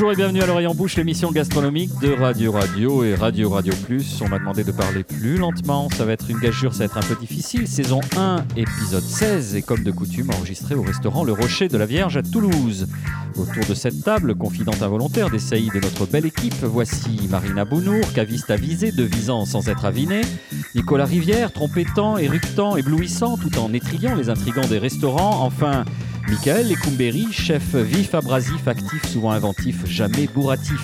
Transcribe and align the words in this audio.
Bonjour 0.00 0.12
et 0.12 0.16
bienvenue 0.16 0.40
à 0.40 0.46
l'Oreille 0.46 0.66
en 0.66 0.74
Bouche, 0.74 0.96
l'émission 0.96 1.30
gastronomique 1.30 1.90
de 2.00 2.10
Radio 2.10 2.52
Radio 2.52 3.04
et 3.04 3.14
Radio 3.14 3.50
Radio 3.50 3.74
Plus. 3.84 4.22
On 4.22 4.30
m'a 4.30 4.38
demandé 4.38 4.64
de 4.64 4.72
parler 4.72 5.04
plus 5.04 5.36
lentement, 5.36 5.90
ça 5.90 6.06
va 6.06 6.12
être 6.12 6.30
une 6.30 6.38
gageure, 6.38 6.72
ça 6.72 6.78
va 6.78 6.84
être 6.86 6.96
un 6.96 7.02
peu 7.02 7.20
difficile. 7.20 7.68
Saison 7.68 8.00
1, 8.16 8.46
épisode 8.56 9.02
16, 9.02 9.56
et 9.56 9.62
comme 9.62 9.84
de 9.84 9.90
coutume, 9.90 10.30
enregistré 10.30 10.74
au 10.74 10.80
restaurant 10.80 11.22
Le 11.22 11.34
Rocher 11.34 11.68
de 11.68 11.76
la 11.76 11.84
Vierge 11.84 12.16
à 12.16 12.22
Toulouse. 12.22 12.88
Autour 13.36 13.66
de 13.68 13.74
cette 13.74 14.02
table, 14.02 14.34
confidente 14.36 14.80
involontaire 14.80 15.28
des 15.28 15.38
saillies 15.38 15.68
de 15.68 15.80
notre 15.80 16.06
belle 16.06 16.24
équipe, 16.24 16.62
voici 16.62 17.28
Marina 17.28 17.66
Bounour, 17.66 18.10
caviste 18.14 18.50
avisée, 18.50 18.92
devisant 18.92 19.44
sans 19.44 19.68
être 19.68 19.84
aviné, 19.84 20.22
Nicolas 20.74 21.04
Rivière, 21.04 21.52
trompettant, 21.52 22.16
éructant, 22.16 22.78
éblouissant, 22.78 23.36
tout 23.36 23.58
en 23.58 23.70
étriant 23.74 24.14
les 24.14 24.30
intrigants 24.30 24.66
des 24.66 24.78
restaurants, 24.78 25.44
enfin 25.44 25.84
Michael 26.30 26.68
Lecumberi, 26.68 27.32
chef 27.32 27.74
vif, 27.74 28.14
abrasif, 28.14 28.68
actif, 28.68 29.04
souvent 29.04 29.32
inventif, 29.32 29.84
jamais 29.84 30.28
bourratif. 30.28 30.80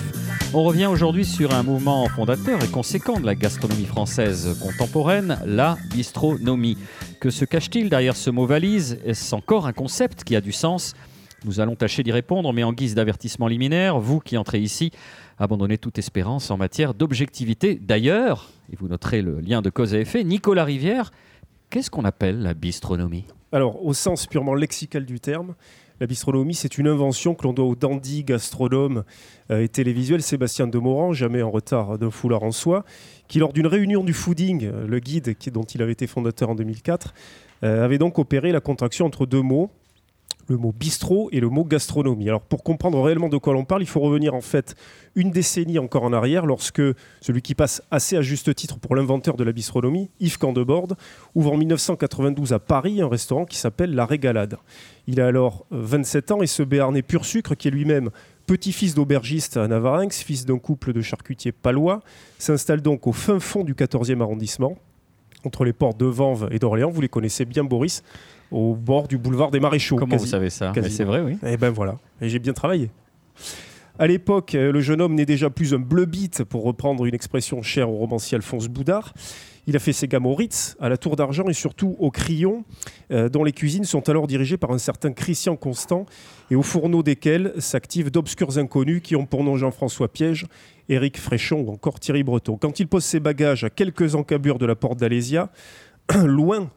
On 0.53 0.61
revient 0.61 0.87
aujourd'hui 0.87 1.23
sur 1.23 1.55
un 1.55 1.63
mouvement 1.63 2.05
fondateur 2.09 2.61
et 2.61 2.67
conséquent 2.67 3.17
de 3.17 3.25
la 3.25 3.33
gastronomie 3.33 3.85
française 3.85 4.59
contemporaine, 4.61 5.39
la 5.45 5.77
bistronomie. 5.89 6.77
Que 7.21 7.29
se 7.29 7.45
cache-t-il 7.45 7.89
derrière 7.89 8.17
ce 8.17 8.29
mot 8.29 8.45
valise? 8.45 8.99
Est-ce 9.05 9.33
encore 9.33 9.67
un 9.67 9.71
concept 9.71 10.25
qui 10.25 10.35
a 10.35 10.41
du 10.41 10.51
sens? 10.51 10.95
Nous 11.45 11.61
allons 11.61 11.77
tâcher 11.77 12.03
d'y 12.03 12.11
répondre, 12.11 12.51
mais 12.51 12.63
en 12.63 12.73
guise 12.73 12.93
d'avertissement 12.93 13.47
liminaire, 13.47 13.99
vous 13.99 14.19
qui 14.19 14.35
entrez 14.35 14.59
ici, 14.59 14.91
abandonnez 15.39 15.77
toute 15.77 15.97
espérance 15.97 16.51
en 16.51 16.57
matière 16.57 16.93
d'objectivité. 16.93 17.79
D'ailleurs, 17.81 18.49
et 18.69 18.75
vous 18.75 18.89
noterez 18.89 19.21
le 19.21 19.39
lien 19.39 19.61
de 19.61 19.69
cause 19.69 19.93
à 19.93 19.99
effet, 19.99 20.25
Nicolas 20.25 20.65
Rivière, 20.65 21.11
qu'est-ce 21.69 21.89
qu'on 21.89 22.03
appelle 22.03 22.41
la 22.41 22.53
bistronomie? 22.53 23.23
Alors, 23.51 23.85
au 23.85 23.93
sens 23.93 24.27
purement 24.27 24.55
lexical 24.55 25.05
du 25.05 25.19
terme, 25.19 25.55
la 25.99 26.05
bistronomie, 26.05 26.53
c'est 26.53 26.77
une 26.77 26.87
invention 26.87 27.33
que 27.33 27.43
l'on 27.43 27.53
doit 27.53 27.65
au 27.65 27.75
dandy 27.75 28.23
gastronome 28.23 29.03
euh, 29.49 29.63
et 29.63 29.67
télévisuel 29.67 30.21
Sébastien 30.21 30.67
Demorand, 30.67 31.13
jamais 31.13 31.41
en 31.41 31.49
retard 31.49 31.97
d'un 31.97 32.11
foulard 32.11 32.43
en 32.43 32.51
soie, 32.51 32.85
qui, 33.27 33.39
lors 33.39 33.51
d'une 33.51 33.65
réunion 33.65 34.03
du 34.03 34.13
fooding, 34.13 34.65
euh, 34.65 34.85
le 34.85 34.99
guide 34.99 35.35
dont 35.51 35.63
il 35.63 35.81
avait 35.81 35.93
été 35.93 36.05
fondateur 36.05 36.49
en 36.49 36.55
2004, 36.55 37.13
euh, 37.63 37.83
avait 37.83 37.97
donc 37.97 38.19
opéré 38.19 38.51
la 38.51 38.59
contraction 38.59 39.05
entre 39.05 39.25
deux 39.25 39.41
mots, 39.41 39.71
le 40.47 40.57
mot 40.57 40.71
bistrot 40.71 41.29
et 41.31 41.39
le 41.39 41.49
mot 41.49 41.63
gastronomie. 41.63 42.29
Alors 42.29 42.41
pour 42.41 42.63
comprendre 42.63 43.01
réellement 43.01 43.29
de 43.29 43.37
quoi 43.37 43.53
l'on 43.53 43.65
parle, 43.65 43.81
il 43.81 43.87
faut 43.87 43.99
revenir 43.99 44.33
en 44.33 44.41
fait 44.41 44.75
une 45.15 45.31
décennie 45.31 45.79
encore 45.79 46.03
en 46.03 46.13
arrière 46.13 46.45
lorsque 46.45 46.81
celui 47.21 47.41
qui 47.41 47.55
passe 47.55 47.81
assez 47.91 48.15
à 48.15 48.21
juste 48.21 48.53
titre 48.55 48.79
pour 48.79 48.95
l'inventeur 48.95 49.35
de 49.35 49.43
la 49.43 49.51
bistronomie, 49.51 50.09
Yves 50.19 50.37
Candebord, 50.37 50.89
ouvre 51.35 51.53
en 51.53 51.57
1992 51.57 52.53
à 52.53 52.59
Paris 52.59 53.01
un 53.01 53.07
restaurant 53.07 53.45
qui 53.45 53.57
s'appelle 53.57 53.93
La 53.93 54.05
Régalade. 54.05 54.57
Il 55.07 55.21
a 55.21 55.27
alors 55.27 55.65
27 55.71 56.31
ans 56.31 56.41
et 56.41 56.47
ce 56.47 56.63
béarnais 56.63 57.01
pur 57.01 57.25
sucre 57.25 57.55
qui 57.55 57.67
est 57.67 57.71
lui-même 57.71 58.09
petit-fils 58.45 58.95
d'aubergiste 58.95 59.57
à 59.57 59.67
Navarinx, 59.67 60.23
fils 60.23 60.45
d'un 60.45 60.57
couple 60.57 60.93
de 60.93 61.01
charcutiers 61.01 61.51
palois, 61.51 62.01
s'installe 62.39 62.81
donc 62.81 63.05
au 63.05 63.11
fin 63.11 63.39
fond 63.39 63.63
du 63.63 63.73
14e 63.73 64.21
arrondissement 64.21 64.77
entre 65.43 65.65
les 65.65 65.73
ports 65.73 65.93
de 65.93 66.05
Vanves 66.05 66.47
et 66.51 66.59
d'Orléans. 66.59 66.89
Vous 66.89 67.01
les 67.01 67.09
connaissez 67.09 67.45
bien, 67.45 67.63
Boris 67.63 68.03
au 68.51 68.75
bord 68.75 69.07
du 69.07 69.17
boulevard 69.17 69.51
des 69.51 69.59
Maréchaux. 69.59 69.95
Comment 69.95 70.17
vous 70.17 70.25
savez 70.25 70.49
ça 70.49 70.73
C'est 70.89 71.03
vrai, 71.03 71.21
oui. 71.21 71.33
Et 71.43 71.53
eh 71.53 71.57
ben 71.57 71.69
voilà. 71.69 71.97
Et 72.21 72.29
j'ai 72.29 72.39
bien 72.39 72.53
travaillé. 72.53 72.89
À 73.99 74.05
l'époque, 74.05 74.53
euh, 74.53 74.71
le 74.71 74.79
jeune 74.79 75.01
homme 75.01 75.15
n'est 75.15 75.25
déjà 75.25 75.49
plus 75.49 75.73
un 75.73 75.79
bleu 75.79 76.05
bite, 76.05 76.43
pour 76.43 76.63
reprendre 76.63 77.05
une 77.05 77.15
expression 77.15 77.63
chère 77.63 77.89
au 77.89 77.97
romancier 77.97 78.35
Alphonse 78.35 78.67
Boudard. 78.67 79.13
Il 79.65 79.75
a 79.75 79.79
fait 79.79 79.91
ses 79.91 80.07
gammes 80.07 80.27
au 80.27 80.35
Ritz, 80.35 80.77
à 80.79 80.87
la 80.87 80.97
Tour 80.97 81.15
d'Argent 81.15 81.45
et 81.49 81.53
surtout 81.53 81.95
au 81.99 82.11
Crillon, 82.11 82.63
euh, 83.11 83.27
dont 83.27 83.43
les 83.43 83.51
cuisines 83.51 83.85
sont 83.85 84.07
alors 84.07 84.27
dirigées 84.27 84.55
par 84.55 84.71
un 84.71 84.77
certain 84.77 85.11
Christian 85.11 85.55
Constant 85.55 86.05
et 86.51 86.55
au 86.55 86.61
fourneau 86.61 87.01
desquels 87.01 87.53
s'activent 87.57 88.11
d'obscurs 88.11 88.59
inconnus 88.59 89.01
qui 89.03 89.15
ont 89.15 89.25
pour 89.25 89.43
nom 89.43 89.57
Jean-François 89.57 90.07
Piège, 90.07 90.45
Éric 90.89 91.19
Fréchon 91.19 91.65
ou 91.67 91.71
encore 91.71 91.99
Thierry 91.99 92.23
Breton. 92.23 92.55
Quand 92.55 92.79
il 92.79 92.87
pose 92.87 93.03
ses 93.03 93.19
bagages 93.19 93.63
à 93.63 93.69
quelques 93.71 94.13
encablures 94.13 94.59
de 94.59 94.65
la 94.67 94.75
porte 94.75 94.99
d'Alésia, 94.99 95.49
loin 96.23 96.69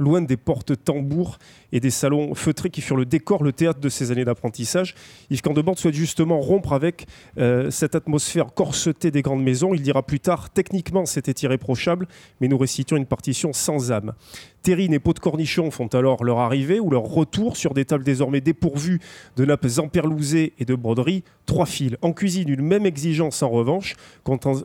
loin 0.00 0.22
des 0.22 0.36
portes 0.36 0.82
tambours 0.82 1.38
et 1.72 1.78
des 1.78 1.90
salons 1.90 2.34
feutrés 2.34 2.70
qui 2.70 2.80
furent 2.80 2.96
le 2.96 3.04
décor, 3.04 3.44
le 3.44 3.52
théâtre 3.52 3.80
de 3.80 3.88
ces 3.88 4.10
années 4.10 4.24
d'apprentissage. 4.24 4.94
Yves 5.30 5.42
Candebord 5.42 5.78
souhaite 5.78 5.94
justement 5.94 6.40
rompre 6.40 6.72
avec 6.72 7.06
euh, 7.38 7.70
cette 7.70 7.94
atmosphère 7.94 8.52
corsetée 8.54 9.10
des 9.10 9.22
grandes 9.22 9.42
maisons. 9.42 9.74
Il 9.74 9.82
dira 9.82 10.02
plus 10.02 10.20
tard, 10.20 10.50
techniquement 10.50 11.06
c'était 11.06 11.44
irréprochable, 11.44 12.08
mais 12.40 12.48
nous 12.48 12.58
récitions 12.58 12.96
une 12.96 13.06
partition 13.06 13.52
sans 13.52 13.92
âme. 13.92 14.14
Terrine 14.62 14.92
et 14.92 14.98
Pot 14.98 15.14
de 15.14 15.20
Cornichon 15.20 15.70
font 15.70 15.86
alors 15.88 16.24
leur 16.24 16.38
arrivée 16.38 16.80
ou 16.80 16.90
leur 16.90 17.04
retour 17.04 17.56
sur 17.56 17.72
des 17.72 17.84
tables 17.84 18.04
désormais 18.04 18.40
dépourvues 18.40 19.00
de 19.36 19.44
nappes 19.44 19.78
emperlousées 19.78 20.52
et 20.58 20.64
de 20.64 20.74
broderies. 20.74 21.24
Trois 21.46 21.66
fils. 21.66 21.96
En 22.02 22.12
cuisine, 22.12 22.48
une 22.48 22.62
même 22.62 22.86
exigence 22.86 23.42
en 23.42 23.48
revanche, 23.48 23.96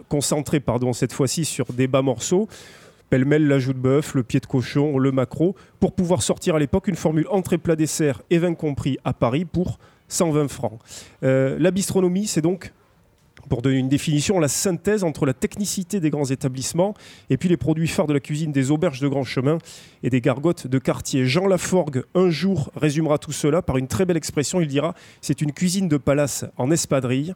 concentrée 0.09 0.59
pardon, 0.59 0.93
cette 0.93 1.13
fois-ci 1.13 1.45
sur 1.45 1.65
des 1.73 1.87
bas 1.87 2.01
morceaux 2.01 2.47
pêle-mêle 3.09 3.47
l'ajout 3.47 3.73
de 3.73 3.79
bœuf, 3.79 4.15
le 4.15 4.23
pied 4.23 4.39
de 4.39 4.45
cochon, 4.45 4.97
le 4.97 5.11
macro, 5.11 5.55
pour 5.79 5.93
pouvoir 5.93 6.21
sortir 6.21 6.55
à 6.55 6.59
l'époque 6.59 6.87
une 6.87 6.95
formule 6.95 7.27
entrée 7.29 7.57
plat 7.57 7.75
dessert 7.75 8.21
et 8.29 8.37
vin 8.37 8.53
compris 8.53 8.97
à 9.03 9.13
Paris 9.13 9.45
pour 9.45 9.79
120 10.07 10.47
francs. 10.49 10.79
Euh, 11.23 11.57
la 11.59 11.71
bistronomie, 11.71 12.27
c'est 12.27 12.41
donc 12.41 12.71
pour 13.49 13.61
donner 13.61 13.77
une 13.77 13.89
définition, 13.89 14.39
la 14.39 14.47
synthèse 14.47 15.03
entre 15.03 15.25
la 15.25 15.33
technicité 15.33 15.99
des 15.99 16.09
grands 16.09 16.25
établissements 16.25 16.93
et 17.29 17.37
puis 17.37 17.49
les 17.49 17.57
produits 17.57 17.87
phares 17.87 18.07
de 18.07 18.13
la 18.13 18.19
cuisine 18.19 18.51
des 18.51 18.71
auberges 18.71 18.99
de 18.99 19.07
grand 19.07 19.23
chemin 19.23 19.57
et 20.03 20.09
des 20.09 20.21
gargotes 20.21 20.67
de 20.67 20.79
quartier. 20.79 21.25
Jean 21.25 21.47
Laforgue, 21.47 22.03
un 22.15 22.29
jour, 22.29 22.71
résumera 22.75 23.17
tout 23.17 23.31
cela 23.31 23.61
par 23.61 23.77
une 23.77 23.87
très 23.87 24.05
belle 24.05 24.17
expression. 24.17 24.61
Il 24.61 24.67
dira 24.67 24.95
C'est 25.21 25.41
une 25.41 25.51
cuisine 25.51 25.87
de 25.87 25.97
palace 25.97 26.45
en 26.57 26.71
espadrille. 26.71 27.33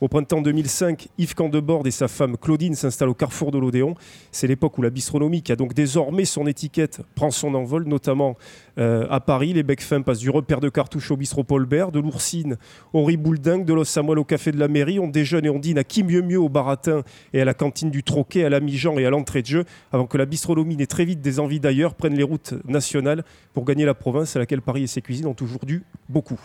Au 0.00 0.08
printemps 0.08 0.40
2005, 0.40 1.08
Yves 1.18 1.34
Candebord 1.34 1.86
et 1.86 1.90
sa 1.90 2.08
femme 2.08 2.38
Claudine 2.38 2.74
s'installent 2.74 3.10
au 3.10 3.14
carrefour 3.14 3.50
de 3.50 3.58
l'Odéon. 3.58 3.96
C'est 4.32 4.46
l'époque 4.46 4.78
où 4.78 4.82
la 4.82 4.88
bistronomie, 4.88 5.42
qui 5.42 5.52
a 5.52 5.56
donc 5.56 5.74
désormais 5.74 6.24
son 6.24 6.46
étiquette, 6.46 7.02
prend 7.14 7.30
son 7.30 7.54
envol, 7.54 7.84
notamment 7.86 8.34
euh, 8.78 9.06
à 9.10 9.20
Paris. 9.20 9.52
Les 9.52 9.62
becs 9.62 9.84
passent 10.02 10.20
du 10.20 10.30
repère 10.30 10.60
de 10.60 10.70
cartouches 10.70 11.10
au 11.10 11.18
bistrot 11.18 11.44
Paul 11.44 11.66
Bert, 11.66 11.92
de 11.92 12.00
l'Oursine 12.00 12.56
au 12.94 13.04
Ribouledingue, 13.04 13.66
de 13.66 13.74
l'os 13.74 13.98
au 13.98 14.24
café 14.24 14.52
de 14.52 14.58
la 14.58 14.68
mairie. 14.68 14.98
On 14.98 15.06
déjeune 15.06 15.44
et 15.44 15.50
on 15.50 15.58
dîne 15.58 15.76
à 15.76 15.84
qui 15.84 16.02
mieux 16.02 16.22
mieux 16.22 16.40
au 16.40 16.48
baratin 16.48 17.02
et 17.34 17.42
à 17.42 17.44
la 17.44 17.52
cantine 17.52 17.90
du 17.90 18.02
Troquet, 18.02 18.44
à 18.44 18.48
la 18.48 18.60
mi-jean 18.60 18.98
et 18.98 19.04
à 19.04 19.10
l'entrée 19.10 19.42
de 19.42 19.48
jeu, 19.48 19.64
avant 19.92 20.06
que 20.06 20.16
la 20.16 20.24
bistronomie 20.24 20.76
n'ait 20.76 20.86
très 20.86 21.04
vite 21.04 21.20
des 21.20 21.40
envies 21.40 21.60
d'ailleurs, 21.60 21.94
prenne 21.94 22.14
les 22.14 22.22
routes 22.22 22.54
nationales 22.64 23.22
pour 23.52 23.66
gagner 23.66 23.84
la 23.84 23.94
province 23.94 24.34
à 24.34 24.38
laquelle 24.38 24.62
Paris 24.62 24.84
et 24.84 24.86
ses 24.86 25.02
cuisines 25.02 25.26
ont 25.26 25.34
toujours 25.34 25.66
dû 25.66 25.82
beaucoup. 26.08 26.40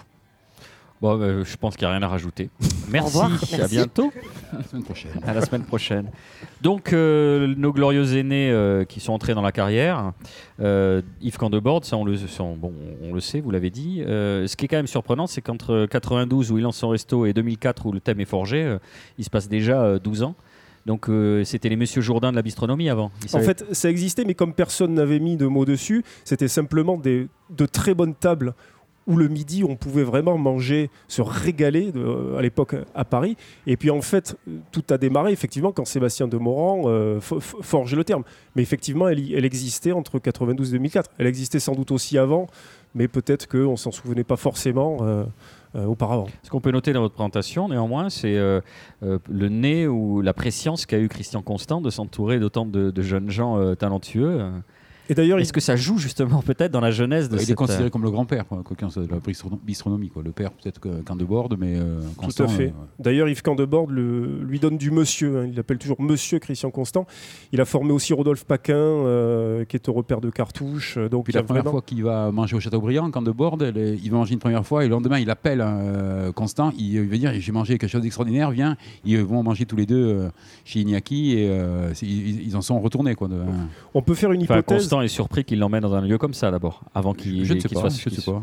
Bon, 1.06 1.18
bah, 1.18 1.44
je 1.44 1.56
pense 1.58 1.76
qu'il 1.76 1.86
n'y 1.88 1.92
a 1.92 1.98
rien 1.98 2.02
à 2.02 2.08
rajouter. 2.08 2.50
Merci, 2.90 3.20
à 3.62 3.68
bientôt. 3.68 4.12
À 4.52 4.58
la 4.58 4.64
semaine 4.64 4.84
prochaine. 4.84 5.12
À 5.24 5.34
la 5.36 5.42
semaine 5.42 5.64
prochaine. 5.64 6.12
Donc, 6.64 6.94
euh, 6.94 7.54
nos 7.56 7.72
glorieux 7.72 8.18
aînés 8.18 8.50
euh, 8.50 8.86
qui 8.86 9.00
sont 9.00 9.14
entrés 9.14 9.36
dans 9.36 9.44
la 9.44 9.52
carrière, 9.52 10.14
euh, 10.62 11.04
Yves 11.22 11.38
Candebord, 11.38 11.86
ça 11.86 11.96
on 11.96 12.06
le, 12.06 12.16
bon, 12.56 12.74
on 13.04 13.14
le 13.14 13.20
sait, 13.20 13.40
vous 13.40 13.52
l'avez 13.52 13.70
dit. 13.70 14.02
ce 14.04 14.56
qui 14.56 14.66
est 14.66 14.68
quand 14.68 14.78
même 14.78 14.88
surprenant, 14.88 15.28
c'est 15.28 15.42
qu'entre 15.42 15.86
92 15.92 16.52
où 16.52 16.58
il 16.58 16.64
lance 16.64 16.78
son 16.78 16.90
resto 16.90 17.28
et 17.28 17.34
2004 17.34 17.86
où 17.86 17.92
le 17.92 18.00
thème 18.00 18.20
est 18.20 18.26
forgé, 18.26 18.78
il 19.20 19.24
se 19.24 19.30
passe 19.30 19.48
déjà 19.48 20.00
12 20.00 20.24
ans. 20.24 20.34
Donc 20.88 21.08
c'était 21.44 21.70
les 21.70 21.76
Monsieur 21.76 22.02
Jourdain 22.02 22.32
de 22.32 22.36
la 22.36 22.42
bistronomie 22.42 22.90
avant. 22.90 23.12
En 23.34 23.40
fait, 23.42 23.64
ça 23.72 23.92
existait, 23.92 24.24
mais 24.24 24.34
comme 24.34 24.54
personne 24.54 24.96
n'avait 24.96 25.20
mis 25.20 25.38
de 25.38 25.46
mots 25.46 25.66
dessus, 25.66 26.04
c'était 26.24 26.48
simplement 26.48 26.98
des, 26.98 27.28
de 27.52 27.66
très 27.68 27.94
bonnes 27.94 28.16
tables 28.16 28.56
où 29.08 29.18
le 29.18 29.28
midi, 29.28 29.64
on 29.64 29.76
pouvait 29.76 30.04
vraiment 30.04 30.38
manger, 30.38 30.90
se 31.08 31.22
régaler 31.22 31.92
à 32.38 32.42
l'époque 32.42 32.76
à 32.96 33.06
Paris. 33.06 33.38
Et 33.68 33.78
puis 33.78 33.92
en 33.92 34.02
fait, 34.02 34.36
tout 34.72 34.84
a 34.90 34.98
démarré 34.98 35.32
effectivement 35.32 35.72
quand 35.72 35.86
Sébastien 35.86 36.28
de 36.28 36.38
Morand 36.38 36.84
euh, 36.86 37.20
forge 37.22 37.96
le 37.96 38.04
terme. 38.04 38.24
Mais 38.56 38.62
effectivement, 38.62 39.08
elle, 39.08 39.46
existait 39.46 39.92
entre 39.92 40.20
92 40.20 40.70
et 40.70 40.72
2004. 40.74 41.12
Elle 41.18 41.28
existait 41.28 41.60
sans 41.60 41.74
doute 41.74 41.92
aussi 41.92 42.18
avant, 42.18 42.48
mais 42.96 43.08
peut-être 43.08 43.48
qu'on 43.48 43.72
ne 43.72 43.76
s'en 43.76 43.92
souvenait 43.92 44.24
pas 44.24 44.38
forcément. 44.38 44.98
Euh, 45.02 45.24
euh, 45.76 45.84
auparavant. 45.84 46.28
Ce 46.42 46.50
qu'on 46.50 46.62
peut 46.62 46.72
noter 46.72 46.94
dans 46.94 47.02
votre 47.02 47.16
présentation, 47.16 47.68
néanmoins, 47.68 48.10
c'est 48.10 48.38
le 49.02 49.50
nez 49.50 49.88
ou 49.88 50.22
la 50.22 50.34
préscience 50.34 50.86
qu'a 50.86 51.00
eu 51.00 51.10
Christian 51.10 51.42
Constant 51.42 51.82
de 51.82 51.90
s'entourer 51.90 52.40
d'autant 52.40 52.66
de, 52.66 53.02
jeunes 53.02 53.30
gens 53.30 53.76
talentueux. 53.76 54.40
Et 55.10 55.14
d'ailleurs, 55.14 55.40
est-ce 55.40 55.54
que 55.54 55.60
ça 55.60 55.76
joue 55.76 55.98
justement 55.98 56.42
peut-être 56.42 56.72
dans 56.72 56.80
la 56.80 56.92
jeunesse 56.92 57.30
de 57.30 57.38
Il 57.40 57.52
est 57.52 57.56
considéré 57.56 57.86
euh, 57.86 57.90
comme 57.90 58.04
le 58.04 58.10
grand-père, 58.10 58.46
quelqu'un 58.68 58.88
de 58.88 59.08
la 59.08 59.18
bistronomie, 59.64 60.10
quoi. 60.10 60.24
le 60.24 60.32
père 60.32 60.52
peut-être 60.52 60.82
Candebord, 61.04 61.50
mais 61.60 61.76
euh, 61.78 62.02
Tout 62.22 62.44
à 62.44 62.48
fait. 62.48 62.68
Euh, 62.68 62.86
d'ailleurs, 63.00 63.30
Yves 63.30 63.44
Candebord 63.44 63.88
le, 63.88 64.42
lui 64.44 64.60
donne 64.60 64.78
du 64.78 64.90
monsieur, 64.90 65.40
hein. 65.40 65.46
il 65.48 65.56
l'appelle 65.56 65.78
toujours 65.78 66.02
Monsieur 66.02 66.40
Christian 66.40 66.72
Constant. 66.72 67.06
Il 67.52 67.62
a 67.62 67.66
formé 67.66 67.92
aussi 67.92 68.14
Rodolphe 68.14 68.46
Paquin, 68.46 68.76
qui 69.70 69.76
est 69.76 69.90
au 69.90 69.94
repère 69.94 70.22
de 70.22 70.30
cartouches. 70.30 70.98
Donc 70.98 71.26
Puis 71.26 71.34
la 71.34 71.44
première 71.44 71.66
fois 71.66 71.82
qu'il 71.82 72.04
va 72.04 72.32
manger 72.32 72.56
au 72.56 72.60
Châteaubriand, 72.60 73.12
Candebord, 73.12 73.58
il 73.62 74.12
va 74.12 74.18
manger 74.18 74.34
une 74.34 74.40
première 74.40 74.66
fois 74.66 74.84
et 74.84 74.88
le 74.88 74.92
lendemain 74.92 75.20
il 75.20 75.30
appelle 75.30 75.64
Constant, 76.34 76.72
il, 76.78 77.08
va 77.08 77.18
dire 77.18 77.32
j'ai 77.38 77.52
mangé 77.52 77.78
quelque 77.78 77.90
chose 77.90 78.02
d'extraordinaire, 78.02 78.50
viens, 78.52 78.76
ils 79.04 79.20
vont 79.20 79.44
manger 79.44 79.66
tous 79.66 79.76
les 79.76 79.86
deux 79.86 80.30
chez 80.64 80.80
Iñaki 80.80 81.34
et 81.34 81.52
ils, 82.02 82.56
en 82.56 82.62
sont 82.62 82.80
retournés. 82.80 83.16
Quoi, 83.16 83.30
On 83.94 84.02
peut 84.02 84.16
faire 84.16 84.32
une 84.32 84.42
hypothèse 84.42 84.95
est 85.02 85.08
surpris 85.08 85.44
qu'il 85.44 85.60
l'emmène 85.60 85.82
dans 85.82 85.94
un 85.94 86.02
lieu 86.02 86.18
comme 86.18 86.34
ça 86.34 86.52
d'abord, 86.52 86.84
avant 86.94 87.14
qu'il 87.14 87.46
soit. 87.46 87.90
Je 87.90 88.10
sais 88.10 88.32
pas. 88.32 88.42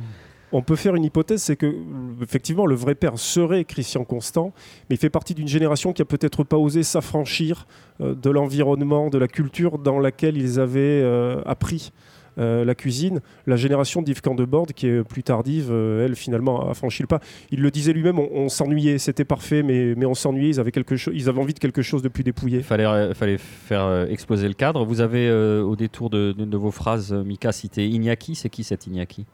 On 0.55 0.61
peut 0.61 0.77
faire 0.77 0.95
une 0.95 1.05
hypothèse, 1.05 1.43
c'est 1.43 1.57
que 1.57 1.75
effectivement 2.21 2.67
le 2.67 2.75
vrai 2.75 2.95
père 2.95 3.19
serait 3.19 3.65
Christian 3.65 4.05
Constant, 4.05 4.53
mais 4.89 4.97
il 4.97 4.99
fait 4.99 5.09
partie 5.09 5.35
d'une 5.35 5.49
génération 5.49 5.95
qui 5.95 6.03
a 6.03 6.05
peut-être 6.05 6.45
pas 6.45 6.59
osé 6.59 6.83
s'affranchir 6.83 7.67
euh, 8.03 8.15
de 8.15 8.29
l'environnement, 8.29 9.09
de 9.09 9.17
la 9.17 9.29
culture 9.29 9.79
dans 9.79 9.99
laquelle 9.99 10.37
ils 10.37 10.61
avaient 10.61 11.01
euh, 11.03 11.41
appris 11.47 11.93
euh, 12.38 12.64
la 12.64 12.75
cuisine. 12.75 13.20
La 13.46 13.56
génération 13.56 14.02
d'Yves 14.02 14.20
Candebord, 14.20 14.67
qui 14.75 14.87
est 14.87 15.02
plus 15.05 15.23
tardive, 15.23 15.69
euh, 15.70 16.05
elle 16.05 16.17
finalement 16.17 16.69
a 16.69 16.75
franchi 16.75 17.02
le 17.02 17.06
pas. 17.06 17.20
Il 17.50 17.61
le 17.61 17.70
disait 17.70 17.93
lui-même, 17.93 18.19
on, 18.19 18.49
s'ennuyait, 18.49 18.99
c'était 18.99 19.25
parfait, 19.25 19.62
mais, 19.62 19.94
mais 19.96 20.06
on 20.06 20.14
s'ennuyait. 20.14 20.50
Ils 20.50 20.61
avaient 20.61 20.73
quelque 20.73 20.94
ils 21.12 21.29
avaient 21.29 21.40
envie 21.40 21.55
de 21.55 21.58
quelque 21.58 21.82
chose 21.82 22.02
de 22.02 22.08
plus 22.08 22.25
dépouillé. 22.25 22.58
Il 22.58 22.64
fallait, 22.64 22.87
euh, 22.87 23.14
fallait 23.14 23.38
faire 23.38 24.06
exploser 24.08 24.49
le 24.49 24.55
cadre. 24.55 24.84
Vous 24.84 25.00
avez, 25.00 25.31
au 25.31 25.76
détour 25.76 26.11
de- 26.11 26.32
de, 26.32 26.56
vos 26.56 26.70
phrases, 26.70 27.12
Mika, 27.12 27.52
cité 27.52 27.87
Iñaki. 27.88 28.34
C'est 28.34 28.50
qui 28.50 28.64
cet 28.64 28.87
Iñaki? 28.87 29.26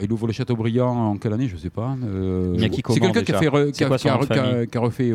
Il 0.00 0.12
ouvre 0.12 0.26
le 0.26 0.32
Châteaubriand 0.32 0.88
en 1.10 1.16
quelle 1.16 1.32
année 1.32 1.48
Je 1.48 1.56
sais 1.56 1.70
pas. 1.70 1.96
Euh, 2.04 2.54
c'est 2.94 3.00
quelqu'un 3.00 3.22
qui 3.22 3.32
a, 3.32 3.38
déjà 3.38 3.38
fait 3.38 3.48
re- 3.48 3.66
C'est 3.66 3.72
qui 3.72 3.84
a- 3.84 3.88
quoi 3.88 3.98
qui 3.98 4.08
a- 4.08 4.12
son 4.12 4.18
nom 4.18 4.22
de 4.22 4.26
qui 4.26 4.32
a- 4.38 4.44
famille 4.44 4.66
qui 4.68 4.78
a 4.78 4.80
refait. 4.80 5.10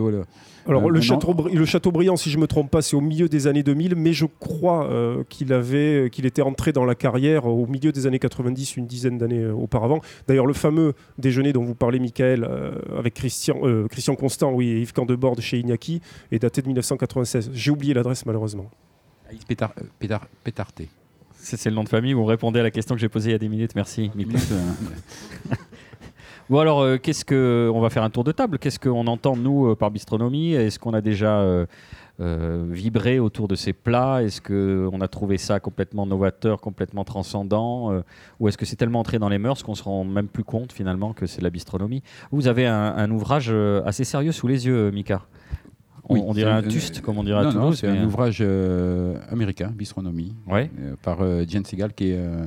Alors 0.65 0.85
Euh, 0.85 0.89
le, 0.89 0.95
non. 0.95 1.01
Châteaubri- 1.01 1.53
le 1.53 1.65
Châteaubriand, 1.65 2.15
si 2.15 2.29
je 2.29 2.37
me 2.37 2.47
trompe 2.47 2.71
pas, 2.71 2.81
c'est 2.81 2.95
au 2.95 3.01
milieu 3.01 3.27
des 3.27 3.47
années 3.47 3.63
2000, 3.63 3.95
mais 3.95 4.13
je 4.13 4.25
crois 4.39 4.89
euh, 4.89 5.23
qu'il 5.27 5.51
avait, 5.51 6.09
qu'il 6.11 6.25
était 6.25 6.41
entré 6.41 6.71
dans 6.71 6.85
la 6.85 6.95
carrière 6.95 7.45
au 7.45 7.67
milieu 7.67 7.91
des 7.91 8.07
années 8.07 8.19
90, 8.19 8.77
une 8.77 8.87
dizaine 8.87 9.17
d'années 9.17 9.43
euh, 9.43 9.53
auparavant. 9.53 9.99
D'ailleurs, 10.27 10.45
le 10.45 10.53
fameux 10.53 10.93
déjeuner 11.17 11.51
dont 11.53 11.63
vous 11.63 11.75
parlez, 11.75 11.99
Michael, 11.99 12.45
euh, 12.49 12.71
avec 12.97 13.13
Christian, 13.13 13.57
euh, 13.63 13.87
Christian 13.89 14.15
Constant, 14.15 14.53
oui, 14.53 14.69
et 14.69 14.79
Yves 14.81 14.93
Candebord 14.93 15.39
chez 15.41 15.59
Iñaki, 15.59 16.01
est 16.31 16.39
daté 16.39 16.61
de 16.61 16.67
1996. 16.67 17.51
J'ai 17.53 17.71
oublié 17.71 17.93
l'adresse 17.93 18.25
malheureusement. 18.25 18.69
Pétar- 19.99 20.27
Pétarté. 20.43 20.87
C'est 21.43 21.69
le 21.69 21.75
nom 21.75 21.83
de 21.83 21.89
famille. 21.89 22.13
Vous 22.13 22.25
répondez 22.25 22.59
à 22.61 22.63
la 22.63 22.71
question 22.71 22.95
que 22.95 23.01
j'ai 23.01 23.09
posée 23.09 23.29
il 23.29 23.33
y 23.33 23.35
a 23.35 23.39
10 23.39 23.49
minutes. 23.49 23.75
Merci. 23.75 24.09
Minute, 24.15 24.47
euh, 24.51 25.55
Bon 26.49 26.59
alors, 26.59 26.81
euh, 26.81 26.97
qu'est-ce 26.97 27.23
que 27.23 27.71
on 27.73 27.79
va 27.79 27.89
faire 27.89 28.03
un 28.03 28.09
tour 28.09 28.23
de 28.23 28.31
table 28.33 28.59
Qu'est-ce 28.59 28.79
qu'on 28.79 29.07
entend 29.07 29.37
nous 29.37 29.67
euh, 29.67 29.75
par 29.75 29.91
bistronomie? 29.91 30.53
Est-ce 30.53 30.77
qu'on 30.77 30.93
a 30.93 30.99
déjà 30.99 31.39
euh, 31.39 31.65
vibré 32.69 33.19
autour 33.19 33.47
de 33.47 33.55
ces 33.55 33.71
plats? 33.71 34.23
Est-ce 34.23 34.41
que 34.41 34.89
on 34.91 34.99
a 34.99 35.07
trouvé 35.07 35.37
ça 35.37 35.61
complètement 35.61 36.05
novateur, 36.05 36.59
complètement 36.59 37.05
transcendant 37.05 37.91
Ou 38.39 38.47
est-ce 38.47 38.57
que 38.57 38.65
c'est 38.65 38.75
tellement 38.75 38.99
entré 38.99 39.19
dans 39.19 39.29
les 39.29 39.37
mœurs 39.37 39.63
qu'on 39.63 39.75
se 39.75 39.83
rend 39.83 40.03
même 40.03 40.27
plus 40.27 40.43
compte 40.43 40.73
finalement 40.73 41.13
que 41.13 41.27
c'est 41.27 41.39
de 41.39 41.43
la 41.45 41.49
bistronomie? 41.49 42.03
Vous 42.31 42.47
avez 42.47 42.67
un, 42.67 42.93
un 42.95 43.09
ouvrage 43.11 43.53
assez 43.85 44.03
sérieux 44.03 44.33
sous 44.33 44.47
les 44.47 44.65
yeux, 44.65 44.91
Mika. 44.91 45.21
On, 46.09 46.15
Oui, 46.15 46.21
on 46.25 46.33
dirait 46.33 46.51
un 46.51 46.61
tuste, 46.63 47.01
comme 47.01 47.17
on 47.17 47.23
dirait 47.23 47.39
à 47.39 47.43
non, 47.43 47.51
non, 47.53 47.61
Toulouse. 47.65 47.77
c'est 47.79 47.87
un 47.87 47.95
euh, 47.95 48.05
ouvrage 48.05 48.39
euh, 48.41 49.15
américain, 49.29 49.71
Bistronomie, 49.73 50.35
Ouais. 50.47 50.69
euh, 50.79 50.95
par 51.01 51.21
euh, 51.21 51.45
Jen 51.47 51.63
Segal, 51.65 51.93
qui 51.93 52.09
est 52.11 52.17
euh, 52.17 52.45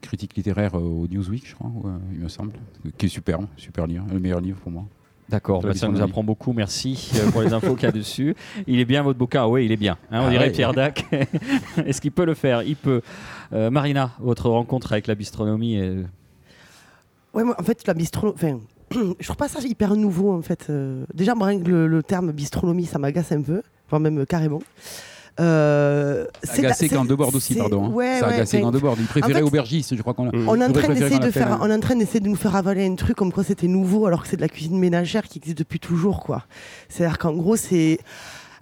critique 0.00 0.34
littéraire 0.36 0.74
euh, 0.76 0.80
au 0.80 1.06
Newsweek, 1.08 1.46
je 1.48 1.54
crois, 1.54 1.70
euh, 1.84 1.96
il 2.12 2.18
me 2.20 2.28
semble, 2.28 2.52
qui 2.98 3.06
est 3.06 3.08
super, 3.08 3.38
super 3.56 3.86
livre, 3.86 4.04
le 4.12 4.18
meilleur 4.18 4.40
livre 4.40 4.58
pour 4.58 4.72
moi. 4.72 4.84
D'accord, 5.28 5.62
bah, 5.62 5.72
ça 5.74 5.86
nous 5.88 6.02
apprend 6.02 6.22
beaucoup, 6.24 6.52
merci 6.52 7.10
pour 7.32 7.40
les 7.42 7.52
infos 7.54 7.74
qu'il 7.74 7.84
y 7.84 7.88
a 7.88 7.92
dessus. 7.92 8.34
Il 8.66 8.80
est 8.80 8.84
bien 8.84 9.02
votre 9.02 9.18
bouquin, 9.18 9.46
oui, 9.46 9.64
il 9.64 9.72
est 9.72 9.76
bien. 9.76 9.96
hein, 10.10 10.22
on 10.22 10.26
Ah 10.26 10.30
dirait 10.30 10.46
ouais. 10.46 10.50
Pierre 10.52 10.72
Dac. 10.74 11.06
Est-ce 11.86 12.00
qu'il 12.02 12.10
peut 12.12 12.26
le 12.26 12.34
faire? 12.34 12.62
Il 12.64 12.76
peut. 12.76 13.00
Euh, 13.54 13.70
Marina, 13.70 14.10
votre 14.18 14.50
rencontre 14.50 14.92
avec 14.92 15.06
la 15.06 15.14
bistronomie 15.14 15.78
euh, 15.78 16.02
Ouais, 17.32 17.44
moi, 17.44 17.54
en 17.58 17.62
fait, 17.62 17.86
la 17.86 17.94
bistronomie. 17.94 18.60
Je 19.20 19.24
trouve 19.24 19.36
pas 19.36 19.48
ça 19.48 19.60
hyper 19.60 19.94
nouveau, 19.96 20.32
en 20.32 20.42
fait. 20.42 20.66
Euh, 20.70 21.04
déjà, 21.14 21.34
moi, 21.34 21.52
le, 21.52 21.86
le 21.86 22.02
terme 22.02 22.32
bistronomie, 22.32 22.86
ça 22.86 22.98
m'agace 22.98 23.32
un 23.32 23.42
peu, 23.42 23.62
voire 23.90 24.00
même 24.00 24.20
euh, 24.20 24.24
carrément. 24.24 24.60
Euh, 25.40 26.26
c'est- 26.42 26.58
Agacé 26.58 26.88
quand 26.90 27.06
de 27.06 27.14
bord 27.14 27.34
aussi, 27.34 27.54
pardon. 27.54 27.86
hein. 27.86 27.88
Ouais, 27.90 28.16
c'est 28.18 28.26
ouais, 28.26 28.32
agacé 28.34 28.60
quand 28.60 28.70
de 28.70 28.78
bord. 28.78 28.96
Il 28.98 29.06
préférait 29.06 29.32
fait, 29.34 29.42
aubergiste, 29.42 29.96
je 29.96 30.02
crois 30.02 30.12
qu'on 30.12 30.26
l'a. 30.26 30.32
Mm. 30.32 30.46
On 30.48 30.60
est 30.60 30.64
en 30.64 30.68
J'aurais 30.68 30.72
train 30.72 30.72
préféré 30.72 30.94
d'essayer 31.00 31.18
qu'on 31.20 31.26
de 31.26 31.30
faire, 31.30 31.48
l'appelle, 31.48 31.66
on 31.66 31.70
est 31.70 31.74
en 31.74 31.80
train 31.80 31.96
d'essayer 31.96 32.20
de 32.20 32.28
nous 32.28 32.36
faire 32.36 32.54
avaler 32.54 32.86
un 32.86 32.94
truc 32.96 33.16
comme 33.16 33.32
quoi 33.32 33.42
c'était 33.42 33.66
nouveau 33.66 34.06
alors 34.06 34.22
que 34.22 34.28
c'est 34.28 34.36
de 34.36 34.42
la 34.42 34.48
cuisine 34.48 34.78
ménagère 34.78 35.26
qui 35.26 35.38
existe 35.38 35.56
depuis 35.58 35.80
toujours, 35.80 36.20
quoi. 36.22 36.44
C'est-à-dire 36.90 37.16
qu'en 37.18 37.32
gros, 37.32 37.56
c'est 37.56 37.98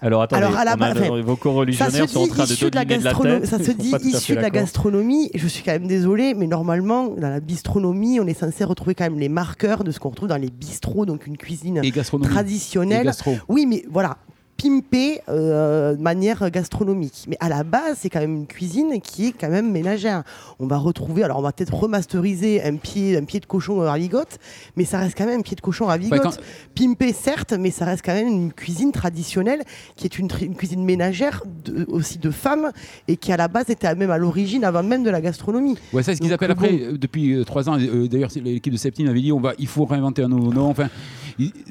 Alors 0.03 0.23
attendez, 0.23 0.45
Alors, 0.45 0.57
à 0.59 0.65
la 0.65 0.71
on 0.73 0.75
a- 0.75 0.77
base, 0.95 0.99
enfin, 1.03 1.21
vos 1.21 1.37
co-religionnaires 1.37 2.09
sont 2.09 2.21
en 2.23 2.27
train 2.27 2.45
de 2.45 2.49
de 2.71 2.75
la 2.75 2.85
dominer 2.85 2.99
de 2.99 3.05
la 3.05 3.11
gastronomie. 3.11 3.41
tête. 3.43 3.51
Ça 3.51 3.59
se 3.59 3.71
dit 3.73 3.95
issu 4.03 4.35
de 4.35 4.41
la 4.41 4.51
gastronomie. 4.51 5.31
Je 5.35 5.47
suis 5.47 5.63
quand 5.63 5.73
même 5.73 5.87
désolée, 5.87 6.33
mais 6.35 6.47
normalement, 6.47 7.09
dans 7.09 7.29
la 7.29 7.41
bistronomie, 7.41 8.19
on 8.21 8.27
est 8.27 8.33
censé 8.39 8.65
retrouver 8.65 8.95
quand 8.95 9.05
même 9.05 9.19
les 9.19 9.29
marqueurs 9.29 9.85
de 9.85 9.91
ce 9.91 9.99
qu'on 10.01 10.09
retrouve 10.11 10.29
dans 10.29 10.39
les 10.39 10.51
bistrots, 10.51 11.05
donc 11.05 11.27
une 11.27 11.37
cuisine 11.37 11.81
Et 11.83 11.91
gastronomie. 11.91 12.31
Et 12.31 12.33
traditionnelle. 12.35 13.11
Oui, 13.49 13.67
mais 13.67 13.85
voilà, 13.91 14.17
pimpé 14.61 15.21
euh, 15.29 15.95
de 15.95 16.03
manière 16.03 16.51
gastronomique. 16.51 17.25
Mais 17.29 17.37
à 17.41 17.49
la 17.49 17.65
base, 17.65 17.99
c'est 18.01 18.11
quand 18.11 18.21
même 18.21 18.37
une 18.37 18.47
cuisine 18.47 19.01
qui 19.01 19.29
est 19.29 19.33
quand 19.33 19.49
même 19.49 19.71
ménagère. 19.71 20.23
On 20.59 20.67
va 20.67 20.77
retrouver, 20.77 21.23
alors 21.25 21.39
on 21.39 21.43
va 21.43 21.53
peut-être 21.53 21.75
remasteriser 21.75 22.63
un 22.63 22.77
pied, 22.77 23.17
un 23.17 23.25
pied 23.25 23.41
de 23.41 23.47
cochon 23.47 23.81
à 23.83 23.97
vigote, 23.97 24.39
mais 24.77 24.85
ça 24.85 24.99
reste 24.99 25.17
quand 25.17 25.27
même 25.27 25.41
un 25.41 25.43
pied 25.43 25.57
de 25.57 25.61
cochon 25.61 25.89
à 25.89 25.97
vigote. 25.97 26.21
quand- 26.23 26.37
Pimpé, 26.75 27.13
certes, 27.13 27.53
mais 27.59 27.71
ça 27.71 27.85
reste 27.85 28.03
quand 28.05 28.15
même 28.15 28.29
une 28.29 28.53
cuisine 28.53 28.93
traditionnelle 28.93 29.63
qui 29.97 30.07
est 30.07 30.19
une, 30.19 30.29
cuisine 30.29 30.85
ménagère 30.85 31.43
de- 31.65 31.87
aussi 31.89 32.19
de 32.19 32.31
femmes 32.31 32.71
et 33.09 33.17
qui 33.17 33.33
à 33.33 33.37
la 33.37 33.49
base 33.49 33.71
était 33.71 33.95
même 33.95 34.11
à 34.11 34.19
l'origine 34.19 34.65
avant 34.65 34.83
même 34.83 35.03
de 35.03 35.11
la 35.11 35.21
gastronomie. 35.21 35.77
Ouais, 35.93 36.03
c'est 36.03 36.15
ce 36.15 36.21
qu'ils 36.21 36.33
appellent 36.33 36.51
euh, 36.51 36.55
après, 36.55 36.73
euh, 36.83 36.99
depuis 36.99 37.35
euh, 37.35 37.45
trois 37.45 37.69
ans. 37.69 37.79
euh, 37.79 38.09
D'ailleurs, 38.09 38.31
l'équipe 38.43 38.73
de 38.73 38.79
Septime 38.79 39.09
avait 39.09 39.21
dit 39.21 39.33
on 39.33 39.41
va, 39.41 39.53
il 39.59 39.67
faut 39.67 39.85
réinventer 39.85 40.23
un 40.23 40.29
nouveau 40.29 40.53
nom. 40.53 40.69
Enfin, 40.71 40.89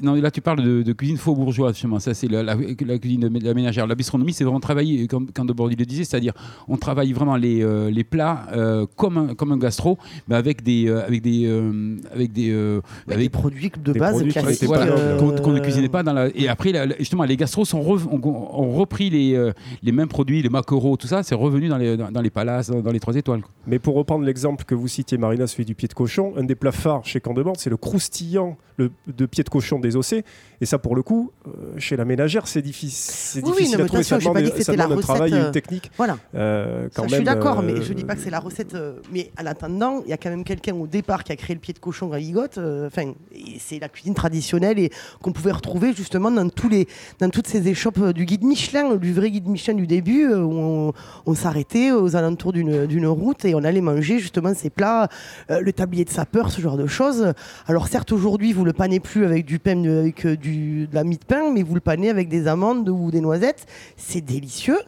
non, 0.02 0.14
là, 0.14 0.30
tu 0.30 0.40
parles 0.40 0.62
de, 0.62 0.82
de 0.82 0.92
cuisine 0.92 1.16
faux 1.16 1.34
bourgeoise, 1.34 1.74
justement. 1.74 1.98
Ça, 1.98 2.14
c'est 2.14 2.28
la, 2.28 2.42
la- 2.42 2.54
la 2.56 2.98
cuisine 2.98 3.20
de 3.20 3.44
la 3.44 3.54
ménagère. 3.54 3.86
La 3.86 3.94
bistronomie, 3.94 4.32
c'est 4.32 4.44
vraiment 4.44 4.60
travailler, 4.60 5.06
comme 5.06 5.28
quand 5.34 5.44
de 5.44 5.52
Bordy 5.52 5.76
le 5.76 5.84
disait, 5.84 6.04
c'est-à-dire 6.04 6.32
on 6.68 6.76
travaille 6.76 7.12
vraiment 7.12 7.36
les, 7.36 7.62
euh, 7.62 7.90
les 7.90 8.04
plats 8.04 8.46
euh, 8.52 8.86
comme, 8.96 9.16
un, 9.18 9.34
comme 9.34 9.52
un 9.52 9.58
gastro, 9.58 9.98
mais 10.28 10.34
avec 10.36 10.62
des, 10.62 10.88
euh, 10.88 11.04
avec 11.06 11.22
des, 11.22 11.44
euh, 11.46 11.96
avec 12.12 12.32
des, 12.32 12.50
Avec 12.52 12.82
avec 13.08 13.18
des 13.20 13.28
produits 13.28 13.70
de 13.84 13.92
base 13.92 14.22
classiques. 14.28 14.64
voilà, 14.66 14.92
euh, 14.92 15.18
qu'on 15.40 15.52
ne 15.52 15.60
cuisinait 15.60 15.88
pas 15.88 16.02
dans 16.02 16.12
la. 16.12 16.28
Et 16.34 16.48
après, 16.48 16.72
la- 16.72 16.96
justement, 16.98 17.24
les 17.24 17.36
gastros 17.36 17.64
sont 17.64 17.80
ont, 17.80 18.20
ont 18.22 18.72
repris 18.72 19.10
les, 19.10 19.50
les 19.82 19.92
mêmes 19.92 20.08
produits, 20.08 20.42
les 20.42 20.48
maquereaux, 20.48 20.96
tout 20.96 21.06
ça, 21.06 21.22
c'est 21.22 21.34
revenu 21.34 21.68
dans 21.68 21.78
les, 21.78 21.96
dans, 21.96 22.10
dans 22.10 22.20
les 22.22 22.30
palaces, 22.30 22.70
dans, 22.70 22.80
dans 22.80 22.92
les 22.92 23.00
trois 23.00 23.14
étoiles. 23.16 23.42
quoi. 23.42 23.50
Mais 23.66 23.78
pour 23.78 23.94
reprendre 23.94 24.24
l'exemple 24.24 24.64
que 24.64 24.74
vous 24.74 24.88
citiez, 24.88 25.18
Marina, 25.18 25.46
celui 25.46 25.64
du 25.64 25.74
pied 25.74 25.88
de 25.88 25.94
cochon, 25.94 26.32
un 26.36 26.44
des 26.44 26.54
plats 26.54 26.72
phares 26.72 27.04
chez 27.04 27.20
Candebord, 27.20 27.54
c'est 27.58 27.70
le 27.70 27.76
croustillant 27.76 28.56
le, 28.80 28.90
de 29.06 29.26
pied 29.26 29.44
de 29.44 29.48
cochon 29.48 29.78
désossé. 29.78 30.24
Et 30.60 30.66
ça, 30.66 30.78
pour 30.78 30.94
le 30.96 31.02
coup, 31.02 31.30
euh, 31.46 31.50
chez 31.78 31.96
la 31.96 32.04
ménagère, 32.04 32.46
c'est 32.46 32.62
difficile, 32.62 33.42
Oui, 33.44 33.52
difficile 33.52 33.78
non, 33.78 33.84
à 33.84 33.86
trouver. 33.86 34.00
attention, 34.00 34.20
Ça 34.20 34.32
pas 34.32 34.40
demande, 34.40 34.56
dit 34.56 34.64
ça 34.64 34.72
la 34.76 34.84
demande 34.84 34.98
un 34.98 35.02
travail 35.02 35.22
recette, 35.30 35.34
et 35.36 35.40
une 35.40 35.46
euh, 35.48 35.50
technique. 35.52 35.90
Voilà. 35.96 36.18
euh, 36.34 36.88
quand 36.94 37.02
Ça, 37.02 37.08
je 37.08 37.14
suis 37.16 37.24
d'accord, 37.24 37.62
mais 37.62 37.80
je 37.82 37.92
dis 37.92 38.04
pas 38.04 38.14
que 38.14 38.20
c'est 38.20 38.30
la 38.30 38.40
recette. 38.40 38.76
mais 39.12 39.30
en 39.40 39.46
attendant, 39.46 40.02
il 40.04 40.10
y 40.10 40.12
a 40.12 40.16
quand 40.16 40.30
même 40.30 40.44
quelqu'un 40.44 40.74
au 40.74 40.86
départ 40.86 41.24
qui 41.24 41.32
a 41.32 41.36
créé 41.36 41.54
le 41.54 41.60
pied 41.60 41.72
de 41.74 41.78
cochon 41.78 42.12
à 42.12 42.18
Ligotte. 42.18 42.58
Enfin, 42.58 43.12
c'est 43.58 43.78
la 43.78 43.88
cuisine 43.88 44.14
traditionnelle 44.14 44.78
et 44.78 44.90
qu'on 45.22 45.32
pouvait 45.32 45.52
retrouver 45.52 45.92
justement 45.94 46.30
dans 46.30 46.48
tous 46.48 46.68
les, 46.68 46.86
dans 47.20 47.30
toutes 47.30 47.46
ces 47.46 47.66
échoppes 47.68 48.12
du 48.12 48.24
guide 48.24 48.44
Michelin, 48.44 48.96
du 48.96 49.12
vrai 49.12 49.30
guide 49.30 49.46
Michelin 49.48 49.74
du 49.74 49.86
début, 49.86 50.26
où 50.34 50.52
on, 50.52 50.92
on 51.26 51.34
s'arrêtait 51.34 51.92
aux 51.92 52.16
alentours 52.16 52.52
d'une 52.52 52.86
d'une 52.86 53.06
route 53.06 53.44
et 53.44 53.54
on 53.54 53.62
allait 53.64 53.80
manger 53.80 54.18
justement 54.18 54.52
ces 54.54 54.70
plats, 54.70 55.08
le 55.48 55.72
tablier 55.72 56.04
de 56.04 56.10
sapeur, 56.10 56.50
ce 56.50 56.60
genre 56.60 56.76
de 56.76 56.86
choses. 56.86 57.32
Alors 57.66 57.88
certes, 57.88 58.12
aujourd'hui, 58.12 58.52
vous 58.52 58.64
le 58.64 58.69
panez 58.72 59.00
plus 59.00 59.24
avec 59.24 59.44
du 59.46 59.58
pain, 59.58 59.76
de- 59.76 59.90
avec 60.00 60.24
euh, 60.26 60.36
du, 60.36 60.86
de 60.86 60.94
la 60.94 61.04
mie 61.04 61.18
de 61.18 61.24
pain, 61.24 61.50
mais 61.52 61.62
vous 61.62 61.74
le 61.74 61.80
panez 61.80 62.10
avec 62.10 62.28
des 62.28 62.46
amandes 62.46 62.88
ou 62.88 63.10
des 63.10 63.20
noisettes. 63.20 63.66
C'est 63.96 64.20
délicieux. 64.20 64.78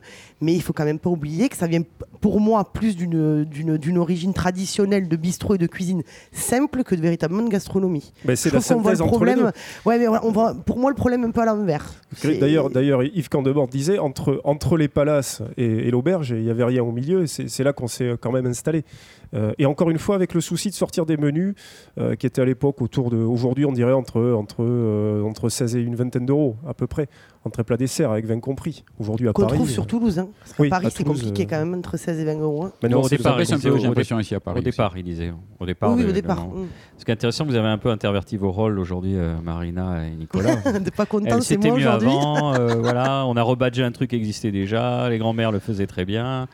Mais 0.41 0.55
il 0.55 0.61
faut 0.61 0.73
quand 0.73 0.85
même 0.85 0.99
pas 0.99 1.09
oublier 1.09 1.49
que 1.49 1.57
ça 1.57 1.69
vient, 1.69 1.83
pour 2.21 2.41
moi, 2.41 2.73
plus 2.73 2.97
d'une- 2.97 3.97
origine 3.97 4.33
traditionnelle 4.35 5.07
de 5.07 5.15
bistrot 5.15 5.55
et 5.55 5.59
de 5.59 5.69
cuisine 5.69 6.03
simple 6.33 6.83
que 6.83 6.97
de 6.97 7.01
véritablement 7.01 7.43
de 7.45 7.49
gastronomie. 7.49 8.13
ben, 8.25 8.35
c'est 8.35 8.51
la 8.51 8.57
le 8.59 8.63
synthèse 8.65 9.01
entre 9.01 9.25
les 9.25 9.35
deux. 9.35 9.41
problème. 9.43 9.53
Ouais, 9.87 9.99
mais 10.01 10.09
on 10.09 10.33
voit, 10.33 10.55
pour 10.55 10.79
moi, 10.79 10.91
le 10.91 10.97
problème 10.97 11.23
un 11.23 11.31
peu 11.31 11.43
à 11.43 11.45
l'envers. 11.45 11.95
D'ailleurs, 12.25 12.71
d'ailleurs, 12.71 13.05
Yves 13.05 13.29
Candebord 13.29 13.69
disait 13.69 13.99
entre, 14.01 14.41
entre 14.43 14.77
les 14.77 14.89
palaces 14.89 15.43
et, 15.57 15.65
et 15.65 15.91
l'auberge, 15.93 16.31
il 16.37 16.43
n'y 16.43 16.51
avait 16.51 16.65
rien 16.65 16.83
au 16.83 16.91
milieu. 16.91 17.27
c'est 17.29 17.63
là 17.63 17.73
qu'on 17.73 17.87
s'est 17.87 18.15
quand 18.21 18.33
même 18.33 18.47
installé. 18.47 18.85
Euh, 19.35 19.53
et 19.59 19.67
encore 19.67 19.91
une 19.91 19.99
fois, 19.99 20.15
avec 20.15 20.35
le 20.35 20.41
souci 20.41 20.69
de 20.69 20.75
sortir 20.75 21.07
des 21.07 21.17
menus 21.17 21.55
euh, 21.99 22.15
qui 22.17 22.27
étaient 22.27 22.43
à 22.43 22.45
l'époque 22.45 22.83
autour 22.83 23.11
de. 23.11 23.17
Aujourd'hui, 23.17 23.65
on 23.65 23.73
dirait 23.73 23.93
entre, 23.93 24.33
entre, 24.33 24.57
euh, 24.63 25.23
entre 25.23 25.49
16 25.49 25.77
et 25.77 25.81
une 25.81 25.95
vingtaine 25.97 26.27
d'euros, 26.27 26.57
à 26.69 26.75
peu 26.75 26.87
près. 26.87 27.09
Entre 27.45 27.65
plat 27.65 27.77
dessert, 27.77 28.13
avec 28.13 28.25
vin 28.25 28.39
compris. 28.39 28.85
Aujourd'hui, 29.01 29.29
à 29.29 29.33
qu'on 29.33 29.43
Paris. 29.43 29.57
trouve 29.57 29.69
sur 29.71 29.85
Toulouse. 29.87 30.19
Hein. 30.21 30.29
Parce 30.45 30.55
oui, 30.61 30.69
Paris, 30.69 30.87
à 30.87 30.91
c'est 30.91 31.03
Toulouse, 31.03 31.23
compliqué 31.23 31.43
euh, 31.43 31.47
quand 31.51 31.65
même, 31.65 31.75
entre 31.77 31.97
16 31.97 32.21
et 32.21 32.25
20 32.25 32.39
euros. 32.41 32.65
hein. 32.67 32.73
maintenant, 32.81 33.01
au 33.01 33.09
c'est- 33.09 33.17
départ, 33.17 33.37
un 33.37 33.41
disait 33.41 33.57
peu, 33.57 33.71
au- 33.71 33.79
j'ai 33.79 33.85
au 33.85 33.89
l'impression, 33.89 34.21
ici 34.21 34.35
à 34.37 34.39
Paris. 34.41 34.61
Au 34.61 34.63
départ, 34.63 34.93
il 34.97 35.03
disait. 35.03 35.33
Au 35.59 35.67
départ. 35.67 35.93
Oui, 35.97 36.05
au 36.05 36.13
départ. 36.13 36.37
non. 36.37 36.67
Ce 36.99 37.05
qui 37.05 37.11
est 37.11 37.15
intéressant, 37.15 37.45
vous 37.45 37.57
avez 37.57 37.67
un 37.67 37.79
peu 37.79 37.91
interverti 37.91 38.37
vos 38.37 38.53
rôles 38.53 38.79
aujourd'hui, 38.79 39.17
euh, 39.17 39.35
Marina 39.43 40.07
et 40.07 40.11
Nicolas. 40.15 40.55
Mm. 40.57 40.79
de 40.85 40.91
pas 40.91 41.05
content, 41.07 41.25
Elle, 41.27 41.43
c'est 41.43 41.55
C'était 41.55 41.69
moi 41.71 41.79
mieux 41.79 41.85
aujourd'hui. 41.89 42.09
avant. 42.11 42.55
euh, 42.61 42.75
voilà, 42.77 43.27
on 43.27 43.35
a 43.35 43.43
rebadgé 43.43 43.83
un 43.83 43.91
truc 43.91 44.11
qui 44.11 44.17
existait 44.17 44.53
déjà. 44.53 45.09
Les 45.11 45.19
grands-mères 45.19 45.51
le 45.51 45.59
faisaient 45.59 45.89
très 45.89 46.05
bien. 46.05 46.47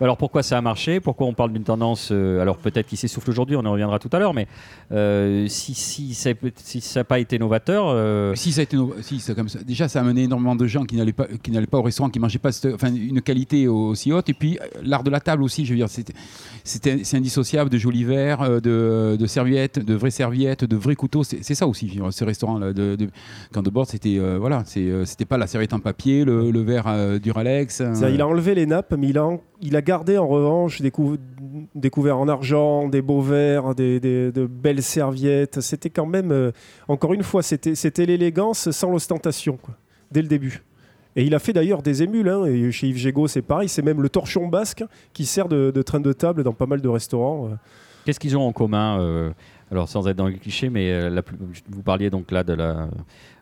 Alors 0.00 0.16
pourquoi 0.18 0.42
ça 0.42 0.58
a 0.58 0.60
marché? 0.60 1.00
Pourquoi 1.00 1.26
on 1.26 1.32
parle 1.32 1.52
d'une 1.52 1.64
tendance 1.64 2.10
euh, 2.26 2.40
Alors 2.42 2.58
peut-être 2.58 2.86
qui 2.86 2.96
s'essouffle 2.96 3.30
aujourd'hui, 3.30 3.56
on 3.56 3.64
en 3.64 3.72
reviendra 3.72 3.98
tout 3.98 4.10
à 4.12 4.18
l'heure. 4.18 4.34
Mais 4.34 4.46
euh, 4.92 5.46
si, 5.48 5.74
si 5.74 6.14
ça 6.14 6.30
n'a 6.30 6.36
si 6.56 6.80
ça 6.80 7.00
n'a 7.00 7.04
pas 7.04 7.18
été 7.18 7.38
novateur, 7.38 7.86
euh, 7.88 8.34
Si 8.34 8.52
ça 8.52 8.60
a 8.60 8.64
été 8.64 8.76
no- 8.76 8.94
si, 9.00 9.20
c'est 9.20 9.34
comme 9.34 9.48
ça. 9.48 9.60
Déjà, 9.64 9.88
ça 9.88 10.00
a 10.00 10.02
amené 10.02 10.24
énormément 10.24 10.56
de 10.56 10.66
gens 10.66 10.84
qui 10.84 10.96
n'allaient 10.96 11.12
pas, 11.12 11.26
qui 11.42 11.50
n'allaient 11.50 11.66
pas 11.66 11.78
au 11.78 11.82
restaurant, 11.82 12.10
qui 12.10 12.18
mangeaient 12.20 12.38
pas 12.38 12.52
cette- 12.52 12.74
enfin, 12.74 12.92
une 12.94 13.20
qualité 13.22 13.68
aussi 13.68 14.12
haute. 14.12 14.28
Et 14.28 14.34
puis 14.34 14.58
l'art 14.82 15.02
de 15.04 15.10
la 15.10 15.20
table 15.20 15.42
aussi, 15.42 15.64
je 15.64 15.70
veux 15.70 15.76
dire, 15.76 15.88
c'était, 15.88 16.14
c'est 16.64 17.16
indissociable 17.16 17.70
de 17.70 17.78
jolis 17.78 18.04
verres, 18.04 18.60
de, 18.60 19.16
de 19.18 19.26
serviettes, 19.26 19.78
de 19.78 19.94
vraies 19.94 20.10
serviettes, 20.10 20.64
de 20.64 20.76
vrais 20.76 20.96
couteaux. 20.96 21.22
C'est, 21.24 21.42
ça 21.54 21.66
aussi, 21.66 21.88
je 21.88 21.94
veux 21.94 22.00
dire, 22.02 22.12
ce 22.12 22.24
restaurant-là. 22.24 22.72
De, 22.72 22.96
de, 22.96 23.08
quand 23.52 23.62
de 23.62 23.70
bord, 23.70 23.86
c'était, 23.86 24.18
euh, 24.18 24.36
voilà, 24.38 24.64
c'était 24.66 25.24
pas 25.24 25.38
la 25.38 25.46
serviette 25.46 25.72
en 25.72 25.78
papier, 25.80 26.24
le, 26.24 26.50
le 26.50 26.60
verre 26.60 26.84
euh, 26.88 27.18
Duralex. 27.18 27.80
euh, 27.80 27.94
C'est-à-dire, 27.94 28.14
Il 28.16 28.20
a 28.20 28.26
enlevé 28.26 28.54
les 28.54 28.66
nappes, 28.66 28.94
mais 28.98 29.08
il 29.08 29.18
a, 29.18 29.24
en- 29.24 29.40
il 29.62 29.76
a 29.76 29.82
gardé 29.82 30.18
en 30.18 30.26
revanche 30.26 30.80
des, 30.82 30.90
cou- 30.90 31.16
des 31.74 31.90
couverts 31.90 32.18
en 32.18 32.28
argent, 32.28 32.88
des 32.88 33.02
beaux 33.02 33.20
verres, 33.20 33.74
des, 33.74 34.00
des- 34.00 34.32
de 34.32 34.46
belles 34.46 34.82
serviettes. 34.82 35.60
C'était 35.60 35.90
quand 35.90 36.06
même, 36.06 36.32
euh, 36.32 36.52
encore 36.88 37.12
une 37.14 37.22
fois, 37.22 37.42
c'était 37.42 38.06
l'élégance 38.06 38.70
sans 38.70 38.90
l'ostentation, 38.90 39.58
dès 40.10 40.22
le 40.22 40.28
début. 40.28 40.62
Et 41.18 41.24
il 41.24 41.34
a 41.34 41.38
fait 41.38 41.52
d'ailleurs 41.54 41.82
des 41.82 42.02
émules. 42.02 42.28
hein, 42.28 42.44
et 42.44 42.70
chez 42.72 42.88
Yves 42.88 42.98
Gégaud, 42.98 43.26
c'est 43.26 43.42
pareil. 43.42 43.68
C'est 43.68 43.82
même 43.82 44.02
le 44.02 44.08
torchon 44.10 44.48
basque 44.48 44.84
qui 45.14 45.24
sert 45.24 45.48
de, 45.48 45.70
de 45.70 45.82
train 45.82 46.00
de 46.00 46.12
table 46.12 46.42
dans 46.42 46.52
pas 46.52 46.66
mal 46.66 46.80
de 46.82 46.88
restaurants. 46.88 47.46
euh. 47.50 47.54
Qu'est-ce 48.04 48.20
qu'ils 48.20 48.36
ont 48.36 48.46
en 48.46 48.52
commun 48.52 49.00
euh, 49.00 49.30
Alors, 49.70 49.88
sans 49.88 50.06
être 50.08 50.16
dans 50.16 50.28
les 50.28 50.36
clichés, 50.38 50.68
mais 50.68 51.08
la 51.10 51.22
plus- 51.22 51.36
vous 51.68 51.82
parliez 51.82 52.10
donc 52.10 52.30
là 52.30 52.44
de 52.44 52.52
la. 52.52 52.88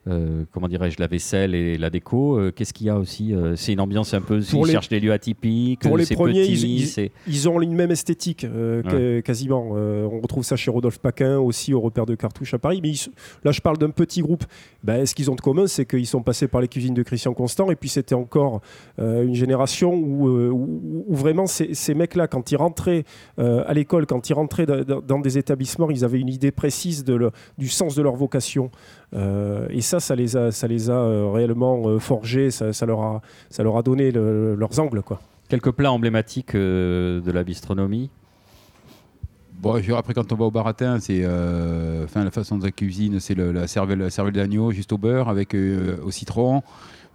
Euh, 0.06 0.44
comment 0.52 0.68
dirais-je, 0.68 0.96
la 1.00 1.06
vaisselle 1.06 1.54
et 1.54 1.78
la 1.78 1.90
déco. 1.90 2.38
Euh, 2.38 2.52
Qu'est-ce 2.54 2.72
qu'il 2.74 2.86
y 2.86 2.90
a 2.90 2.98
aussi 2.98 3.34
Euh, 3.34 3.56
C'est 3.56 3.72
une 3.72 3.80
ambiance 3.80 4.12
un 4.14 4.20
peu. 4.20 4.40
Pour 4.40 4.64
ils 4.64 4.66
les- 4.66 4.72
cherchent 4.72 4.88
des 4.88 5.00
lieux 5.00 5.12
atypiques. 5.12 5.80
pour 5.80 5.96
les 5.96 6.06
premiers, 6.06 6.42
petit, 6.42 6.52
ils- 6.52 6.78
ils- 6.80 6.86
c'est- 6.86 7.10
Ils 7.26 7.48
ont 7.48 7.60
une 7.60 7.74
même 7.74 7.90
esthétique, 7.90 8.40
que- 8.46 9.20
quasiment. 9.20 9.70
On 9.72 10.20
retrouve 10.20 10.44
ça 10.44 10.56
chez 10.56 10.70
Rodolphe 10.70 10.98
Paquin, 10.98 11.38
aussi 11.38 11.72
au 11.74 11.80
repère 11.80 12.06
de 12.06 12.14
cartouches 12.14 12.54
à 12.54 12.58
Paris. 12.58 12.80
Mais 12.82 12.90
ils- 12.90 13.10
là, 13.44 13.50
je 13.52 13.60
parle 13.60 13.78
d'un 13.78 13.90
petit 13.90 14.20
groupe. 14.20 14.44
Ben, 14.82 15.06
ce 15.06 15.14
qu'ils 15.14 15.30
ont 15.30 15.34
de 15.34 15.40
commun, 15.40 15.66
c'est 15.66 15.86
qu'ils 15.86 16.06
sont 16.06 16.22
passés 16.22 16.48
par 16.48 16.60
les 16.60 16.68
cuisines 16.68 16.94
de 16.94 17.02
Christian 17.02 17.32
Constant. 17.34 17.70
Et 17.70 17.76
puis, 17.76 17.88
c'était 17.88 18.14
encore 18.14 18.60
une 18.98 19.34
génération 19.34 19.94
où, 19.94 20.28
où- 20.28 21.04
où 21.08 21.14
vraiment, 21.14 21.46
ces, 21.46 21.74
ces 21.74 21.94
mecs-là, 21.94 22.26
quand 22.28 22.50
ils 22.52 22.56
rentraient 22.56 23.04
à 23.38 23.72
l'école, 23.74 24.06
quand 24.06 24.28
ils 24.28 24.34
rentraient 24.34 24.66
da- 24.66 24.84
da- 24.84 25.00
dans 25.06 25.18
des 25.20 25.38
établissements, 25.38 25.90
ils 25.90 26.04
avaient 26.04 26.20
une 26.20 26.28
idée 26.28 26.50
précise 26.50 27.04
de 27.04 27.14
le- 27.14 27.30
du 27.58 27.68
sens 27.68 27.94
de 27.94 28.02
leur 28.02 28.16
vocation. 28.16 28.70
Euh, 29.14 29.66
et 29.70 29.80
ça, 29.80 30.00
ça 30.00 30.14
les 30.16 30.36
a, 30.36 30.50
ça 30.50 30.66
les 30.66 30.90
a 30.90 30.94
euh, 30.94 31.30
réellement 31.30 31.82
euh, 31.88 31.98
forgés. 31.98 32.50
Ça, 32.50 32.72
ça 32.72 32.84
leur 32.86 33.00
a, 33.00 33.22
ça 33.50 33.62
leur 33.62 33.76
a 33.76 33.82
donné 33.82 34.10
le- 34.10 34.54
leurs 34.54 34.78
angles, 34.80 35.02
quoi. 35.02 35.20
Quelques 35.48 35.70
plats 35.72 35.92
emblématiques 35.92 36.54
de 36.56 37.30
la 37.32 37.44
bistronomie. 37.44 38.10
Bon, 39.60 39.72
je 39.74 39.78
veux 39.78 39.82
dire, 39.86 39.96
après, 39.96 40.14
quand 40.14 40.32
on 40.32 40.36
va 40.36 40.44
au 40.46 40.50
baratin, 40.50 40.98
c'est 41.00 41.20
euh, 41.22 42.04
enfin, 42.04 42.24
la 42.24 42.30
façon 42.30 42.58
de 42.58 42.64
la 42.64 42.70
cuisine, 42.70 43.20
c'est 43.20 43.34
la 43.34 43.66
cervelle, 43.66 44.00
la 44.00 44.10
cervelle 44.10 44.34
d'agneau 44.34 44.72
juste 44.72 44.92
au 44.92 44.98
beurre 44.98 45.28
avec 45.28 45.54
euh, 45.54 45.96
au 46.04 46.10
citron. 46.10 46.62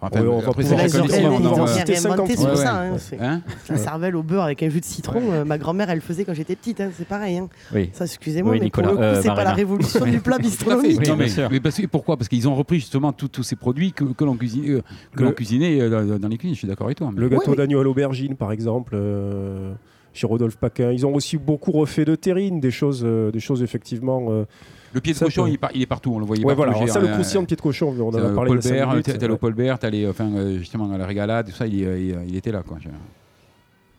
Enfin, 0.02 0.22
on 0.26 0.40
va 0.40 0.52
c'est 0.64 0.76
Là, 0.78 0.84
ils 0.86 1.02
ont 1.02 1.08
chacun 1.08 1.18
récolter, 1.18 1.22
son- 1.22 1.26
on 1.26 1.30
rien- 1.30 1.40
va 1.40 1.58
non, 1.58 1.62
en 1.64 1.68
citer 1.68 1.94
rien 1.94 2.06
inventé 2.12 2.36
50. 2.38 2.40
sur 2.40 2.50
ouais, 2.50 2.56
ça. 2.56 2.82
ouais. 2.82 3.18
hein, 3.20 3.26
Hein 3.36 3.42
La 3.70 3.78
cervelle 3.78 4.16
au 4.16 4.24
beurre 4.24 4.44
avec 4.46 4.64
un 4.64 4.70
jus 4.70 4.80
de 4.80 4.86
citron, 4.86 5.22
euh, 5.34 5.44
ma 5.44 5.58
grand-mère, 5.58 5.90
elle 5.90 5.96
le 5.98 6.02
faisait 6.02 6.24
quand 6.24 6.34
j'étais 6.34 6.56
petite. 6.56 6.80
hein, 6.80 6.90
c'est 6.98 7.06
pareil. 7.08 7.38
hein. 7.38 7.50
Oui. 7.76 7.90
Ça, 7.92 8.06
excusez-moi, 8.06 8.54
Oui, 8.54 8.60
mais 8.60 8.66
Nicolas, 8.66 8.88
pour 8.88 8.98
le 8.98 8.98
coup, 9.00 9.04
euh, 9.18 9.22
c'est 9.22 9.28
pas 9.28 9.44
la 9.44 9.54
révolution 9.54 10.06
du 10.06 10.20
plat 10.22 10.38
bistronomique. 10.40 11.00
Oui, 11.02 11.08
Non, 11.10 11.16
bien 11.16 11.26
mais, 11.26 11.28
sûr. 11.30 11.50
mais 11.52 11.60
parce 11.60 11.76
que, 11.76 11.86
pourquoi? 11.88 12.16
Parce 12.16 12.30
qu'ils 12.30 12.48
ont 12.48 12.56
repris 12.56 12.78
justement 12.80 13.12
tous 13.12 13.44
ces 13.44 13.58
produits 13.58 13.92
que, 13.92 14.06
que 14.06 14.24
l'on 14.24 14.38
cuisinait, 14.38 14.70
euh, 14.70 14.82
Le- 15.16 15.26
l'on 15.26 15.32
cuisinait 15.34 15.90
dans, 15.90 16.28
les 16.30 16.38
cuisines. 16.38 16.56
Je 16.56 16.60
suis 16.60 16.68
d'accord 16.68 16.88
avec 16.88 16.98
toi. 16.98 17.12
Le 17.14 17.28
gâteau 17.30 17.54
d'agneau 17.56 17.82
à 17.82 17.84
l'aubergine, 17.84 18.36
par 18.36 18.52
exemple, 18.54 18.96
chez 20.14 20.28
Rodolphe 20.28 20.58
Paquin. 20.58 20.92
Ils 20.92 21.06
ont 21.06 21.14
aussi 21.14 21.38
beaucoup 21.38 21.72
refait 21.72 22.06
de 22.06 22.16
terrine, 22.16 22.60
des 22.60 22.72
choses, 22.72 23.02
euh, 23.06 23.32
des 23.32 23.40
choses 23.40 23.62
effectivement. 23.64 24.28
euh, 24.30 24.46
Le 24.94 25.02
pied 25.02 25.14
de 25.14 25.18
Ça, 25.18 25.26
cochon, 25.26 25.46
il, 25.48 25.54
est 25.54 25.58
par- 25.58 25.72
il 25.74 25.82
est 25.82 25.86
partout. 25.86 26.12
On 26.16 26.20
le 26.20 26.26
voyait 26.26 26.44
Ouais, 26.46 26.56
partout. 26.56 26.72
voilà. 26.74 26.88
ça, 26.92 27.00
le 27.00 27.08
euh, 27.08 27.14
croustillant 27.14 27.42
de 27.42 27.48
pied 27.48 27.56
de 27.56 27.62
cochon, 27.62 27.96
on 27.98 28.10
en 28.10 28.14
a 28.16 28.20
le 28.30 28.34
parlé 28.36 28.50
Paul 28.50 28.60
Bert, 28.60 28.96
t'as 29.04 29.28
le 29.28 29.38
Paul 29.38 29.54
Bert, 29.54 29.80
t'as 29.80 29.90
les, 29.90 30.08
enfin, 30.08 30.30
euh, 30.34 30.58
justement 30.58 30.92
à 30.92 30.98
la 30.98 31.06
régalade, 31.06 31.48
tout 31.50 31.56
ça, 31.56 31.68
il, 31.68 31.76
il- 31.76 32.18
il 32.28 32.36
était 32.36 32.52
là. 32.52 32.64
Quoi. 32.66 32.78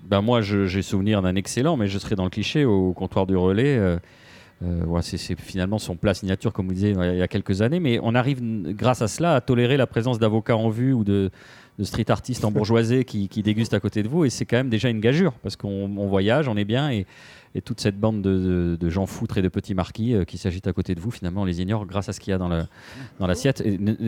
Ben 0.04 0.20
moi, 0.23 0.40
je- 0.40 0.66
j'ai 0.66 0.82
souvenir 0.82 1.23
d'un 1.23 1.35
excellent, 1.37 1.76
mais 1.76 1.87
je 1.87 1.99
serais 1.99 2.16
dans 2.16 2.25
le 2.25 2.30
cliché 2.30 2.64
au 2.64 2.92
comptoir 2.92 3.26
du 3.26 3.37
relais. 3.37 3.76
euh, 3.76 3.99
euh, 4.62 4.85
ouais, 4.85 5.00
c'est, 5.02 5.16
finalement 5.40 5.78
son 5.78 5.97
plat 5.97 6.12
signature, 6.12 6.52
comme 6.52 6.66
vous 6.66 6.75
disiez, 6.75 6.90
il 6.90 7.16
y 7.18 7.23
a 7.23 7.28
quelques 7.28 7.62
années. 7.62 7.80
Mais 7.80 7.99
on 8.02 8.14
arrive, 8.14 8.40
grâce 8.75 9.00
à 9.02 9.09
cela, 9.09 9.35
à 9.37 9.40
tolérer 9.40 9.76
la 9.78 9.87
présence 9.87 10.18
d'avocats 10.18 10.56
en 10.56 10.68
vue 10.68 10.92
ou 10.92 11.02
de, 11.04 11.30
de 11.80 11.84
street 11.84 12.10
artistes 12.10 12.44
en 12.44 12.50
bourgeoisie 12.52 13.04
qui, 13.04 13.28
qui 13.28 13.42
dégustent 13.42 13.75
à 13.75 13.80
côté 13.80 14.02
de 14.04 14.08
vous. 14.08 14.25
Et 14.26 14.30
c'est 14.30 14.44
quand 14.44 14.58
même 14.58 14.68
déjà 14.68 14.88
une 14.90 15.00
gageure, 15.00 15.32
parce 15.42 15.56
qu'on 15.56 15.90
on 15.96 16.06
voyage, 16.06 16.46
on 16.46 16.56
est 16.56 16.64
bien. 16.66 16.90
Et, 16.90 17.06
et 17.56 17.62
toute 17.62 17.80
cette 17.80 17.99
bande 17.99 18.22
de, 18.22 18.38
de- 18.38 18.76
de 18.78 18.90
gens 18.90 19.06
foutres 19.06 19.38
et 19.38 19.42
de 19.42 19.49
petits 19.49 19.75
marquis 19.75 20.14
euh, 20.14 20.22
qui 20.25 20.38
s'agitent 20.38 20.68
à 20.68 20.72
côté 20.72 20.94
de 20.94 21.00
vous, 21.00 21.10
finalement, 21.10 21.42
on 21.42 21.44
les 21.44 21.60
ignore 21.60 21.84
grâce 21.84 22.08
à 22.08 22.12
ce 22.12 22.20
qu'il 22.20 22.30
y 22.30 22.34
a 22.34 22.38
dans, 22.38 22.49
le, 22.49 22.62
dans 23.18 23.26
l'assiette. 23.26 23.64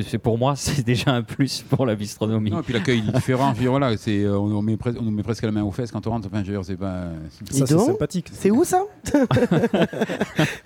C'est, 0.06 0.18
pour 0.18 0.38
moi, 0.38 0.54
c'est 0.56 0.84
déjà 0.86 1.10
un 1.12 1.22
plus 1.22 1.62
pour 1.68 1.84
la 1.84 1.96
bistronomie. 1.96 2.50
Non, 2.52 2.60
et 2.60 2.62
puis 2.62 2.72
l'accueil 2.72 3.02
il 3.04 3.08
est 3.08 3.12
différent. 3.12 3.52
Dire, 3.52 3.70
voilà, 3.70 3.96
c'est, 3.96 4.22
euh, 4.22 4.38
on, 4.38 4.52
on 4.54 4.62
met 4.62 4.76
pres- 4.76 4.96
on 4.96 5.02
nous 5.02 5.10
met 5.10 5.24
presque 5.24 5.42
la 5.42 5.50
main 5.50 5.64
aux 5.64 5.72
fesses 5.72 5.90
quand 5.90 6.06
on 6.06 6.10
rentre. 6.10 6.28
Enfin, 6.28 6.44
je 6.44 6.52
veux 6.52 6.56
dire, 6.58 6.64
c'est 6.64 6.76
pas. 6.76 7.06
Ça, 7.50 7.66
c'est 7.66 7.78
sympathique. 7.78 8.28
C'est 8.32 8.52
où 8.52 8.62
ça 8.64 8.84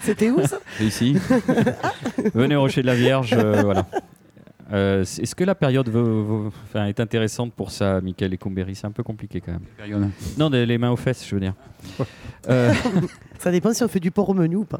C'était 0.01 0.31
où 0.31 0.45
ça 0.47 0.59
C'est 0.77 0.85
ici. 0.85 1.17
Venez 2.35 2.57
au 2.57 2.61
Rocher 2.61 2.83
de 2.83 2.87
la 2.87 2.95
Vierge, 2.95 3.33
euh, 3.33 3.63
voilà. 3.63 3.87
Euh, 4.73 5.03
Est-ce 5.03 5.35
que 5.35 5.45
la 5.45 5.55
période 5.55 5.89
veut- 5.89 6.03
veut- 6.23 6.51
enfin, 6.65 6.87
est 6.87 6.99
intéressante 7.01 7.53
pour 7.53 7.71
ça, 7.71 8.01
Michael 8.01 8.35
et 8.35 8.39
Cumberi 8.39 8.75
C'est 8.75 8.87
un 8.87 8.91
peu 8.93 9.03
compliqué 9.03 9.41
quand 9.41 9.53
même. 9.53 9.61
période. 9.77 10.09
Non, 10.39 10.51
des- 10.51 10.67
les 10.67 10.77
mains 10.79 10.91
aux 10.91 10.97
fesses, 10.97 11.27
je 11.27 11.35
veux 11.35 11.41
dire. 11.41 11.55
Euh, 12.49 12.73
Ça 13.39 13.51
dépend 13.51 13.73
si 13.73 13.83
on 13.83 13.89
fait 13.89 13.99
du 14.01 14.13
porc 14.13 14.29
au 14.29 14.35
menu 14.35 14.55
ou 14.57 14.65
pas. 14.65 14.79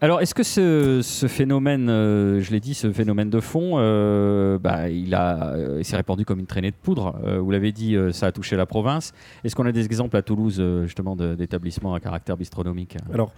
alors, 0.00 0.20
est-ce 0.20 0.34
que 0.34 0.42
ce, 0.42 1.00
ce 1.00 1.28
phénomène, 1.28 1.88
euh, 1.88 2.40
je 2.40 2.50
l'ai 2.50 2.58
dit, 2.58 2.74
ce 2.74 2.92
phénomène 2.92 3.30
de 3.30 3.38
fond, 3.38 3.74
euh, 3.76 4.58
bah, 4.58 4.88
il, 4.88 5.14
a, 5.14 5.52
euh, 5.54 5.82
s'est 5.84 5.96
répandu 5.96 6.24
comme 6.24 6.40
une 6.40 6.46
traînée 6.46 6.72
de 6.72 6.76
poudre. 6.76 7.20
Euh, 7.24 7.38
vous 7.38 7.50
l'avez 7.52 7.70
dit, 7.70 7.94
euh, 7.94 8.10
ça 8.10 8.26
a 8.26 8.32
touché 8.32 8.56
la 8.56 8.66
province. 8.66 9.12
Est-ce 9.44 9.54
qu'on 9.54 9.64
a 9.66 9.70
des 9.72 9.84
exemples 9.84 10.16
à 10.16 10.22
Toulouse, 10.22 10.56
euh, 10.58 10.84
justement, 10.86 11.14
d'établissements 11.16 11.94
à 11.94 12.00
caractère 12.00 12.36
bistronomique? 12.36 12.96
Alors, 13.14 13.32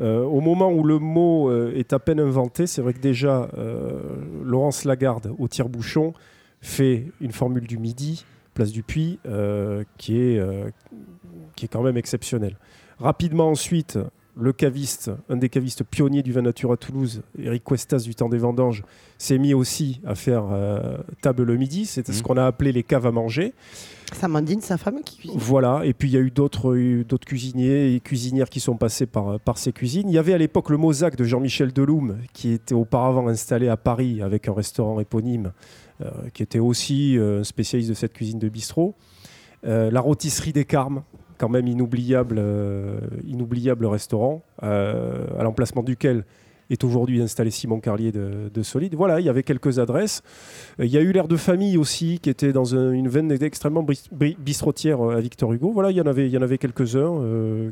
euh, 0.00 0.24
au 0.24 0.40
moment 0.40 0.70
où 0.70 0.82
le 0.84 0.98
mot 0.98 1.50
euh, 1.50 1.72
est 1.76 1.92
à 1.92 1.98
peine 1.98 2.18
inventé, 2.18 2.66
c'est 2.66 2.82
vrai 2.82 2.92
que 2.92 3.00
déjà, 3.00 3.50
euh, 3.56 4.00
Laurence 4.42 4.84
Lagarde, 4.84 5.34
au 5.38 5.48
tire-bouchon, 5.48 6.12
fait 6.60 7.06
une 7.20 7.32
formule 7.32 7.66
du 7.66 7.78
midi, 7.78 8.24
place 8.54 8.72
du 8.72 8.82
Puy, 8.82 9.18
qui 9.98 10.36
est 10.36 10.72
quand 11.70 11.82
même 11.82 11.96
exceptionnelle. 11.96 12.56
Rapidement 12.98 13.48
ensuite, 13.48 13.98
le 14.34 14.52
caviste, 14.52 15.10
un 15.28 15.36
des 15.36 15.48
cavistes 15.48 15.84
pionniers 15.84 16.22
du 16.22 16.32
vin 16.32 16.42
nature 16.42 16.72
à 16.72 16.76
Toulouse, 16.76 17.22
Eric 17.38 17.64
Cuestas 17.64 17.98
du 17.98 18.14
temps 18.14 18.28
des 18.30 18.38
vendanges, 18.38 18.82
s'est 19.18 19.36
mis 19.38 19.52
aussi 19.54 20.00
à 20.06 20.14
faire 20.14 20.44
euh, 20.50 20.96
table 21.20 21.42
le 21.42 21.56
midi. 21.56 21.84
C'était 21.84 22.12
ce 22.12 22.18
Mhm. 22.18 22.22
qu'on 22.24 22.36
a 22.38 22.46
appelé 22.46 22.72
les 22.72 22.82
caves 22.82 23.06
à 23.06 23.12
manger. 23.12 23.52
Samandine, 24.12 24.60
sa 24.60 24.76
femme 24.78 25.00
qui 25.04 25.16
cuisine. 25.18 25.38
Voilà, 25.38 25.82
et 25.84 25.94
puis 25.94 26.08
il 26.08 26.12
y 26.12 26.16
a 26.16 26.20
eu 26.20 26.30
d'autres 26.30 26.74
cuisiniers 27.24 27.94
et 27.94 28.00
cuisinières 28.00 28.50
qui 28.50 28.60
sont 28.60 28.76
passés 28.76 29.06
par, 29.06 29.40
par 29.40 29.56
ces 29.58 29.72
cuisines. 29.72 30.08
Il 30.08 30.14
y 30.14 30.18
avait 30.18 30.34
à 30.34 30.38
l'époque 30.38 30.68
le 30.70 30.76
Mosaque 30.76 31.16
de 31.16 31.24
Jean-Michel 31.24 31.72
Deloum, 31.72 32.18
qui 32.34 32.52
était 32.52 32.74
auparavant 32.74 33.28
installé 33.28 33.68
à 33.68 33.76
Paris 33.76 34.20
avec 34.22 34.48
un 34.48 34.52
restaurant 34.54 35.00
éponyme, 35.00 35.52
euh, 36.02 36.10
qui 36.34 36.42
était 36.42 36.58
aussi 36.58 37.16
euh, 37.16 37.40
un 37.40 37.44
spécialiste 37.44 37.88
de 37.90 37.94
cette 37.94 38.12
cuisine 38.12 38.38
de 38.38 38.48
bistrot. 38.50 38.94
Euh, 39.64 39.90
la 39.90 40.00
rôtisserie 40.00 40.52
des 40.52 40.64
Carmes, 40.66 41.04
quand 41.42 41.48
même 41.48 41.66
inoubliable, 41.66 42.36
euh, 42.38 43.00
inoubliable 43.26 43.84
restaurant, 43.86 44.44
euh, 44.62 45.26
à 45.36 45.42
l'emplacement 45.42 45.82
duquel 45.82 46.24
est 46.70 46.84
aujourd'hui 46.84 47.20
installé 47.20 47.50
Simon 47.50 47.80
Carlier 47.80 48.12
de, 48.12 48.48
de 48.54 48.62
Solide. 48.62 48.94
Voilà, 48.94 49.18
il 49.18 49.26
y 49.26 49.28
avait 49.28 49.42
quelques 49.42 49.80
adresses. 49.80 50.22
Euh, 50.78 50.84
Il 50.84 50.90
y 50.92 50.96
a 50.96 51.00
eu 51.00 51.10
l'air 51.10 51.26
de 51.26 51.36
famille 51.36 51.76
aussi, 51.78 52.20
qui 52.22 52.30
était 52.30 52.52
dans 52.52 52.76
un- 52.76 52.92
une 52.92 53.08
veine 53.08 53.32
extrêmement 53.42 53.84
bistrotière 54.38 55.02
à 55.02 55.20
Victor 55.20 55.52
Hugo. 55.52 55.72
Voilà, 55.72 55.90
il 55.90 55.96
y 55.96 56.00
en 56.00 56.06
avait, 56.42 56.58
quelques-uns 56.58 57.20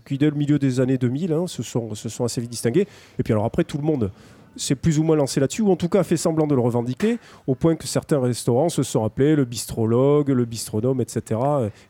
qui, 0.04 0.18
dès 0.18 0.30
le 0.30 0.36
milieu 0.36 0.58
des 0.58 0.80
années 0.80 0.98
2000, 0.98 1.32
hein, 1.32 1.46
se, 1.46 1.62
sont, 1.62 1.94
se 1.94 2.08
sont 2.08 2.24
assez 2.24 2.40
vite 2.40 2.50
distingués. 2.50 2.88
Et 3.20 3.22
puis 3.22 3.32
alors 3.32 3.44
après, 3.44 3.62
tout 3.62 3.78
le 3.78 3.84
monde 3.84 4.10
s'est 4.57 4.75
plus 4.75 4.99
ou 4.99 5.02
moins 5.02 5.16
lancé 5.16 5.40
là-dessus, 5.40 5.62
ou 5.62 5.71
en 5.71 5.76
tout 5.76 5.88
cas 5.88 6.00
a 6.00 6.04
fait 6.04 6.16
semblant 6.16 6.47
de 6.47 6.54
le 6.54 6.61
revendiquer, 6.61 7.19
au 7.47 7.54
point 7.54 7.76
que 7.76 7.87
certains 7.87 8.21
restaurants 8.21 8.69
se 8.69 8.83
sont 8.83 9.04
appelés 9.04 9.37
le 9.37 9.45
bistrologue, 9.45 10.28
le 10.30 10.45
bistronome, 10.45 11.00
etc. 11.00 11.40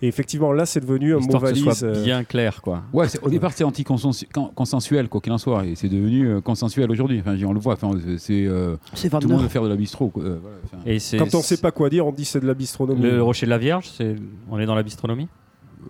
Et 0.03 0.09
effectivement, 0.09 0.53
là, 0.53 0.67
c'est 0.67 0.81
devenu 0.81 1.13
un 1.15 1.17
mot 1.19 1.23
Histoire 1.23 1.43
que 1.43 1.49
ce 1.49 1.53
valise. 1.65 1.79
soit 1.79 1.89
euh, 1.89 2.05
bien 2.05 2.25
clair, 2.25 2.63
quoi. 2.63 2.83
Ouais, 2.93 3.07
au 3.23 3.31
départ, 3.31 3.53
c'est 3.53 3.65
anti-consensuel, 3.65 5.09
quoi 5.09 5.21
qu'il 5.21 5.33
en 5.33 5.39
soit. 5.39 5.65
Et 5.67 5.75
c'est 5.75 5.89
devenu 5.89 6.27
euh, 6.27 6.41
consensuel 6.41 6.91
aujourd'hui. 6.91 7.21
Enfin, 7.21 7.37
on 7.45 7.53
le 7.53 7.61
voit. 7.61 7.75
Enfin, 7.75 7.93
c'est, 8.19 8.45
euh, 8.47 8.77
tout 8.95 9.09
le 9.23 9.29
monde 9.29 9.43
veut 9.43 9.49
faire 9.49 9.63
de 9.63 9.69
la 9.69 9.77
bistrot. 9.77 10.09
quoi. 10.09 10.23
Euh, 10.23 10.39
voilà, 10.41 10.57
Et 10.87 10.99
Quand 11.19 11.35
on 11.35 11.39
ne 11.39 11.43
sait 11.43 11.57
pas 11.59 11.71
quoi 11.71 11.91
dire, 11.91 12.07
on 12.07 12.13
dit 12.13 12.25
c'est 12.25 12.41
de 12.41 12.47
la 12.47 12.55
bistronomie. 12.55 13.03
Le 13.03 13.23
Rocher 13.23 13.47
de 13.47 13.51
la 13.51 13.59
Vierge, 13.59 13.91
c'est... 13.97 14.17
on 14.51 14.59
est 14.59 14.67
dans 14.67 14.75
la 14.75 14.83
bistronomie? 14.83 15.29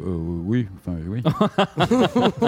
Euh, 0.02 0.16
oui, 0.46 0.66
enfin, 0.76 0.96
oui. 1.08 1.22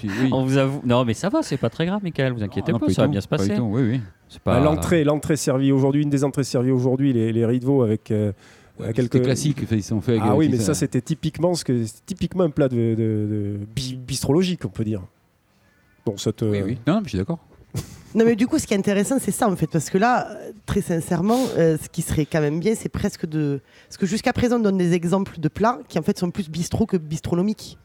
Si, 0.00 0.08
oui. 0.22 0.30
On 0.32 0.44
vous 0.44 0.56
avoue. 0.56 0.80
Non, 0.84 1.04
mais 1.04 1.14
ça 1.14 1.28
va, 1.28 1.42
c'est 1.42 1.56
pas 1.56 1.70
très 1.70 1.86
grave, 1.86 2.02
Michael. 2.02 2.32
Vous 2.32 2.42
inquiétez 2.42 2.72
non, 2.72 2.78
pas, 2.78 2.86
du 2.86 2.94
ça 2.94 3.02
va 3.02 3.06
tout, 3.06 3.12
bien 3.12 3.20
se 3.20 3.28
pas 3.28 3.36
du 3.38 3.48
passer. 3.48 3.58
tout, 3.58 3.64
Oui, 3.66 3.82
oui. 3.82 4.00
C'est 4.28 4.40
Bah, 4.44 4.60
L'entrée, 4.60 5.04
l'entrée 5.04 5.36
servie 5.36 5.72
aujourd'hui, 5.72 6.02
une 6.02 6.10
des 6.10 6.24
entrées 6.24 6.44
servies 6.44 6.70
aujourd'hui, 6.70 7.12
les, 7.12 7.32
les 7.32 7.46
riz 7.46 7.60
de 7.60 7.64
veau 7.66 7.82
avec 7.82 8.10
euh, 8.10 8.32
Ouais, 8.78 8.92
quelques 8.92 9.14
C'était 9.14 9.24
classique. 9.24 9.58
Ils 9.70 9.82
sont 9.82 10.00
faits 10.00 10.20
avec, 10.20 10.30
Ah 10.32 10.36
oui, 10.36 10.48
mais 10.48 10.58
ça 10.58 10.72
c'était 10.74 11.00
typiquement 11.00 11.54
ce 11.54 11.64
que 11.64 11.84
c'est 11.84 12.04
typiquement 12.06 12.44
un 12.44 12.50
plat 12.50 12.68
de, 12.68 12.76
de- 12.76 12.94
de 12.96 13.58
bi- 13.74 13.96
bistrologique, 13.96 14.64
on 14.64 14.68
peut 14.68 14.84
dire. 14.84 15.02
Bon, 16.06 16.16
cette, 16.16 16.42
euh, 16.44 16.50
Oui, 16.52 16.60
oui. 16.64 16.78
Non, 16.86 16.94
non, 16.94 16.98
mais 17.00 17.04
je 17.06 17.10
suis 17.10 17.18
d'accord. 17.18 17.40
Non, 18.14 18.24
mais 18.24 18.36
du 18.36 18.46
coup, 18.46 18.58
ce 18.58 18.66
qui 18.66 18.72
est 18.72 18.78
intéressant, 18.78 19.18
c'est 19.20 19.32
ça, 19.32 19.48
en 19.48 19.56
fait, 19.56 19.66
parce 19.66 19.90
que 19.90 19.98
là, 19.98 20.28
très 20.64 20.80
sincèrement, 20.80 21.40
euh, 21.58 21.76
ce 21.82 21.88
qui 21.90 22.00
serait 22.00 22.24
quand 22.24 22.40
même 22.40 22.58
bien, 22.58 22.74
c'est 22.74 22.88
presque 22.88 23.26
de. 23.26 23.60
Parce 23.86 23.98
que 23.98 24.06
jusqu'à 24.06 24.32
présent, 24.32 24.56
on 24.56 24.60
donne 24.60 24.78
des 24.78 24.94
exemples 24.94 25.38
de 25.38 25.48
plats 25.48 25.78
qui, 25.88 25.98
en 25.98 26.02
fait, 26.02 26.18
sont 26.18 26.30
plus 26.30 26.48
bistrot 26.48 26.86
que 26.86 26.96
bistronomiques. 26.96 27.78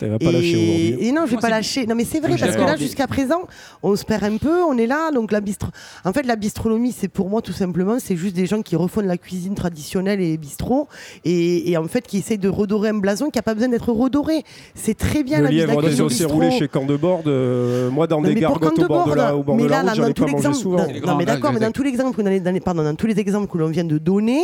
Elle 0.00 0.10
va 0.10 0.18
pas 0.18 0.32
lâcher 0.32 0.56
aujourd'hui. 0.56 0.96
Et 1.08 1.12
non, 1.12 1.22
je 1.24 1.30
vais 1.30 1.32
Moi, 1.36 1.40
pas 1.42 1.50
lâcher. 1.50 1.86
Non, 1.86 1.94
mais 1.94 2.04
c'est 2.04 2.20
vrai, 2.20 2.36
parce 2.38 2.54
que 2.56 2.60
là, 2.62 2.76
jusqu'à 2.76 3.06
présent, 3.06 3.42
on 3.82 3.96
se 3.96 4.04
perd 4.04 4.24
un 4.24 4.36
peu, 4.36 4.62
on 4.62 4.76
est 4.78 4.86
là. 4.86 5.10
Donc, 5.12 5.32
la 5.32 5.40
bistro... 5.40 5.68
En 6.04 6.12
fait, 6.12 6.22
la 6.24 6.36
bistronomie, 6.36 6.92
c'est 6.96 7.08
pour 7.08 7.28
moi, 7.28 7.42
tout 7.42 7.52
simplement, 7.52 7.98
c'est 7.98 8.16
juste 8.16 8.34
des 8.36 8.46
gens 8.46 8.62
qui 8.62 8.76
refont 8.76 9.02
de 9.02 9.06
la 9.06 9.16
cuisine 9.18 9.54
traditionnelle 9.54 10.20
et 10.20 10.36
bistrot. 10.36 10.88
Et, 11.24 11.70
et 11.70 11.76
en 11.76 11.84
fait, 11.88 12.06
qui 12.06 12.18
essayent 12.18 12.38
de 12.38 12.48
redorer 12.48 12.90
un 12.90 12.98
blason 12.98 13.30
qui 13.30 13.38
n'a 13.38 13.42
pas 13.42 13.54
besoin 13.54 13.68
d'être 13.68 13.92
redoré. 13.92 14.44
C'est 14.74 14.96
très 14.96 15.22
bien 15.22 15.38
Le 15.38 15.44
la, 15.44 15.50
la 15.50 15.56
lièvre 15.66 15.82
des 15.82 15.88
bistrot. 16.02 16.28
roulées 16.32 16.50
chez 16.50 16.68
Camp 16.68 16.84
de 16.86 16.96
Borde, 16.96 17.26
euh, 17.28 17.90
moi 17.90 18.06
dans 18.06 18.20
Non, 18.20 18.28
des 18.28 18.34
mais 18.34 18.40
pour 18.42 18.58
gargotes 18.60 18.76
Camp 18.78 18.84
au 18.84 18.88
bord 18.88 19.08
de 19.08 19.14
la, 19.14 19.36
au 19.36 19.42
bord 19.42 19.56
mais 19.56 19.64
de 19.64 19.68
la 19.68 19.82
là, 19.82 19.92
route, 19.92 19.98
dans 19.98 20.04
j'en 20.04 20.08
ai 20.10 20.14
pas 20.14 20.26
mangé 20.48 20.52
souvent. 20.54 20.76
dans- 20.78 21.06
non, 21.06 21.16
mais 21.16 21.24
là, 21.24 21.34
d'accord, 21.34 21.52
mais 21.52 21.60
dans 21.60 21.72
tous 21.72 21.82
les 21.82 21.90
exemples 21.90 22.16
que 22.16 22.22
dans 22.22 22.50
les- 22.52 22.60
pardon, 22.60 22.82
dans 22.84 22.94
tous 22.94 23.06
les 23.06 23.18
exemples 23.18 23.50
que 23.50 23.58
l'on 23.58 23.68
vient 23.68 23.84
de 23.84 23.98
donner, 23.98 24.40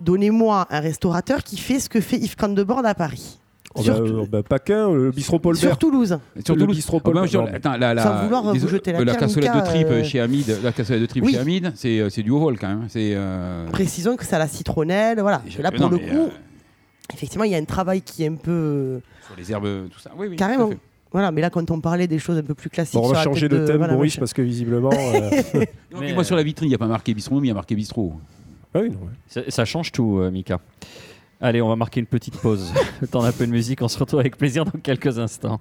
donnez-moi 0.00 0.66
un 0.70 0.80
restaurateur 0.80 1.42
qui 1.42 1.56
fait 1.56 1.80
ce 1.80 1.88
que 1.88 2.00
fait 2.00 2.16
Yves 2.16 2.36
Camp 2.36 2.54
de 2.54 2.62
Borde 2.62 2.86
à 2.86 2.94
Paris. 2.94 3.38
Oh, 3.78 3.82
sur, 3.82 3.94
bah, 3.94 4.00
euh, 4.00 4.26
bah, 4.30 4.42
pas 4.42 4.58
qu'un, 4.58 4.92
le 4.92 5.10
bistrot 5.10 5.38
Paul 5.38 5.56
sur 5.56 5.68
Bert. 5.68 5.78
Toulouse. 5.78 6.18
Sur 6.44 6.54
Le 6.54 6.60
Toulouse. 6.60 6.76
bistrot 6.76 6.98
Ah 6.98 7.04
Paul 7.04 7.14
bah, 7.14 7.20
Bert. 7.22 7.30
je- 7.30 7.38
Non, 7.38 7.44
mais- 7.44 7.54
attends, 7.54 7.76
la, 7.76 7.94
la, 7.94 8.02
Sans 8.02 8.22
vouloir 8.24 8.42
vous 8.42 8.52
désolé, 8.52 8.72
jeter 8.72 8.92
la 8.92 9.04
la 9.04 9.14
cassolette 9.16 9.54
de 9.54 9.60
tripe 9.60 9.86
euh, 9.90 10.04
chez 10.04 10.20
Hamid, 10.20 10.58
la 10.62 10.72
cassolette 10.72 11.02
de 11.02 11.06
tripe 11.06 11.24
Oui. 11.24 11.32
chez 11.32 11.38
Hamid, 11.38 11.72
c'est 11.74 11.98
euh, 12.00 12.10
c'est 12.10 12.22
du 12.22 12.30
haut 12.30 12.40
vol 12.40 12.58
quand 12.58 12.68
même. 12.68 12.84
C'est 12.88 13.12
euh, 13.14 13.66
Précisons 13.70 14.16
que 14.16 14.24
c'est 14.24 14.36
à 14.36 14.38
la 14.38 14.48
citronnelle, 14.48 15.20
voilà. 15.20 15.42
je- 15.48 15.60
Là, 15.62 15.70
non, 15.70 15.88
pour 15.88 15.90
le 15.90 15.96
mais, 16.04 16.08
coup, 16.10 16.16
euh, 16.16 16.28
effectivement, 17.14 17.44
il 17.44 17.52
y 17.52 17.54
a 17.54 17.58
un 17.58 17.64
travail 17.64 18.02
qui 18.02 18.24
est 18.24 18.28
un 18.28 18.34
peu. 18.36 19.00
sur 19.26 19.36
les 19.36 19.50
herbes, 19.52 19.88
tout 19.90 20.00
ça. 20.00 20.10
Oui, 20.18 20.26
oui. 20.30 20.36
Carrément. 20.36 20.66
tout 20.66 20.72
à 20.72 20.74
fait. 20.74 20.80
Voilà, 21.10 21.32
mais 21.32 21.40
là, 21.40 21.48
quand 21.48 21.70
on 21.70 21.80
parlait 21.80 22.06
des 22.06 22.18
choses 22.18 22.36
un 22.36 22.42
peu 22.42 22.52
plus 22.52 22.68
classiques. 22.68 22.92
Bon, 22.94 23.00
on 23.00 23.04
sur 23.04 23.12
va 23.14 23.18
la 23.20 23.24
changer 23.24 23.48
tête 23.48 23.60
de 23.60 23.66
thème, 23.66 23.78
voilà, 23.78 23.96
parce 24.18 24.34
que 24.34 24.42
visiblement. 24.42 24.90
euh, 24.92 25.30
Non, 25.54 25.60
Mais, 25.60 25.68
mais 26.00 26.12
moi, 26.12 26.20
euh, 26.20 26.24
sur 26.24 26.36
la 26.36 26.42
vitrine, 26.42 26.66
il 26.66 26.70
n'y 26.70 26.74
a 26.74 26.78
pas 26.78 26.86
marqué 26.86 27.14
bistronomie, 27.14 27.46
il 27.46 27.48
y 27.48 27.52
a 27.52 27.54
marqué 27.54 27.74
bistrot. 27.74 28.12
ah 28.74 28.80
oui, 28.82 28.90
non, 28.90 28.96
ouais. 29.06 29.12
Ça, 29.26 29.40
ça 29.48 29.64
change 29.64 29.90
tout, 29.90 30.18
euh, 30.18 30.30
Mika. 30.30 30.60
Allez, 31.40 31.62
on 31.62 31.68
va 31.68 31.76
marquer 31.76 32.00
une 32.00 32.06
petite 32.06 32.36
pause. 32.40 32.72
Le 33.00 33.06
temps 33.06 33.22
d'un 33.22 33.32
peu 33.32 33.46
de 33.46 33.52
musique. 33.52 33.80
On 33.82 33.88
se 33.88 33.98
retrouve 33.98 34.20
avec 34.20 34.36
plaisir 34.36 34.64
dans 34.64 34.78
quelques 34.80 35.18
instants. 35.18 35.60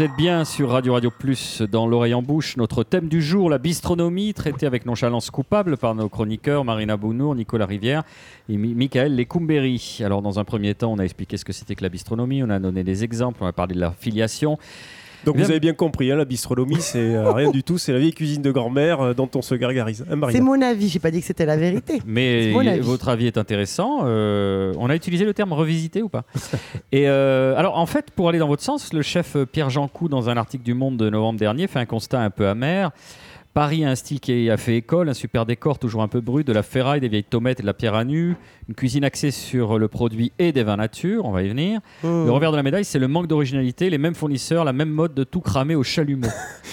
Vous 0.00 0.06
êtes 0.06 0.16
bien 0.16 0.46
sur 0.46 0.70
Radio 0.70 0.94
Radio 0.94 1.10
Plus 1.10 1.60
dans 1.60 1.86
l'oreille 1.86 2.14
en 2.14 2.22
bouche. 2.22 2.56
Notre 2.56 2.84
thème 2.84 3.06
du 3.06 3.20
jour, 3.20 3.50
la 3.50 3.58
bistronomie, 3.58 4.32
traité 4.32 4.64
avec 4.64 4.86
nonchalance 4.86 5.30
coupable 5.30 5.76
par 5.76 5.94
nos 5.94 6.08
chroniqueurs 6.08 6.64
Marina 6.64 6.96
Bounour, 6.96 7.34
Nicolas 7.34 7.66
Rivière 7.66 8.02
et 8.48 8.56
Mi- 8.56 8.72
Michael 8.72 9.14
Lecumberi. 9.14 9.98
Alors, 10.02 10.22
dans 10.22 10.38
un 10.38 10.44
premier 10.44 10.74
temps, 10.74 10.90
on 10.90 10.98
a 10.98 11.02
expliqué 11.04 11.36
ce 11.36 11.44
que 11.44 11.52
c'était 11.52 11.74
que 11.74 11.82
la 11.82 11.90
bistronomie, 11.90 12.42
on 12.42 12.48
a 12.48 12.58
donné 12.58 12.82
des 12.82 13.04
exemples, 13.04 13.40
on 13.42 13.46
a 13.46 13.52
parlé 13.52 13.74
de 13.74 13.80
la 13.80 13.92
filiation. 13.92 14.58
Donc 15.24 15.36
Bien. 15.36 15.44
vous 15.44 15.50
avez 15.50 15.60
bien 15.60 15.74
compris, 15.74 16.10
hein, 16.10 16.16
la 16.16 16.24
bistronomie, 16.24 16.80
c'est 16.80 16.98
euh, 17.14 17.32
rien 17.32 17.50
du 17.50 17.62
tout, 17.62 17.78
c'est 17.78 17.92
la 17.92 17.98
vieille 17.98 18.12
cuisine 18.12 18.42
de 18.42 18.50
grand-mère 18.50 19.00
euh, 19.00 19.14
dont 19.14 19.28
on 19.34 19.42
se 19.42 19.54
gargarise. 19.54 20.04
Hein, 20.10 20.18
C'est 20.30 20.40
mon 20.40 20.60
avis, 20.62 20.88
j'ai 20.88 20.98
pas 20.98 21.10
dit 21.10 21.20
que 21.20 21.26
c'était 21.26 21.46
la 21.46 21.56
vérité. 21.56 22.00
Mais 22.06 22.54
avis. 22.56 22.80
votre 22.80 23.08
avis 23.08 23.26
est 23.26 23.38
intéressant. 23.38 24.00
Euh, 24.04 24.72
on 24.78 24.88
a 24.88 24.96
utilisé 24.96 25.24
le 25.24 25.34
terme 25.34 25.52
revisiter 25.52 26.02
ou 26.02 26.08
pas? 26.08 26.24
Et 26.92 27.08
euh, 27.08 27.54
alors, 27.56 27.78
en 27.78 27.86
fait, 27.86 28.10
pour 28.10 28.28
aller 28.28 28.38
dans 28.38 28.48
votre 28.48 28.62
sens, 28.62 28.92
le 28.92 29.02
chef 29.02 29.36
Pierre 29.52 29.70
Jeancou, 29.70 30.08
dans 30.08 30.28
un 30.28 30.36
article 30.36 30.64
du 30.64 30.74
Monde 30.74 30.96
de 30.96 31.10
novembre 31.10 31.38
dernier, 31.38 31.66
fait 31.66 31.78
un 31.78 31.86
constat 31.86 32.20
un 32.20 32.30
peu 32.30 32.48
amer. 32.48 32.90
Paris 33.52 33.84
a 33.84 33.90
un 33.90 33.94
style 33.96 34.20
qui 34.20 34.48
a 34.48 34.56
fait 34.56 34.76
école, 34.76 35.08
un 35.08 35.14
super 35.14 35.44
décor 35.44 35.80
toujours 35.80 36.02
un 36.02 36.08
peu 36.08 36.20
brut, 36.20 36.46
de 36.46 36.52
la 36.52 36.62
ferraille, 36.62 37.00
des 37.00 37.08
vieilles 37.08 37.24
tomates 37.24 37.58
et 37.58 37.62
de 37.62 37.66
la 37.66 37.74
pierre 37.74 37.96
à 37.96 38.04
nu, 38.04 38.36
une 38.68 38.74
cuisine 38.76 39.02
axée 39.02 39.32
sur 39.32 39.76
le 39.76 39.88
produit 39.88 40.30
et 40.38 40.52
des 40.52 40.62
vins 40.62 40.76
nature, 40.76 41.24
on 41.24 41.32
va 41.32 41.42
y 41.42 41.48
venir. 41.48 41.80
Mmh. 42.04 42.26
Le 42.26 42.30
revers 42.30 42.52
de 42.52 42.56
la 42.56 42.62
médaille, 42.62 42.84
c'est 42.84 43.00
le 43.00 43.08
manque 43.08 43.26
d'originalité, 43.26 43.90
les 43.90 43.98
mêmes 43.98 44.14
fournisseurs, 44.14 44.64
la 44.64 44.72
même 44.72 44.90
mode 44.90 45.14
de 45.14 45.24
tout 45.24 45.40
cramer 45.40 45.74
au 45.74 45.82
chalumeau. 45.82 46.28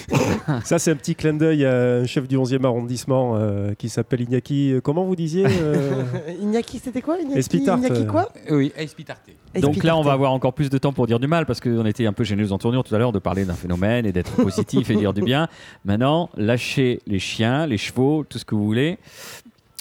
Ça, 0.64 0.78
c'est 0.78 0.92
un 0.92 0.96
petit 0.96 1.14
clin 1.16 1.34
d'œil 1.34 1.64
à 1.64 1.96
un 1.96 2.06
chef 2.06 2.28
du 2.28 2.38
11e 2.38 2.64
arrondissement 2.64 3.34
euh, 3.36 3.74
qui 3.74 3.88
s'appelle 3.88 4.20
Iñaki. 4.22 4.72
euh, 4.74 4.80
Comment 4.80 5.04
vous 5.04 5.16
disiez 5.16 5.46
euh, 5.46 6.02
Iñaki, 6.40 6.78
c'était 6.78 7.02
quoi 7.02 7.18
Iñaki, 7.18 7.38
Espitart, 7.38 7.78
Iñaki 7.78 8.02
euh, 8.02 8.06
quoi 8.06 8.28
Oui, 8.50 8.72
Espitarte. 8.76 9.22
Donc 9.60 9.82
là, 9.82 9.96
on 9.96 10.02
va 10.02 10.12
Espitarte. 10.12 10.14
avoir 10.14 10.32
encore 10.32 10.52
plus 10.54 10.70
de 10.70 10.78
temps 10.78 10.92
pour 10.92 11.06
dire 11.08 11.18
du 11.18 11.26
mal 11.26 11.44
parce 11.44 11.60
qu'on 11.60 11.84
était 11.86 12.06
un 12.06 12.12
peu 12.12 12.22
gênés 12.24 12.52
en 12.52 12.58
tournure 12.58 12.84
tout 12.84 12.94
à 12.94 12.98
l'heure 12.98 13.12
de 13.12 13.18
parler 13.18 13.44
d'un 13.44 13.54
phénomène 13.54 14.06
et 14.06 14.12
d'être 14.12 14.30
positif 14.42 14.88
et 14.90 14.94
dire 14.94 15.12
du 15.12 15.22
bien. 15.22 15.48
Maintenant, 15.84 16.30
lâchez 16.36 16.67
les 16.76 17.18
chiens, 17.18 17.66
les 17.66 17.78
chevaux, 17.78 18.24
tout 18.28 18.38
ce 18.38 18.44
que 18.44 18.54
vous 18.54 18.64
voulez. 18.64 18.98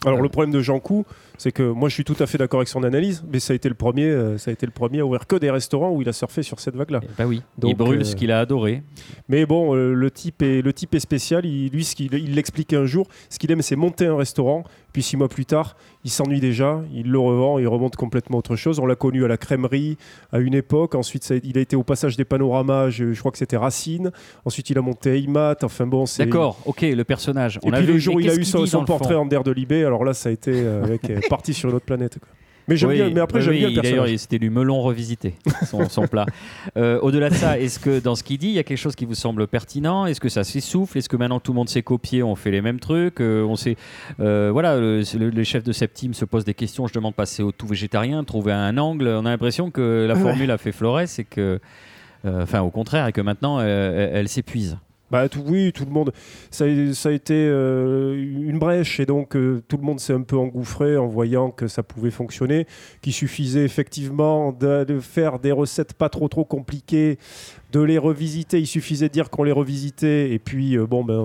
Alors 0.06 0.22
le 0.22 0.30
problème 0.30 0.52
de 0.52 0.62
Jean 0.62 0.80
Cou, 0.80 1.06
c'est 1.40 1.52
que 1.52 1.64
moi 1.64 1.90
je 1.90 1.96
suis 1.96 2.04
tout 2.04 2.16
à 2.20 2.28
fait 2.28 2.38
d'accord 2.38 2.60
avec 2.60 2.68
son 2.68 2.84
analyse, 2.84 3.24
mais 3.32 3.40
ça 3.40 3.54
a 3.54 3.56
été 3.56 3.68
le 3.68 3.74
premier, 3.74 4.06
euh, 4.06 4.38
ça 4.38 4.52
a 4.52 4.54
été 4.54 4.68
le 4.68 4.72
premier 4.72 5.00
à 5.00 5.06
ouvrir 5.06 5.26
que 5.26 5.36
des 5.36 5.50
restaurants 5.50 5.92
où 5.92 6.04
il 6.04 6.10
a 6.10 6.14
surfé 6.14 6.44
sur 6.44 6.60
cette 6.60 6.76
vague-là. 6.76 7.02
Bah 7.18 7.26
oui. 7.26 7.42
Donc, 7.58 7.72
il 7.72 7.76
brûle 7.76 8.02
euh, 8.02 8.04
ce 8.04 8.16
qu'il 8.16 8.32
a 8.32 8.40
adoré. 8.40 8.84
Mais 9.28 9.48
bon, 9.48 9.76
euh, 9.76 9.94
le 9.94 10.12
type 10.12 10.44
est 10.44 10.62
le 10.62 10.72
type 10.72 10.94
est 10.94 11.00
spécial. 11.00 11.46
Il, 11.46 11.72
lui, 11.72 11.84
ce 11.84 11.96
qu'il 11.96 12.14
il 12.14 12.36
l'expliquait 12.36 12.76
un 12.76 12.86
jour, 12.86 13.08
ce 13.30 13.40
qu'il 13.40 13.52
aime, 13.52 13.64
c'est 13.64 13.76
monter 13.76 14.06
un 14.06 14.16
restaurant. 14.16 14.64
Puis 14.94 15.02
six 15.02 15.18
mois 15.18 15.30
plus 15.30 15.46
tard, 15.46 15.76
il 16.08 16.10
s'ennuie 16.10 16.40
déjà, 16.40 16.82
il 16.94 17.12
le 17.12 17.20
revend, 17.20 17.60
il 17.60 17.68
remonte 17.68 17.98
complètement 17.98 18.38
autre 18.38 18.56
chose. 18.56 18.80
On 18.80 18.86
l'a 18.86 18.96
connu 18.96 19.26
à 19.26 19.28
la 19.28 19.36
crèmerie 19.36 19.98
à 20.32 20.40
une 20.40 20.54
époque. 20.54 20.96
Ensuite, 20.96 21.26
ça 21.26 21.36
il 21.44 21.58
a 21.58 21.62
été 21.62 21.76
au 21.76 21.84
passage 21.84 22.16
des 22.16 22.24
panoramas. 22.24 22.90
Je, 22.92 23.12
je 23.12 23.20
crois 23.20 23.34
que 23.34 23.38
c'était 23.38 23.58
Racine. 23.58 24.12
Ensuite, 24.46 24.70
il 24.70 24.78
a 24.78 24.82
monté 24.82 25.18
Aymat. 25.18 25.58
Enfin 25.64 25.86
bon, 25.86 26.06
c'est. 26.06 26.24
D'accord, 26.24 26.60
ok, 26.66 26.80
le 26.84 27.04
personnage. 27.04 27.58
Et 27.58 27.60
On 27.64 27.74
a 27.74 27.80
puis 27.80 27.88
vu, 27.88 27.94
le 27.94 28.00
jour 28.00 28.16
où 28.16 28.20
il 28.22 28.30
a 28.30 28.36
eu 28.36 28.46
son, 28.46 28.86
portrait 28.86 29.16
en 29.16 29.26
der 29.26 29.44
de 29.44 29.52
Libé, 29.52 29.84
alors 29.84 30.06
là, 30.06 30.14
ça 30.14 30.30
a 30.30 30.32
été 30.32 30.52
euh, 30.54 30.82
avec, 30.86 31.10
euh, 31.10 31.20
parti 31.30 31.54
sur 31.54 31.68
une 31.70 31.76
autre 31.76 31.86
planète. 31.86 32.20
quoi. 32.20 32.30
Mais 32.68 32.76
j'aime 32.76 32.90
Oui, 32.90 32.96
bien. 32.98 33.10
Mais 33.10 33.20
après, 33.22 33.40
oui, 33.40 33.46
j'aime 33.46 33.54
oui, 33.54 33.60
bien 33.60 33.70
le 33.70 33.82
D'ailleurs, 33.82 34.08
c'était 34.20 34.40
du 34.40 34.50
melon 34.50 34.82
revisité, 34.82 35.36
son, 35.66 35.88
son 35.90 36.08
plat. 36.08 36.26
Euh, 36.78 37.00
Au-delà 37.02 37.30
de 37.30 37.34
ça, 37.34 37.58
est-ce 37.60 37.80
que 37.80 38.00
dans 38.00 38.16
ce 38.16 38.24
qu'il 38.24 38.38
dit, 38.38 38.48
il 38.48 38.54
y 38.54 38.60
a 38.60 38.64
quelque 38.64 38.78
chose 38.78 38.96
qui 38.96 39.06
vous 39.06 39.16
semble 39.16 39.48
pertinent? 39.48 40.06
Est-ce 40.06 40.20
que 40.20 40.30
ça 40.30 40.44
s'essouffle? 40.44 40.98
Est-ce 40.98 41.08
que 41.10 41.16
maintenant 41.16 41.40
tout 41.40 41.54
le 41.54 41.56
monde 41.56 41.70
s'est 41.70 41.82
copié, 41.82 42.22
on 42.24 42.36
fait 42.36 42.52
les 42.52 42.62
mêmes 42.62 42.80
trucs? 42.80 43.22
Euh, 43.22 43.44
On 43.44 43.56
sait, 43.56 43.78
euh, 44.20 44.50
voilà, 44.52 44.78
le, 44.78 45.02
le- 45.18 45.30
les 45.30 45.44
chefs 45.46 45.64
de 45.64 45.72
septime 45.72 46.14
se 46.14 46.26
posent 46.26 46.46
des 46.46 46.54
questions. 46.54 46.86
Je 46.88 46.94
demande 46.94 47.14
de 47.14 47.16
passer 47.16 47.42
au 47.42 47.52
tout 47.52 47.68
végétarien, 47.68 48.24
trouver 48.26 48.52
un 48.52 48.78
angle. 48.78 49.08
On 49.08 49.26
a 49.26 49.30
l'impression 49.30 49.72
que 49.72 50.06
la 50.08 50.14
Ouais. 50.16 50.20
formule 50.22 50.52
a 50.52 50.58
fait 50.58 50.72
Flores 50.72 51.00
et 51.20 51.24
que, 51.24 51.60
enfin, 52.26 52.62
au 52.62 52.70
contraire, 52.70 53.08
et 53.08 53.12
que 53.14 53.22
maintenant 53.22 53.60
elle 53.62 54.28
s'épuise. 54.28 54.78
Bah, 55.10 55.28
oui, 55.46 55.72
tout 55.72 55.86
le 55.86 55.92
monde. 55.92 56.12
Ça, 56.52 56.66
a- 56.66 57.12
été 57.12 57.34
euh, 57.34 58.16
une 58.16 58.60
brèche 58.60 59.00
et 59.00 59.06
donc 59.06 59.36
euh, 59.36 59.64
tout 59.68 59.78
le 59.78 59.84
monde 59.84 60.00
s'est 60.02 60.14
un 60.14 60.22
peu 60.22 60.38
engouffré 60.38 60.98
en 60.98 61.08
voyant 61.08 61.50
que 61.50 61.68
ça 61.68 61.82
pouvait 61.82 62.12
fonctionner, 62.12 62.68
qu'il 63.02 63.14
suffisait 63.14 63.64
effectivement 63.64 64.52
de, 64.52 65.00
faire 65.00 65.40
des 65.40 65.54
recettes 65.54 65.94
pas 65.94 66.10
trop 66.10 66.28
trop 66.28 66.44
compliquées, 66.44 67.18
de 67.72 67.80
les 67.80 67.98
revisiter. 67.98 68.60
Il 68.60 68.68
suffisait 68.68 69.08
de 69.08 69.14
dire 69.14 69.30
qu'on 69.30 69.44
les 69.44 69.54
revisitait 69.54 70.32
et 70.32 70.40
puis 70.40 70.78
euh, 70.78 70.86
bon 70.86 71.06
ben 71.06 71.20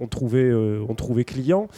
on 0.00 0.06
trouvait 0.06 0.52
on 0.52 0.94
trouvait 0.94 1.24
client. 1.24 1.68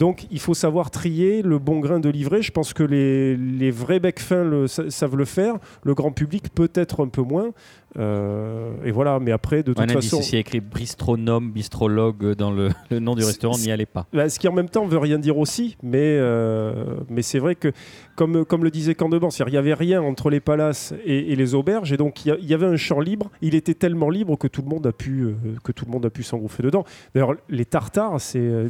Donc 0.00 0.26
il 0.30 0.40
faut 0.40 0.54
savoir 0.54 0.90
trier 0.90 1.42
le 1.42 1.58
bon 1.58 1.78
grain 1.78 2.00
de 2.00 2.08
livret. 2.08 2.40
Je 2.40 2.50
pense 2.52 2.72
que 2.72 2.82
les, 2.82 3.70
vrais 3.70 4.00
becs 4.00 4.18
fins 4.18 4.66
savent 4.66 5.16
le 5.16 5.26
faire. 5.26 5.58
Le 5.84 5.94
grand 5.94 6.10
public 6.10 6.48
peut-être 6.54 7.04
un 7.04 7.08
peu 7.08 7.20
moins. 7.20 7.50
Euh, 7.98 8.70
et 8.84 8.92
voilà, 8.92 9.18
mais 9.18 9.32
après, 9.32 9.62
de 9.62 9.72
toute 9.72 9.90
façon. 9.90 10.20
ici 10.20 10.36
écrit 10.36 10.60
bistronome, 10.60 11.50
bistrologue 11.50 12.34
dans 12.36 12.50
le, 12.52 12.68
le 12.90 12.98
nom 13.00 13.14
du 13.14 13.24
restaurant, 13.24 13.58
n'y 13.58 13.70
allez 13.72 13.86
pas. 13.86 14.06
Bah, 14.12 14.28
ce 14.28 14.38
qui 14.38 14.46
en 14.48 14.52
même 14.52 14.68
temps 14.68 14.86
veut 14.86 14.98
rien 14.98 15.18
dire 15.18 15.36
aussi, 15.38 15.76
mais, 15.82 15.98
euh, 16.18 16.84
mais 17.08 17.22
c'est 17.22 17.38
vrai 17.40 17.56
que, 17.56 17.72
comme, 18.14 18.44
comme 18.44 18.62
le 18.64 18.70
disait 18.70 18.94
Candebans, 18.94 19.30
il 19.38 19.50
n'y 19.50 19.56
avait 19.56 19.74
rien 19.74 20.02
entre 20.02 20.30
les 20.30 20.40
palaces 20.40 20.94
et, 21.04 21.32
et 21.32 21.36
les 21.36 21.54
auberges, 21.54 21.92
et 21.92 21.96
donc 21.96 22.24
il 22.24 22.28
y, 22.42 22.52
a- 22.52 22.56
avait 22.56 22.66
un 22.66 22.76
champ 22.76 23.00
libre. 23.00 23.30
Il 23.42 23.54
était 23.54 23.74
tellement 23.74 24.10
libre 24.10 24.36
que 24.36 24.46
tout 24.46 24.62
le 24.62 24.68
monde 24.68 24.86
a 24.86 24.92
pu, 24.92 25.22
euh, 25.22 25.34
que 25.64 25.72
tout 25.72 25.84
le 25.84 25.90
monde 25.90 26.06
a 26.06 26.10
pu 26.10 26.22
s'engouffrer 26.22 26.62
dedans. 26.62 26.84
D'ailleurs, 27.14 27.34
les 27.48 27.64
tartares, 27.64 28.20
c'est, 28.20 28.38
euh, 28.38 28.68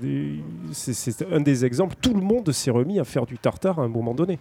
c'est 0.72 1.30
un 1.30 1.40
des 1.40 1.64
exemples. 1.64 1.96
Tout 2.00 2.14
le 2.14 2.20
monde 2.22 2.50
s'est 2.52 2.70
remis 2.70 2.98
à 2.98 3.04
faire 3.04 3.26
du 3.26 3.36
tartare 3.38 3.80
à 3.80 3.82
un 3.82 3.88
moment 3.88 4.14
donné. 4.14 4.38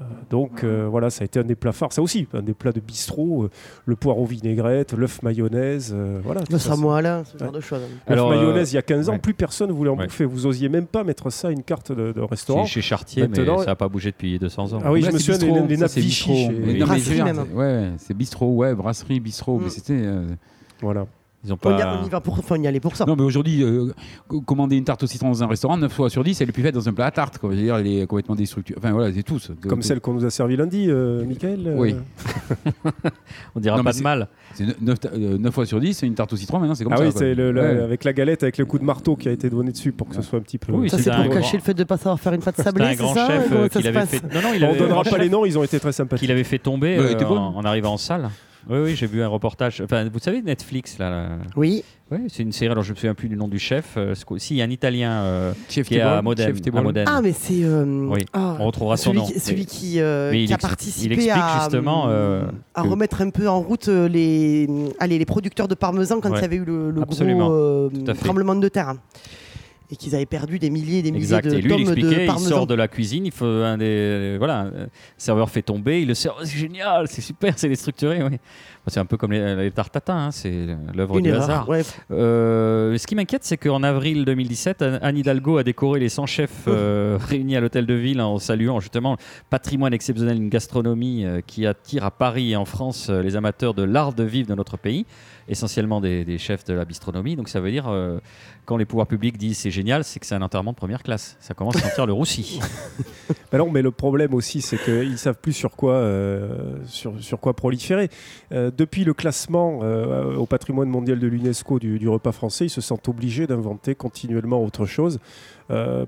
Euh, 0.00 0.04
donc 0.28 0.64
euh, 0.64 0.88
voilà, 0.90 1.08
ça 1.08 1.22
a 1.22 1.24
été 1.24 1.38
un 1.38 1.44
des 1.44 1.54
plats 1.54 1.70
phares. 1.72 1.92
Ça 1.92 2.02
aussi, 2.02 2.26
un 2.34 2.42
des 2.42 2.52
plats 2.54 2.72
de 2.72 2.80
bistrot, 2.80 3.44
euh, 3.44 3.50
le 3.86 3.94
poireau 3.94 4.24
vinaigrette, 4.24 4.92
l'œuf 4.92 5.22
mayonnaise, 5.22 5.92
euh, 5.94 6.18
voilà. 6.24 6.40
Le 6.40 6.46
ça, 6.46 6.58
c'est- 6.58 6.68
samoa, 6.70 7.00
ce 7.24 7.38
genre 7.38 7.48
Ouais. 7.50 7.54
de 7.56 7.60
choses. 7.60 7.80
L'œuf 8.08 8.28
mayonnaise, 8.28 8.72
il 8.72 8.74
y 8.74 8.78
a 8.78 8.82
15 8.82 9.08
ans, 9.08 9.12
ouais. 9.12 9.18
plus 9.18 9.34
personne 9.34 9.70
voulait 9.70 9.90
en 9.90 9.96
Ouais. 9.96 10.06
bouffer. 10.06 10.24
Vous 10.24 10.46
osiez 10.46 10.68
même 10.68 10.86
pas 10.86 11.04
mettre 11.04 11.30
ça 11.30 11.48
à 11.48 11.50
une 11.52 11.62
carte 11.62 11.92
de, 11.92 12.10
de 12.12 12.20
restaurant. 12.20 12.64
Chez, 12.64 12.80
chez 12.80 12.88
Chartier, 12.88 13.28
Maintenant, 13.28 13.52
mais 13.58 13.64
ça 13.64 13.66
n'a 13.70 13.76
pas 13.76 13.88
bougé 13.88 14.10
depuis 14.10 14.38
200 14.38 14.72
ans. 14.72 14.80
Ah 14.84 14.90
oui, 14.90 15.00
Là, 15.02 15.10
je 15.10 15.14
me 15.14 15.18
souviens 15.20 15.38
des- 15.38 15.46
bistrot, 15.46 15.66
des 15.68 15.74
ça, 15.76 15.80
nappes 15.82 15.90
Vichy 15.92 16.46
chez- 16.46 16.78
Brasserie 16.84 17.22
même. 17.22 17.44
Ouais, 17.54 17.90
c'est 17.98 18.14
bistrot, 18.16 18.48
ouais, 18.56 18.74
brasserie, 18.74 19.20
bistrot. 19.20 19.58
Mm. 19.58 19.62
Mais 19.64 19.70
c'était. 19.70 19.92
euh, 19.94 20.26
Voilà. 20.82 21.06
Ils 21.44 21.52
ont 21.52 21.58
On, 21.64 21.76
y, 21.76 21.80
pas. 21.80 22.00
on 22.02 22.06
y 22.06 22.08
va 22.08 22.20
pour, 22.20 22.38
enfin, 22.38 22.56
on 22.58 22.62
y 22.62 22.66
allait 22.66 22.80
pour 22.80 22.96
ça. 22.96 23.04
Non, 23.06 23.16
mais 23.16 23.22
aujourd'hui, 23.22 23.62
euh, 23.62 23.92
co- 24.28 24.40
commander 24.40 24.76
une 24.76 24.84
tarte 24.84 25.02
au 25.02 25.06
citron 25.06 25.28
dans 25.28 25.42
un 25.42 25.46
restaurant, 25.46 25.76
9 25.76 25.92
fois 25.92 26.08
sur 26.08 26.24
10, 26.24 26.40
elle 26.40 26.48
est 26.48 26.52
plus 26.52 26.62
faite 26.62 26.74
dans 26.74 26.88
un 26.88 26.92
plat 26.94 27.06
à 27.06 27.10
tarte. 27.10 27.36
Quoi. 27.38 27.50
Je 27.52 27.56
veux 27.56 27.62
dire, 27.62 27.76
elle 27.76 27.86
est 27.86 28.06
complètement 28.06 28.34
déstructurée. 28.34 28.78
Enfin, 28.78 28.92
voilà, 28.92 29.12
c'est 29.12 29.22
tous. 29.22 29.50
De- 29.50 29.68
Comme 29.68 29.80
de- 29.80 29.84
celle 29.84 30.00
qu'on 30.00 30.14
nous 30.14 30.24
a 30.24 30.30
servi 30.30 30.56
lundi, 30.56 30.86
euh, 30.88 31.24
Michael. 31.24 31.66
euh, 31.66 31.74
Oui. 31.76 31.94
On 33.54 33.60
dira 33.60 33.76
Non, 33.76 33.84
pas 33.84 33.92
de 33.92 34.00
mal. 34.02 34.28
C'est 34.54 34.64
9, 34.80 35.52
fois 35.54 35.66
sur 35.66 35.80
10, 35.80 35.94
c'est 35.94 36.06
une 36.06 36.14
tarte 36.14 36.32
au 36.32 36.36
citron, 36.36 36.58
maintenant 36.58 36.74
c'est 36.74 36.84
comme 36.84 36.92
Ah 36.92 36.98
ça. 36.98 37.04
oui, 37.04 37.10
quoi. 37.10 37.18
c'est 37.20 37.34
le- 37.34 37.52
le- 37.52 37.60
Ouais. 37.60 37.82
avec 37.82 38.04
la 38.04 38.12
galette, 38.12 38.42
avec 38.42 38.58
le 38.58 38.64
coup 38.66 38.78
de 38.78 38.84
marteau 38.84 39.16
qui 39.16 39.28
a 39.28 39.32
été 39.32 39.50
donné 39.50 39.70
dessus 39.72 39.92
pour 39.92 40.08
que 40.08 40.14
ce 40.16 40.22
soit 40.22 40.38
un 40.38 40.42
petit 40.42 40.58
peu. 40.58 40.72
Oui, 40.72 40.88
ça, 40.90 40.98
c'est 40.98 41.10
pour 41.10 41.24
grand- 41.24 41.34
cacher 41.34 41.56
le 41.58 41.62
fait 41.62 41.74
de 41.74 41.80
ne 41.80 41.84
pas 41.84 41.96
savoir 41.96 42.18
faire 42.20 42.32
une 42.32 42.40
pâte 42.40 42.54
C'était 42.56 42.70
sablée, 42.70 42.84
un 42.86 42.94
grand 42.94 43.14
ça 43.14 43.26
chef 43.26 43.52
euh, 43.52 43.68
qu'il 43.68 43.86
avait 43.86 44.06
fait. 44.06 44.22
Non, 44.34 44.40
non, 44.42 44.48
il 44.54 44.64
on 44.64 44.74
donnera 44.76 45.02
pas 45.02 45.18
les 45.18 45.28
noms, 45.28 45.44
ils 45.44 45.58
ont 45.58 45.64
été 45.64 45.78
très 45.78 45.92
sympathiques. 45.92 46.22
qu'il 46.26 46.32
avait 46.32 46.44
fait 46.44 46.58
tomber 46.58 46.96
euh, 46.98 47.14
en 47.36 47.62
arrivant 47.64 47.92
en 47.94 47.96
salle. 47.98 48.30
Oui, 48.68 48.78
oui, 48.82 48.96
j'ai 48.96 49.06
vu 49.06 49.22
un 49.22 49.28
reportage. 49.28 49.80
Enfin, 49.82 50.08
vous 50.12 50.18
savez, 50.18 50.40
Netflix, 50.42 50.98
là. 50.98 51.10
là. 51.10 51.28
Oui, 51.56 51.84
Oui, 52.10 52.18
c'est 52.28 52.42
une 52.42 52.52
série. 52.52 52.70
Alors, 52.70 52.84
je 52.84 52.90
me 52.92 52.96
souviens 52.96 53.14
plus 53.14 53.28
du 53.28 53.36
nom 53.36 53.48
du 53.48 53.58
chef. 53.58 53.94
euh, 53.96 54.14
si, 54.38 54.54
il 54.54 54.56
y 54.58 54.62
a 54.62 54.64
un 54.64 54.70
Italien 54.70 55.10
euh, 55.22 55.52
Chef 55.68 55.88
qui 55.88 55.96
est 55.96 56.00
à 56.00 56.22
Modène. 56.22 56.54
Ah, 57.06 57.20
mais 57.22 57.32
c'est. 57.32 57.62
euh, 57.64 58.06
Oui, 58.08 58.24
ah, 58.32 58.56
on 58.60 58.66
retrouvera 58.66 58.96
son 58.96 59.10
celui 59.10 59.18
nom. 59.18 59.26
Qui, 59.26 59.40
celui 59.40 59.58
Mais- 59.60 59.64
qui, 59.64 60.00
euh, 60.00 60.30
mais 60.30 60.42
il 60.42 60.46
qui 60.46 60.52
a 60.52 60.56
expli- 60.56 60.58
il 60.60 60.68
participé 60.68 61.14
explique 61.14 61.32
à, 61.34 61.58
justement, 61.60 62.04
euh, 62.08 62.42
à 62.74 62.82
que- 62.82 62.88
remettre 62.88 63.20
un 63.22 63.30
peu 63.30 63.48
en 63.48 63.60
route 63.60 63.88
les, 63.88 64.68
allez, 64.98 65.18
les 65.18 65.24
producteurs 65.26 65.68
de 65.68 65.74
parmesan 65.74 66.20
quand 66.20 66.30
Ouais. 66.30 66.38
il 66.38 66.42
y 66.42 66.44
avait 66.44 66.56
eu 66.56 66.64
le, 66.64 66.90
le 66.90 67.00
gros 67.02 67.50
euh, 67.52 67.88
tremblement 68.20 68.54
de 68.54 68.68
terre. 68.68 68.94
Et 69.94 69.96
qu'ils 69.96 70.16
avaient 70.16 70.26
perdu 70.26 70.58
des 70.58 70.70
milliers 70.70 70.98
et 70.98 71.02
des 71.02 71.12
milliers 71.12 71.24
Exact. 71.24 71.46
de 71.46 71.54
Et 71.54 71.60
lui, 71.60 71.72
il 71.72 71.80
expliquait, 71.82 72.26
de 72.26 72.32
il 72.32 72.38
sort 72.40 72.66
de 72.66 72.74
la 72.74 72.88
cuisine, 72.88 73.26
il 73.26 73.30
faut 73.30 73.44
un 73.44 73.78
des 73.78 74.34
voilà, 74.38 74.62
un 74.62 74.88
serveur 75.16 75.48
fait 75.50 75.62
tomber, 75.62 76.02
il 76.02 76.08
le 76.08 76.14
sert, 76.14 76.34
Oh, 76.36 76.40
c'est 76.42 76.58
génial, 76.58 77.06
c'est 77.06 77.20
super, 77.20 77.54
c'est 77.56 77.68
déstructuré. 77.68 78.20
Oui. 78.24 78.38
C'est 78.88 78.98
un 78.98 79.06
peu 79.06 79.16
comme 79.16 79.30
les, 79.32 79.54
les 79.54 79.70
tarte 79.70 79.92
tatin, 79.92 80.16
hein, 80.16 80.30
c'est 80.32 80.66
l'œuvre 80.94 81.20
du 81.20 81.28
erreur. 81.28 81.42
hasard. 81.44 81.68
ouais. 81.68 81.82
Euh, 82.10 82.98
ce 82.98 83.06
qui 83.06 83.14
m'inquiète, 83.14 83.44
c'est 83.44 83.56
qu'en 83.56 83.82
avril 83.84 84.24
2017, 84.24 84.82
Anne 85.00 85.16
Hidalgo 85.16 85.58
a 85.58 85.62
décoré 85.62 86.00
les 86.00 86.08
100 86.08 86.26
chefs 86.26 86.64
euh, 86.66 87.16
réunis 87.28 87.56
à 87.56 87.60
l'hôtel 87.60 87.86
de 87.86 87.94
ville 87.94 88.20
en 88.20 88.38
saluant 88.40 88.80
justement 88.80 89.12
le 89.12 89.16
patrimoine 89.48 89.94
exceptionnel 89.94 90.36
d'une 90.38 90.50
gastronomie 90.50 91.24
euh, 91.24 91.40
qui 91.46 91.66
attire 91.66 92.04
à 92.04 92.10
Paris 92.10 92.50
et 92.52 92.56
en 92.56 92.64
France 92.64 93.08
les 93.10 93.36
amateurs 93.36 93.72
de 93.74 93.84
l'art 93.84 94.12
de 94.12 94.24
vivre 94.24 94.48
de 94.48 94.54
notre 94.54 94.76
pays, 94.76 95.06
essentiellement 95.48 96.00
des, 96.00 96.24
des 96.24 96.38
chefs 96.38 96.64
de 96.64 96.74
la 96.74 96.84
bistronomie. 96.84 97.36
Donc 97.36 97.48
ça 97.48 97.60
veut 97.60 97.70
dire, 97.70 97.86
quand 98.64 98.76
les 98.76 98.84
pouvoirs 98.84 99.06
publics 99.06 99.36
disent 99.38 99.58
c'est 99.58 99.70
génial, 99.70 100.04
c'est 100.04 100.20
que 100.20 100.26
c'est 100.26 100.34
un 100.34 100.42
enterrement 100.42 100.72
de 100.72 100.76
première 100.76 101.02
classe. 101.02 101.36
Ça 101.40 101.54
commence 101.54 101.76
à 101.76 101.80
sentir 101.80 102.06
le 102.06 102.12
roussi. 102.12 102.60
Ben 103.50 103.58
non, 103.58 103.70
mais 103.70 103.82
le 103.82 103.90
problème 103.92 104.34
aussi, 104.34 104.60
c'est 104.60 104.76
qu'ils 104.76 105.12
ne 105.12 105.16
savent 105.16 105.38
plus 105.40 105.52
sur 105.52 105.76
quoi, 105.76 105.92
euh, 105.92 106.76
sur, 106.86 107.14
quoi 107.40 107.54
proliférer. 107.54 108.10
Euh, 108.52 108.70
depuis 108.76 109.04
le 109.04 109.14
classement 109.14 109.78
euh, 109.82 110.34
au 110.34 110.44
patrimoine 110.44 110.88
mondial 110.88 111.20
de 111.20 111.26
l'UNESCO 111.28 111.78
du, 111.78 112.08
repas 112.08 112.32
français, 112.32 112.66
ils 112.66 112.70
se 112.70 112.80
sentent 112.80 113.08
obligés 113.08 113.46
d'inventer 113.46 113.94
continuellement 113.94 114.62
autre 114.62 114.86
chose. 114.86 115.18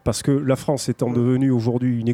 Parce 0.04 0.20
que 0.22 0.30
la 0.32 0.54
France 0.54 0.90
étant 0.90 1.10
devenue 1.10 1.50
aujourd'hui 1.50 2.04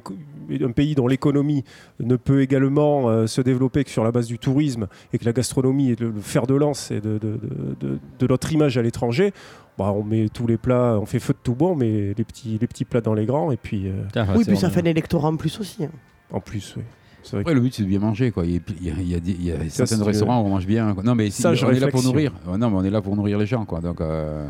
un 0.63 0.71
pays 0.71 0.95
dont 0.95 1.09
l'économie 1.09 1.65
ne 1.99 2.15
peut 2.15 2.41
également 2.41 3.27
se 3.27 3.41
développer 3.41 3.83
que 3.83 3.91
sur 3.91 4.05
la 4.05 4.13
base 4.13 4.29
du 4.29 4.39
tourisme 4.39 4.87
et 5.13 5.19
que 5.19 5.25
la 5.25 5.33
gastronomie 5.33 5.91
est 5.91 5.99
le, 5.99 6.13
fer 6.21 6.47
de 6.47 6.55
lance 6.55 6.93
et 6.93 7.01
de- 7.01 7.19
de- 7.19 7.99
de 8.21 8.27
notre 8.29 8.53
image 8.53 8.79
à 8.79 8.83
l'étranger, 8.83 9.33
bah, 9.79 9.93
on 9.93 10.03
met 10.05 10.29
tous 10.29 10.47
les 10.47 10.57
plats, 10.59 10.99
on 11.01 11.07
fait 11.07 11.19
feu 11.19 11.33
de 11.33 11.39
tout 11.43 11.55
bon, 11.55 11.75
mais 11.75 12.15
les 12.17 12.25
petits, 12.25 12.59
les 12.61 12.67
petits 12.67 12.85
plats 12.85 13.01
dans 13.01 13.15
les 13.15 13.25
grands 13.27 13.51
et 13.53 13.57
puis 13.57 13.89
euh, 13.89 14.03
Oui, 14.37 14.45
puis 14.47 14.57
ça 14.57 14.71
fait 14.71 14.81
un 14.81 14.85
électorat 14.91 15.29
en 15.29 15.37
plus 15.37 15.59
aussi. 15.61 15.85
hein. 15.85 15.91
en 16.33 16.41
plus, 16.41 16.75
oui. 16.77 16.83
C'est 17.25 17.41
vrai 17.41 17.55
le 17.55 17.61
but, 17.61 17.73
c'est 17.73 17.85
de 17.85 17.89
bien 17.89 18.01
manger. 18.01 18.33
Quoi. 18.33 18.45
Il 18.45 18.55
y 18.55 18.57
a, 18.57 18.61
il 18.81 19.09
y 19.09 19.15
a- 19.15 19.19
il 19.25 19.45
y 19.45 19.53
a 19.53 19.59
Ça, 19.71 19.87
certains 19.87 20.03
restaurants 20.05 20.41
où 20.43 20.47
on 20.47 20.49
mange 20.51 20.67
bien. 20.67 20.93
quoi. 20.93 21.05
Non, 21.05 21.15
mais 21.15 21.31
Sage 21.31 21.63
on 21.63 21.71
est 21.71 21.79
là 21.79 21.87
pour 21.87 22.03
nourrir. 22.03 22.33
Euh, 22.49 22.57
Non, 22.59 22.69
mais 22.69 22.77
on 22.79 22.83
est 22.85 22.91
là 22.91 23.01
pour 23.01 23.15
nourrir 23.15 23.39
les 23.39 23.47
gens. 23.47 23.65
Quoi. 23.65 23.81
Donc, 23.81 24.01
euh, 24.01 24.49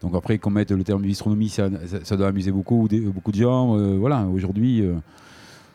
donc 0.00 0.14
après, 0.14 0.38
qu'on 0.38 0.48
mette 0.50 0.70
le 0.70 0.82
terme 0.84 1.02
bistronomie, 1.02 1.50
ça, 1.50 1.68
ça, 1.86 1.98
ça 2.02 2.16
doit 2.16 2.28
amuser 2.28 2.50
beaucoup, 2.50 2.88
beaucoup 3.14 3.30
de 3.30 3.36
gens. 3.36 3.76
euh, 3.78 3.98
voilà, 3.98 4.24
aujourd'hui, 4.26 4.80
euh, 4.80 4.94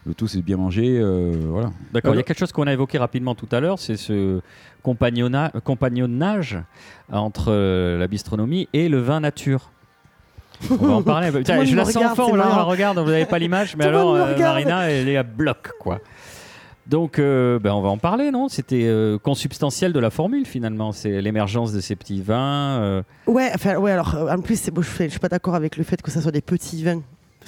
le 0.10 0.14
tout, 0.16 0.28
c'est 0.28 0.38
de 0.40 0.44
bien 0.44 0.58
manger. 0.58 0.98
euh, 1.00 1.34
voilà. 1.48 1.72
D'accord, 1.94 2.14
il 2.14 2.18
y 2.18 2.20
a 2.20 2.24
quelque 2.24 2.40
chose 2.40 2.52
qu'on 2.52 2.68
a 2.68 2.74
évoqué 2.74 2.98
rapidement 2.98 3.36
tout 3.36 3.48
à 3.52 3.60
l'heure, 3.62 3.80
c'est 3.80 3.96
ce 3.96 4.42
compagnonna- 4.84 5.52
compagnonnage 5.64 6.58
entre 7.12 7.46
euh, 7.50 7.98
la 7.98 8.08
bistronomie 8.08 8.68
et 8.74 8.90
le 8.90 9.00
vin 9.00 9.20
nature. 9.22 9.72
On 10.70 10.76
va 10.76 10.94
en 10.96 11.02
parler. 11.04 11.32
Tiens, 11.46 11.64
je 11.64 11.76
la 11.76 11.86
sens 11.86 11.96
regarde, 11.96 12.16
fort, 12.18 12.36
là, 12.36 12.50
on 12.52 12.56
la 12.58 12.64
regarde, 12.64 13.00
vous 13.00 13.10
n'avez 13.10 13.26
pas 13.26 13.40
l'image, 13.40 13.76
mais 13.78 13.84
Tout 13.86 13.90
alors 13.90 14.14
euh. 14.16 14.36
Marina, 14.38 14.90
elle 14.92 15.08
est 15.08 15.16
à 15.18 15.24
bloc, 15.24 15.72
quoi. 15.80 16.00
Donc, 16.88 17.20
euh, 17.20 17.60
ben, 17.60 17.72
on 17.72 17.82
va 17.82 17.90
en 17.90 18.00
parler, 18.00 18.32
non? 18.32 18.50
C'était 18.50 18.86
euh, 18.88 19.20
consubstantiel 19.20 19.94
de 19.94 20.00
la 20.00 20.10
formule, 20.10 20.46
finalement. 20.48 20.92
C'est 20.92 21.22
l'émergence 21.22 21.72
de 21.72 21.80
ces 21.82 21.96
petits 21.96 22.20
vins. 22.22 22.80
euh, 22.82 23.04
Ouais, 23.28 23.52
enfin, 23.54 23.76
ouais, 23.76 23.92
alors 23.92 24.16
en 24.30 24.42
plus, 24.42 24.60
c'est- 24.60 24.72
bon, 24.72 24.82
je 24.82 25.04
ne 25.04 25.10
suis 25.10 25.20
pas 25.20 25.30
d'accord 25.30 25.54
avec 25.56 25.78
le 25.78 25.84
fait 25.84 26.02
que 26.02 26.10
ça 26.10 26.20
soit 26.20 26.32
des 26.32 26.42
petits 26.42 26.84
vins. 26.84 27.02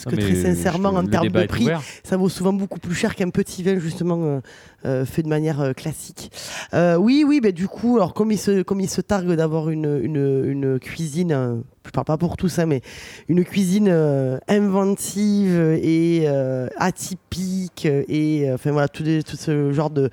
Parce 0.04 0.16
que 0.16 0.22
très 0.22 0.36
sincèrement, 0.56 0.90
en 0.90 1.04
termes 1.12 1.28
de 1.42 1.48
prix, 1.48 1.66
ça 2.04 2.18
vaut 2.18 2.30
souvent 2.30 2.54
beaucoup 2.54 2.80
plus 2.80 2.96
cher 2.96 3.16
qu'un 3.16 3.30
petit 3.30 3.64
vin 3.64 3.78
justement 3.80 4.20
euh, 4.24 4.40
euh, 4.86 5.06
fait 5.06 5.22
de 5.24 5.28
manière 5.30 5.62
euh, 5.62 5.74
classique. 5.74 6.32
Oui, 6.74 7.24
oui, 7.28 7.40
bah, 7.42 7.52
du 7.52 7.68
coup, 7.68 7.98
alors 7.98 8.14
comme 8.14 8.32
il 8.32 8.38
se, 8.40 8.62
comme 8.64 8.80
il 8.80 8.90
se 8.90 9.02
targue 9.02 9.34
d'avoir 9.34 9.70
une, 9.70 10.00
une, 10.04 10.44
une 10.46 10.80
cuisine, 10.80 11.62
je 11.86 11.90
parle 11.92 12.06
pas 12.06 12.18
pour 12.18 12.38
tout 12.38 12.50
ça, 12.50 12.66
mais 12.66 12.82
une 13.28 13.44
cuisine 13.44 13.88
euh, 13.90 14.38
inventive 14.48 15.78
et 15.82 16.24
euh, 16.28 16.68
atypique 16.78 17.86
et 17.86 18.50
euh, 18.50 18.56
enfin 18.56 18.72
voilà 18.72 18.88
tout, 18.88 19.04
des- 19.04 19.24
tout 19.24 19.36
ce 19.38 19.72
genre 19.72 19.90
de- 19.90 20.10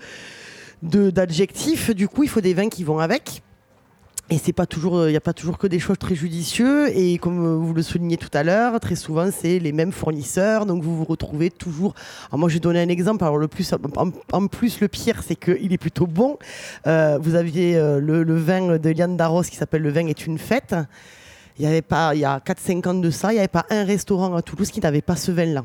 d'adjectifs. 0.82 1.94
Du 1.94 2.08
coup, 2.08 2.22
il 2.22 2.28
faut 2.28 2.40
des 2.40 2.54
vins 2.54 2.68
qui 2.68 2.84
vont 2.84 2.98
avec. 2.98 3.42
Et 4.30 4.36
c'est 4.36 4.52
pas 4.52 4.66
toujours, 4.66 5.06
il 5.06 5.10
n'y 5.12 5.16
a 5.16 5.22
pas 5.22 5.32
toujours 5.32 5.56
que 5.56 5.66
des 5.66 5.78
choses 5.78 5.96
très 5.98 6.14
judicieux. 6.14 6.94
Et 6.94 7.16
comme 7.16 7.46
euh, 7.46 7.56
vous 7.56 7.72
le 7.72 7.80
soulignez 7.80 8.18
tout 8.18 8.28
à 8.34 8.42
l'heure, 8.42 8.78
très 8.78 8.94
souvent 8.94 9.30
c'est 9.30 9.58
les 9.58 9.72
mêmes 9.72 9.90
fournisseurs, 9.90 10.66
donc 10.66 10.82
vous 10.82 10.94
vous 10.98 11.04
retrouvez 11.04 11.50
toujours. 11.50 11.94
Alors 12.28 12.38
moi, 12.38 12.50
j'ai 12.50 12.60
donné 12.60 12.82
un 12.82 12.88
exemple. 12.88 13.24
Alors 13.24 13.38
le 13.38 13.48
plus, 13.48 13.72
en, 14.32 14.46
plus, 14.48 14.80
le 14.80 14.88
pire, 14.88 15.22
c'est 15.22 15.34
qu'il 15.34 15.72
est 15.72 15.78
plutôt 15.78 16.06
bon. 16.06 16.36
Euh, 16.86 17.18
vous 17.22 17.36
aviez 17.36 17.76
euh, 17.76 18.00
le, 18.00 18.36
vin 18.36 18.76
de 18.76 18.90
Liane 18.90 19.16
Darros 19.16 19.44
qui 19.44 19.56
s'appelle 19.56 19.80
Le 19.80 19.90
vin 19.90 20.06
est 20.06 20.26
une 20.26 20.38
fête. 20.38 20.74
Il 21.58 21.64
y 21.64 21.66
avait 21.66 21.82
pas, 21.82 22.14
il 22.14 22.20
y 22.20 22.26
a 22.26 22.38
4-5 22.38 22.86
ans 22.86 22.94
de 22.94 23.10
ça, 23.10 23.32
il 23.32 23.36
n'y 23.36 23.40
avait 23.40 23.48
pas 23.48 23.64
un 23.70 23.84
restaurant 23.84 24.34
à 24.36 24.42
Toulouse 24.42 24.70
qui 24.70 24.80
n'avait 24.80 25.00
pas 25.00 25.16
ce 25.16 25.32
vin-là. 25.32 25.64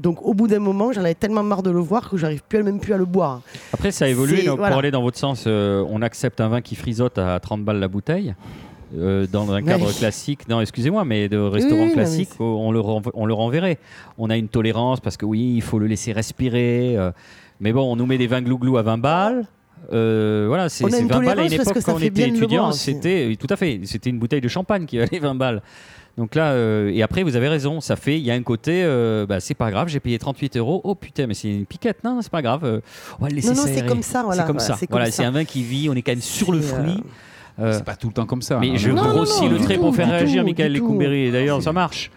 Donc 0.00 0.24
au 0.24 0.34
bout 0.34 0.48
d'un 0.48 0.58
moment, 0.58 0.92
j'en 0.92 1.02
avais 1.02 1.14
tellement 1.14 1.42
marre 1.42 1.62
de 1.62 1.70
le 1.70 1.78
voir 1.80 2.08
que 2.10 2.16
j'arrive 2.16 2.42
plus, 2.48 2.62
même 2.62 2.80
plus 2.80 2.92
à 2.94 2.96
le 2.96 3.04
boire. 3.04 3.42
Après, 3.72 3.90
ça 3.90 4.06
a 4.06 4.08
donc, 4.12 4.56
voilà. 4.56 4.68
Pour 4.70 4.78
aller 4.78 4.90
dans 4.90 5.02
votre 5.02 5.18
sens, 5.18 5.44
euh, 5.46 5.84
on 5.88 6.02
accepte 6.02 6.40
un 6.40 6.48
vin 6.48 6.60
qui 6.60 6.74
frisote 6.74 7.18
à 7.18 7.38
30 7.38 7.64
balles 7.64 7.78
la 7.80 7.88
bouteille. 7.88 8.34
euh, 8.98 9.26
dans 9.30 9.52
un 9.52 9.62
cadre 9.62 9.86
Ouais. 9.86 9.92
classique, 9.92 10.48
non, 10.48 10.60
excusez-moi, 10.60 11.04
mais 11.04 11.28
de 11.28 11.38
restaurant 11.38 11.84
oui, 11.84 11.92
classique, 11.92 12.30
on, 12.40 12.72
le 12.72 12.80
renv- 12.80 13.10
on 13.14 13.24
le 13.24 13.32
renverrait. 13.34 13.78
On 14.18 14.30
a 14.30 14.36
une 14.36 14.48
tolérance 14.48 14.98
parce 14.98 15.16
que 15.16 15.24
oui, 15.24 15.52
il 15.54 15.62
faut 15.62 15.78
le 15.78 15.86
laisser 15.86 16.10
respirer. 16.12 16.96
euh, 16.96 17.12
mais 17.60 17.72
bon, 17.72 17.82
on 17.92 17.94
nous 17.94 18.06
met 18.06 18.18
des 18.18 18.26
vins 18.26 18.42
glouglou 18.42 18.78
à 18.78 18.82
20 18.82 18.98
balles. 18.98 19.46
euh, 19.92 20.46
voilà, 20.48 20.68
c'est 20.68 20.82
On 20.84 20.88
a 20.88 20.90
c'est 20.90 21.02
une 21.02 21.08
20 21.08 21.20
balles 21.24 21.38
à 21.38 21.44
une 21.44 21.52
époque 21.52 21.78
quand 21.84 21.94
on 21.94 21.98
était 22.00 22.28
étudiant, 22.30 22.72
c'était 22.72 23.36
tout 23.38 23.46
à 23.50 23.56
fait, 23.56 23.80
c'était 23.84 24.10
une 24.10 24.18
bouteille 24.18 24.40
de 24.40 24.48
champagne 24.48 24.86
qui 24.86 24.98
valait 24.98 25.20
20 25.20 25.36
balles. 25.36 25.62
Donc 26.18 26.34
là, 26.34 26.52
euh, 26.52 26.90
et 26.92 27.02
après, 27.02 27.22
vous 27.22 27.36
avez 27.36 27.48
raison, 27.48 27.80
ça 27.80 27.96
fait, 27.96 28.18
il 28.18 28.24
y 28.24 28.30
a 28.30 28.34
un 28.34 28.42
côté, 28.42 28.82
euh, 28.84 29.26
bah, 29.26 29.40
c'est 29.40 29.54
pas 29.54 29.70
grave, 29.70 29.88
j'ai 29.88 30.00
payé 30.00 30.18
38 30.18 30.56
euros. 30.56 30.80
Oh 30.84 30.94
putain, 30.94 31.26
mais 31.26 31.34
c'est 31.34 31.48
une 31.48 31.66
piquette, 31.66 32.04
non, 32.04 32.20
c'est 32.20 32.30
pas 32.30 32.42
grave. 32.42 32.64
euh, 32.64 32.80
on 33.18 33.24
va 33.24 33.30
le 33.30 33.36
laisser 33.36 33.48
Non, 33.48 33.54
non, 33.54 33.62
c'est 33.66 33.86
comme 33.86 34.02
ça, 34.02 34.22
voilà, 34.22 34.42
C'est 34.42 34.46
comme 34.46 34.58
ça. 34.58 34.76
Voilà, 34.90 35.10
c'est 35.10 35.24
un 35.24 35.30
vin 35.30 35.44
qui 35.44 35.62
vit, 35.62 35.88
on 35.88 35.94
est 35.94 36.02
quand 36.02 36.12
même 36.12 36.20
sur 36.20 36.52
le 36.52 36.60
C'est, 36.60 36.74
fruit. 36.74 37.02
Euh, 37.58 37.74
c'est 37.74 37.84
pas 37.84 37.96
tout 37.96 38.08
le 38.08 38.12
temps 38.14 38.26
comme 38.26 38.42
ça. 38.42 38.58
mais 38.58 38.70
hein. 38.70 38.74
je 38.76 38.90
Non, 38.90 39.02
grossis 39.08 39.44
non, 39.44 39.50
le 39.50 39.58
trait 39.58 39.76
tout, 39.76 39.82
pour 39.82 39.94
faire 39.94 40.08
réagir 40.08 40.42
tout, 40.42 40.46
Michael. 40.48 40.76
Et 41.14 41.30
D'ailleurs, 41.30 41.58
C'est- 41.58 41.64
ça 41.64 41.72
marche. 41.72 42.10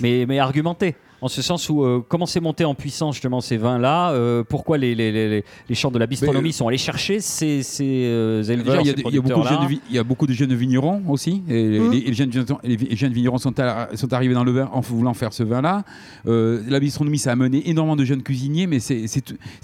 Mais, 0.00 0.24
mais 0.26 0.38
argumenté. 0.38 0.94
En 1.22 1.28
ce 1.28 1.40
sens 1.40 1.68
où, 1.70 1.84
euh, 1.84 2.04
comment 2.06 2.26
c'est 2.26 2.40
monté 2.40 2.64
en 2.64 2.74
puissance 2.74 3.14
justement 3.14 3.40
ces 3.40 3.56
vins-là 3.56 4.10
euh, 4.10 4.42
Pourquoi 4.46 4.76
les, 4.76 4.94
les, 4.94 5.12
les, 5.12 5.44
les 5.68 5.74
champs 5.74 5.90
de 5.92 5.98
la 5.98 6.06
bistronomie 6.06 6.48
Mais, 6.48 6.52
sont 6.52 6.66
allés 6.68 6.78
chercher 6.78 7.20
ces, 7.20 7.62
ces 7.62 8.04
euh, 8.06 8.42
éleveurs, 8.42 8.80
il 8.82 8.86
y, 8.88 8.90
a, 8.90 10.02
beaucoup 10.04 10.26
de 10.26 10.32
jeunes, 10.32 10.54
vignerons 10.54 11.00
aussi. 11.08 11.42
Et 11.48 11.78
les- 11.78 12.12
jeunes, 12.12 12.30
vignerons- 12.30 12.58
les 12.64 12.76
vi- 12.76 12.96
jeunes 12.96 13.12
vignerons 13.12 13.38
sont, 13.38 13.58
à- 13.60 13.88
sont 13.94 14.12
arrivés 14.12 14.34
dans 14.34 14.44
le 14.44 14.52
vin 14.52 14.68
en 14.72 14.80
voulant 14.80 15.14
faire 15.14 15.32
ce 15.32 15.42
vin-là. 15.44 15.84
Euh, 16.26 16.60
la 16.68 16.80
bistronomie, 16.80 17.18
ça 17.18 17.30
a 17.30 17.32
amené 17.34 17.68
énormément 17.70 17.96
de 17.96 18.04
jeunes 18.04 18.22
cuisiniers, 18.22 18.66
mais 18.66 18.80
c'est 18.80 19.06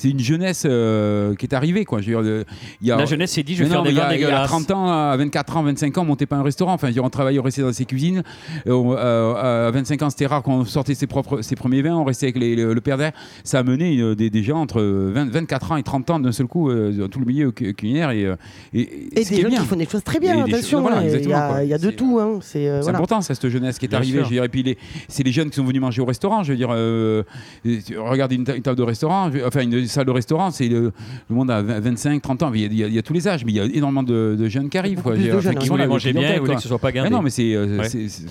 une 0.04 0.20
jeunesse 0.20 0.62
euh, 0.64 1.34
qui 1.34 1.46
est 1.46 1.54
arrivée. 1.54 1.84
Quoi. 1.84 2.00
Je 2.00 2.12
veux 2.12 2.22
dire, 2.22 2.44
y 2.82 2.90
a, 2.92 2.96
La 2.96 3.04
jeunesse 3.04 3.32
s'est 3.32 3.42
dit, 3.42 3.54
je 3.56 3.64
vais 3.64 3.70
faire 3.70 3.82
des 3.82 3.92
vins 3.92 4.08
dégueulasses. 4.08 4.48
30 4.48 4.70
ans, 4.70 4.88
à 4.88 5.16
24 5.16 5.56
ans, 5.56 5.62
25 5.64 5.98
ans, 5.98 6.02
on 6.02 6.04
montait 6.06 6.26
pas 6.26 6.36
un 6.36 6.42
restaurant. 6.42 6.72
Enfin, 6.74 6.86
je 6.86 6.90
veux 6.90 6.94
dire, 6.94 7.04
on 7.04 7.10
travaillait, 7.10 7.40
on 7.40 7.42
restait 7.42 7.62
dans 7.62 7.72
ses 7.72 7.84
cuisines. 7.84 8.22
Euh, 8.66 8.94
euh, 8.96 9.66
à 9.68 9.70
25 9.72 10.02
ans, 10.02 10.10
c'était 10.10 10.26
rare 10.26 10.42
qu'on 10.42 10.64
sortait 10.64 10.94
ses, 10.94 11.06
propres, 11.06 11.42
ses 11.48 11.56
premiers 11.56 11.82
vins. 11.82 11.94
On 11.96 12.04
restait 12.04 12.26
avec 12.26 12.38
les- 12.38 12.54
le, 12.56 12.72
le 12.74 12.80
père 12.80 12.96
d'air. 12.98 13.12
Ça 13.44 13.58
a 13.58 13.62
mené 13.62 13.98
euh, 14.00 14.14
des, 14.14 14.30
des 14.30 14.42
gens 14.42 14.58
entre 14.60 14.80
20 14.82 15.30
24 15.30 15.72
ans 15.72 15.76
et 15.76 15.82
30 15.82 16.10
ans 16.10 16.20
d'un 16.20 16.32
seul 16.32 16.46
coup 16.46 16.70
euh, 16.70 16.92
dans 16.92 17.08
tout 17.08 17.18
le 17.20 17.26
milieu 17.26 17.50
cu- 17.50 17.74
culinaire. 17.74 18.10
Et, 18.10 18.24
euh, 18.26 18.36
et, 18.74 19.08
Et 19.20 19.24
ce 19.24 19.30
des 19.30 19.34
qui 19.34 19.40
est 19.40 19.42
gens 19.44 19.48
bien. 19.48 19.60
qui 19.60 19.66
font 19.66 19.76
des 19.76 19.86
choses 19.86 20.04
très 20.04 20.20
bien, 20.20 20.36
Et 20.36 20.40
attention. 20.54 20.78
choses- 20.78 20.82
voilà, 20.82 20.98
hein, 20.98 21.02
il, 21.04 21.28
y 21.28 21.32
a, 21.32 21.48
quoi. 21.48 21.64
il 21.64 21.68
y 21.70 21.74
a 21.74 21.78
de 21.78 21.90
tout. 21.90 22.18
Hein, 22.20 22.38
c'est, 22.42 22.68
euh, 22.68 22.80
voilà. 22.82 22.98
important, 22.98 23.20
c'est 23.20 23.34
cette 23.34 23.48
jeunesse 23.48 23.78
qui 23.78 23.86
est 23.86 23.88
Bien 23.88 23.98
arrivée. 23.98 24.18
Je 24.18 24.24
veux 24.24 24.30
dire, 24.30 24.44
et 24.44 24.48
puis 24.48 24.76
c'est 25.08 25.22
les 25.22 25.32
jeunes 25.32 25.50
qui 25.50 25.56
sont 25.56 25.64
venus 25.64 25.80
manger 25.80 26.02
au 26.02 26.06
restaurant. 26.06 26.42
Je 26.42 26.52
veux 26.52 26.56
dire, 26.58 26.68
euh, 26.72 27.22
et 27.64 27.78
regardez 27.96 28.36
une, 28.36 28.44
ta- 28.44 28.54
une 28.56 28.62
table 28.62 28.76
de 28.76 28.82
restaurant, 28.82 29.30
je- 29.32 29.44
enfin 29.46 29.62
une 29.62 29.86
salle 29.86 30.06
de 30.06 30.10
restaurant, 30.10 30.50
c'est 30.50 30.68
le, 30.68 30.92
le 31.30 31.34
monde 31.34 31.50
à 31.50 31.62
20, 31.62 31.80
25, 31.80 32.22
30 32.22 32.42
ans. 32.42 32.52
Il 32.54 32.60
y, 32.60 32.64
a- 32.64 32.66
il 32.68 32.76
y 32.78 32.84
a, 32.84 32.86
il 32.88 32.94
y 32.94 32.98
a 32.98 33.02
tous 33.02 33.12
les 33.14 33.26
âges, 33.28 33.44
mais 33.44 33.52
il 33.52 33.56
y 33.56 33.60
a 33.60 33.64
énormément 33.64 34.02
de, 34.02 34.36
de 34.38 34.48
jeunes 34.48 34.68
qui 34.68 34.78
arrivent. 34.78 35.02
Quoi. 35.02 35.14
plus 35.14 35.24
de 35.24 35.40
jeunes, 35.40 35.56
hein. 35.56 35.60
qui 35.60 35.68
voulaient 35.68 35.82
là, 35.84 35.88
manger 35.88 36.12
bien, 36.12 36.34
ils 36.34 36.40
voulaient 36.40 36.56
que 36.56 36.60
ce 36.62 36.68
soit 36.68 36.78
pas 36.78 36.92
gardé. 36.92 37.10
non, 37.10 37.22
mais 37.22 37.30
c'est 37.30 37.54
euh, 37.54 37.82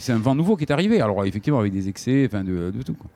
un 0.09 0.17
vent 0.17 0.35
nouveau 0.35 0.55
qui 0.55 0.63
est 0.65 0.71
arrivé. 0.71 1.01
Alors 1.01 1.25
effectivement, 1.25 1.59
avec 1.59 1.73
des 1.73 1.87
excès, 1.89 2.25
enfin 2.27 2.43
de, 2.43 2.71
de 2.75 2.83
tout. 2.83 2.93
quoi. 2.93 3.06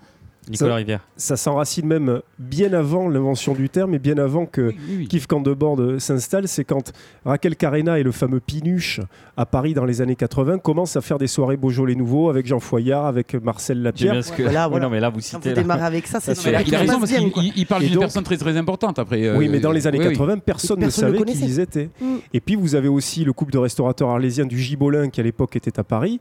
Nicolas 0.49 0.71
Ça- 0.71 0.75
Rivière. 0.77 1.07
Ça 1.17 1.37
s'enracine 1.37 1.85
même 1.85 2.19
bien 2.39 2.73
avant 2.73 3.07
l'invention 3.07 3.53
du 3.53 3.69
terme 3.69 3.93
et 3.93 3.99
bien 3.99 4.17
avant 4.17 4.47
que 4.47 4.69
Oui, 4.69 4.75
oui, 4.89 4.95
oui. 5.01 5.07
Kif 5.07 5.27
Candebord 5.27 5.79
s'installe, 5.99 6.47
c'est 6.47 6.63
quand 6.63 6.91
Raquel 7.23 7.55
Carena 7.55 7.99
et 7.99 8.03
le 8.03 8.11
fameux 8.11 8.39
Pinuche 8.39 9.01
à 9.37 9.45
Paris 9.45 9.75
dans 9.75 9.85
les 9.85 10.01
années 10.01 10.15
80 10.15 10.57
commencent 10.57 10.95
à 10.97 11.01
faire 11.01 11.19
des 11.19 11.27
soirées 11.27 11.57
Beaujolais 11.57 11.93
nouveaux 11.93 12.27
avec 12.31 12.47
Jean 12.47 12.59
Foyard, 12.59 13.05
avec 13.05 13.35
Marcel 13.35 13.83
Lapierre. 13.83 14.13
bien 14.13 14.21
ce 14.23 14.31
que- 14.31 14.41
Voilà, 14.41 14.65
Oui, 14.65 14.71
voilà. 14.71 14.85
non, 14.87 14.91
mais 14.91 14.99
là, 14.99 15.09
vous 15.09 15.17
Quand 15.17 15.21
citez. 15.21 15.49
vous 15.51 15.55
là. 15.55 15.61
démarrez 15.61 15.83
avec 15.85 16.07
ça, 16.07 16.19
c'est 16.19 16.33
Ça, 16.33 16.49
Il 16.49 16.55
a, 16.55 16.59
c'est- 16.59 16.65
il 16.69 16.75
a 16.75 16.79
raison 16.79 16.99
parce 16.99 17.11
qu'il 17.11 17.53
il- 17.55 17.65
parle 17.67 17.83
d'une 17.83 17.99
personne 17.99 18.23
très 18.23 18.37
très 18.37 18.57
importante 18.57 18.97
après. 18.97 19.23
euh, 19.23 19.37
Oui, 19.37 19.47
mais 19.47 19.59
dans 19.59 19.71
les 19.71 19.85
années 19.85 19.99
oui, 19.99 20.07
oui. 20.07 20.13
80, 20.13 20.39
personne 20.39 20.79
ne 20.79 20.85
Personne 20.85 21.11
ne 21.13 21.17
savait 21.19 21.31
qui 21.31 21.39
ils 21.45 21.59
étaient. 21.59 21.89
Mm. 22.01 22.15
Et 22.33 22.41
puis 22.41 22.55
vous 22.55 22.73
avez 22.73 22.87
aussi 22.87 23.23
le 23.23 23.31
couple 23.31 23.51
de 23.53 23.59
restaurateurs 23.59 24.09
arlésiens 24.09 24.45
du 24.47 24.57
Gibolin 24.59 25.09
qui 25.09 25.19
à 25.21 25.23
l'époque 25.23 25.55
était 25.55 25.79
à 25.79 25.83
Paris. 25.83 26.19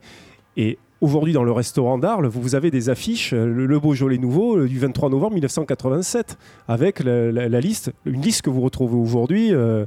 Et 0.57 0.77
aujourd'hui 1.01 1.33
dans 1.33 1.43
le 1.43 1.51
restaurant 1.51 1.97
d'Arles, 1.97 2.27
vous 2.27 2.55
avez 2.55 2.71
des 2.71 2.89
affiches, 2.89 3.33
euh, 3.33 3.45
le, 3.45 3.65
le 3.65 3.79
Beaujolais 3.79 4.19
nouveau 4.19 4.57
euh, 4.57 4.67
du 4.67 4.79
23 4.79 5.09
novembre 5.09 5.33
1987, 5.33 6.37
avec 6.67 6.99
la, 6.99 7.59
liste, 7.59 7.91
une 8.05 8.21
liste 8.21 8.43
que 8.43 8.49
vous 8.49 8.61
retrouvez 8.61 8.95
aujourd'hui 8.95 9.53
euh, 9.53 9.85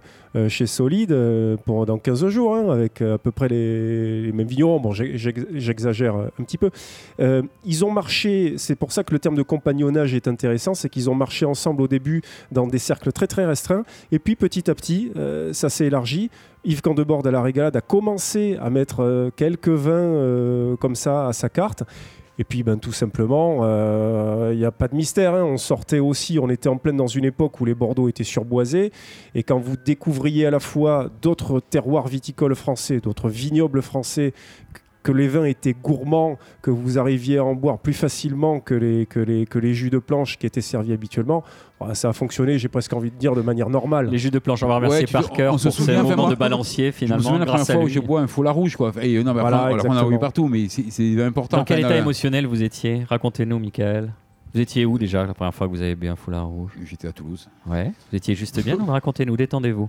chez 0.48 0.66
Solide 0.66 1.12
euh, 1.12 1.56
pour, 1.64 1.86
dans 1.86 1.98
15 1.98 2.28
jours, 2.28 2.56
hein, 2.56 2.70
avec 2.70 3.00
euh, 3.00 3.14
à 3.14 3.18
peu 3.18 3.30
près 3.30 3.48
les, 3.48 4.30
mêmes 4.32 4.46
vignerons. 4.46 4.80
Bon, 4.80 4.92
j'ex- 4.92 5.16
j'ex- 5.16 5.46
j'exagère 5.54 6.16
euh, 6.16 6.26
un 6.40 6.44
petit 6.44 6.58
peu. 6.58 6.70
Euh, 7.20 7.42
ils 7.64 7.84
ont 7.84 7.90
marché, 7.90 8.54
c'est 8.56 8.74
pour 8.74 8.92
ça 8.92 9.04
que 9.04 9.12
le 9.12 9.18
terme 9.18 9.36
de 9.36 9.42
compagnonnage 9.42 10.14
est 10.14 10.26
intéressant, 10.28 10.74
c'est 10.74 10.88
qu'ils 10.88 11.08
ont 11.08 11.14
marché 11.14 11.44
ensemble 11.46 11.82
au 11.82 11.88
début 11.88 12.22
dans 12.52 12.66
des 12.66 12.78
cercles 12.78 13.12
très 13.12 13.26
très 13.26 13.46
restreints, 13.46 13.84
et 14.12 14.18
puis 14.18 14.34
petit 14.36 14.70
à 14.70 14.74
petit, 14.74 15.12
euh, 15.16 15.52
ça 15.52 15.68
s'est 15.68 15.86
élargi. 15.86 16.30
Yves 16.64 16.80
Candebord 16.80 17.26
à 17.26 17.30
la 17.30 17.42
Régalade 17.42 17.76
a 17.76 17.80
commencé 17.82 18.56
à 18.60 18.70
mettre 18.70 19.00
euh, 19.02 19.30
quelques 19.36 19.68
vins 19.68 19.92
euh, 19.92 20.76
comme 20.76 20.94
ça 20.96 21.28
à 21.28 21.32
sa 21.32 21.48
carte. 21.48 21.82
Et 22.38 22.44
puis, 22.44 22.62
ben, 22.62 22.78
tout 22.78 22.92
simplement, 22.92 23.60
euh, 23.62 24.50
il 24.52 24.58
n'y 24.58 24.64
a 24.64 24.72
pas 24.72 24.88
de 24.88 24.96
mystère. 24.96 25.34
hein. 25.34 25.44
On 25.44 25.56
sortait 25.56 26.00
aussi, 26.00 26.38
on 26.38 26.50
était 26.50 26.68
en 26.68 26.78
pleine 26.78 26.96
dans 26.96 27.06
une 27.06 27.24
époque 27.24 27.60
où 27.60 27.64
les 27.64 27.74
Bordeaux 27.74 28.08
étaient 28.08 28.24
surboisés. 28.24 28.92
Et 29.34 29.42
quand 29.42 29.58
vous 29.58 29.76
découvriez 29.76 30.46
à 30.46 30.50
la 30.50 30.60
fois 30.60 31.10
d'autres 31.22 31.60
terroirs 31.60 32.08
viticoles 32.08 32.54
français, 32.54 33.00
d'autres 33.00 33.28
vignobles 33.28 33.82
français 33.82 34.32
que 35.04 35.12
les 35.12 35.28
vins 35.28 35.44
étaient 35.44 35.74
gourmands, 35.80 36.36
que 36.62 36.70
vous 36.72 36.98
arriviez 36.98 37.38
à 37.38 37.44
en 37.44 37.54
boire 37.54 37.78
plus 37.78 37.92
facilement 37.92 38.58
que 38.58 38.74
les, 38.74 39.06
que 39.06 39.20
les, 39.20 39.46
que 39.46 39.60
les 39.60 39.72
jus 39.74 39.90
de 39.90 39.98
planche 39.98 40.38
qui 40.38 40.46
étaient 40.46 40.60
servis 40.60 40.92
habituellement, 40.92 41.44
bah, 41.78 41.94
ça 41.94 42.08
a 42.08 42.12
fonctionné, 42.12 42.58
j'ai 42.58 42.68
presque 42.68 42.92
envie 42.94 43.10
de 43.12 43.16
dire, 43.16 43.34
de 43.36 43.42
manière 43.42 43.70
normale. 43.70 44.08
Les 44.10 44.18
jus 44.18 44.30
de 44.32 44.38
planche, 44.40 44.62
on 44.62 44.66
va 44.68 44.76
remercier 44.76 45.00
Ouais, 45.02 45.06
tu- 45.06 45.12
Parker 45.12 45.50
on 45.52 45.58
se 45.58 45.68
pour 45.68 45.76
ces 45.76 45.92
moments 45.96 46.22
enfin, 46.24 46.30
de 46.30 46.34
balancier 46.34 46.86
Je 46.86 46.88
me 46.88 46.92
finalement. 46.92 47.22
souviens 47.22 47.38
la 47.38 47.46
première 47.46 47.66
fois 47.66 47.76
où 47.84 47.88
je 47.88 48.00
bois 48.00 48.20
un 48.22 48.26
foulard 48.26 48.54
rouge, 48.54 48.74
quoi. 48.76 48.92
Et 49.02 49.22
non, 49.22 49.34
mais 49.34 49.40
Voilà, 49.42 49.58
après, 49.64 49.74
après, 49.74 49.88
on 49.88 49.92
en 49.92 50.10
a 50.10 50.14
eu 50.14 50.18
partout, 50.18 50.48
mais 50.48 50.66
c'est- 50.68 51.22
important. 51.22 51.58
Dans 51.58 51.64
quel 51.64 51.80
état 51.80 51.90
euh, 51.90 51.98
émotionnel 52.00 52.46
vous 52.46 52.62
étiez? 52.62 53.04
Racontez-nous, 53.08 53.58
Michael. 53.58 54.12
Vous 54.54 54.60
étiez 54.60 54.86
où 54.86 54.98
déjà 54.98 55.26
la 55.26 55.34
première 55.34 55.52
fois 55.52 55.66
que 55.66 55.72
vous 55.72 55.82
avez 55.82 55.96
bu 55.96 56.06
un 56.08 56.14
foulard 56.14 56.46
rouge? 56.46 56.70
J'étais 56.84 57.08
à 57.08 57.12
Toulouse. 57.12 57.48
Ouais. 57.66 57.90
Vous 58.10 58.16
étiez 58.16 58.34
juste 58.36 58.62
bien 58.62 58.76
racontez-nous, 58.86 59.36
détendez-vous. 59.36 59.88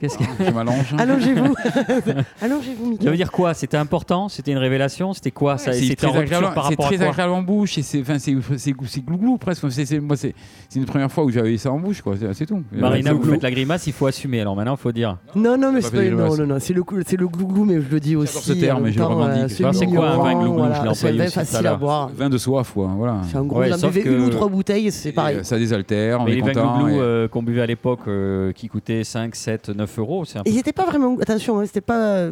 Qu'est-ce 0.00 0.16
que... 0.16 0.24
Je 0.46 0.50
m'allonge. 0.50 0.94
Allongez-vous. 0.96 1.54
Allongez-vous, 2.42 2.98
Ça 3.02 3.10
veut 3.10 3.16
dire 3.16 3.30
quoi? 3.30 3.54
C'était 3.54 3.76
important? 3.76 4.28
C'était 4.28 4.52
une 4.52 4.58
révélation? 4.58 5.12
C'était 5.12 5.30
quoi? 5.30 5.58
Ça 5.58 5.72
c'est 5.72 5.94
très 5.96 6.16
agréable, 6.16 6.50
par 6.54 6.64
c'est 6.68 6.70
rapport 6.74 6.86
à 6.86 6.88
très 6.88 6.96
quoi? 6.98 7.06
agréable 7.08 7.32
en 7.32 7.42
bouche 7.42 7.78
et 7.78 7.82
c'est 7.82 8.00
enfin 8.00 8.18
c'est 8.18 8.34
c'est 8.56 8.74
c'est 8.86 9.04
glouglou 9.04 9.36
presque. 9.38 9.70
C'est 9.70 9.84
c'est- 9.84 10.00
moi 10.00 10.16
c'est 10.16 10.34
c'est 10.68 10.78
une 10.78 10.86
première 10.86 11.10
fois 11.12 11.24
où 11.24 11.30
j'avais 11.30 11.56
ça 11.58 11.70
en 11.72 11.78
bouche 11.78 12.00
quoi. 12.02 12.14
C'est 12.18 12.32
c'est 12.34 12.46
tout. 12.46 12.62
Marina, 12.72 13.12
vous 13.12 13.22
faites 13.22 13.42
la 13.42 13.50
grimace, 13.50 13.86
il 13.86 13.92
faut 13.92 14.06
assumer. 14.06 14.40
Alors 14.40 14.56
maintenant, 14.56 14.74
il 14.74 14.80
faut 14.80 14.92
dire. 14.92 15.18
Non, 15.34 15.56
non, 15.58 15.72
mais 15.72 15.80
c'est 15.82 15.90
pas, 15.94 16.02
non, 16.04 16.36
non, 16.36 16.46
non, 16.46 16.56
c'est 16.60 16.72
le, 16.72 16.82
cou- 16.82 17.00
c'est 17.06 17.16
le 17.18 17.28
glouglou, 17.28 17.64
mais 17.64 17.80
je 17.80 17.88
le 17.90 18.00
dis 18.00 18.16
aussi. 18.16 18.38
ce 18.38 18.52
terme, 18.52 18.84
mais 18.84 18.92
je 18.92 18.98
le 18.98 19.04
revendique. 19.04 19.60
euh, 19.60 19.72
c'est 19.72 19.86
quoi 19.86 20.10
un 20.10 20.16
vin 20.18 20.28
mignon, 20.34 20.54
glouglou? 20.54 20.64
Je 20.64 20.68
l'ai 20.68 20.74
C'est 20.74 20.86
un 20.86 20.90
employé 20.90 21.18
vin 21.18 21.24
à 21.24 21.30
facile 21.30 21.66
à 21.66 21.74
boire. 21.76 22.08
Vin 22.16 22.28
de 22.30 22.38
soif 22.38 22.70
quoi. 22.72 22.90
Voilà. 22.96 23.20
C'est 23.30 23.36
un 23.36 23.44
gros, 23.44 23.62
Buvez 24.02 24.16
une 24.16 24.24
ou 24.24 24.28
trois 24.30 24.48
bouteilles, 24.48 24.90
c'est 24.92 25.12
pareil. 25.12 25.38
euh, 25.38 25.42
Ça 25.44 25.58
désaltère, 25.58 26.20
on 26.20 26.24
Mais 26.24 26.32
est 26.32 26.34
les 26.36 26.40
vins 26.42 26.48
content. 26.52 26.78
glouglou 26.78 26.96
et- 26.96 27.00
euh, 27.00 27.28
qu'on 27.28 27.42
buvait 27.42 27.62
à 27.62 27.66
l'époque, 27.66 28.00
euh, 28.08 28.52
qui 28.52 28.68
coûtaient 28.68 29.04
5, 29.04 29.34
7, 29.34 29.68
9 29.70 29.98
euros, 29.98 30.24
c'est 30.24 30.38
un 30.38 30.42
peu 30.42 30.50
Et 30.50 30.54
c'était 30.54 30.72
pas 30.72 30.84
vraiment. 30.86 31.16
Attention, 31.20 31.58
hein, 31.60 31.64
c'était 31.66 31.80
pas. 31.80 32.28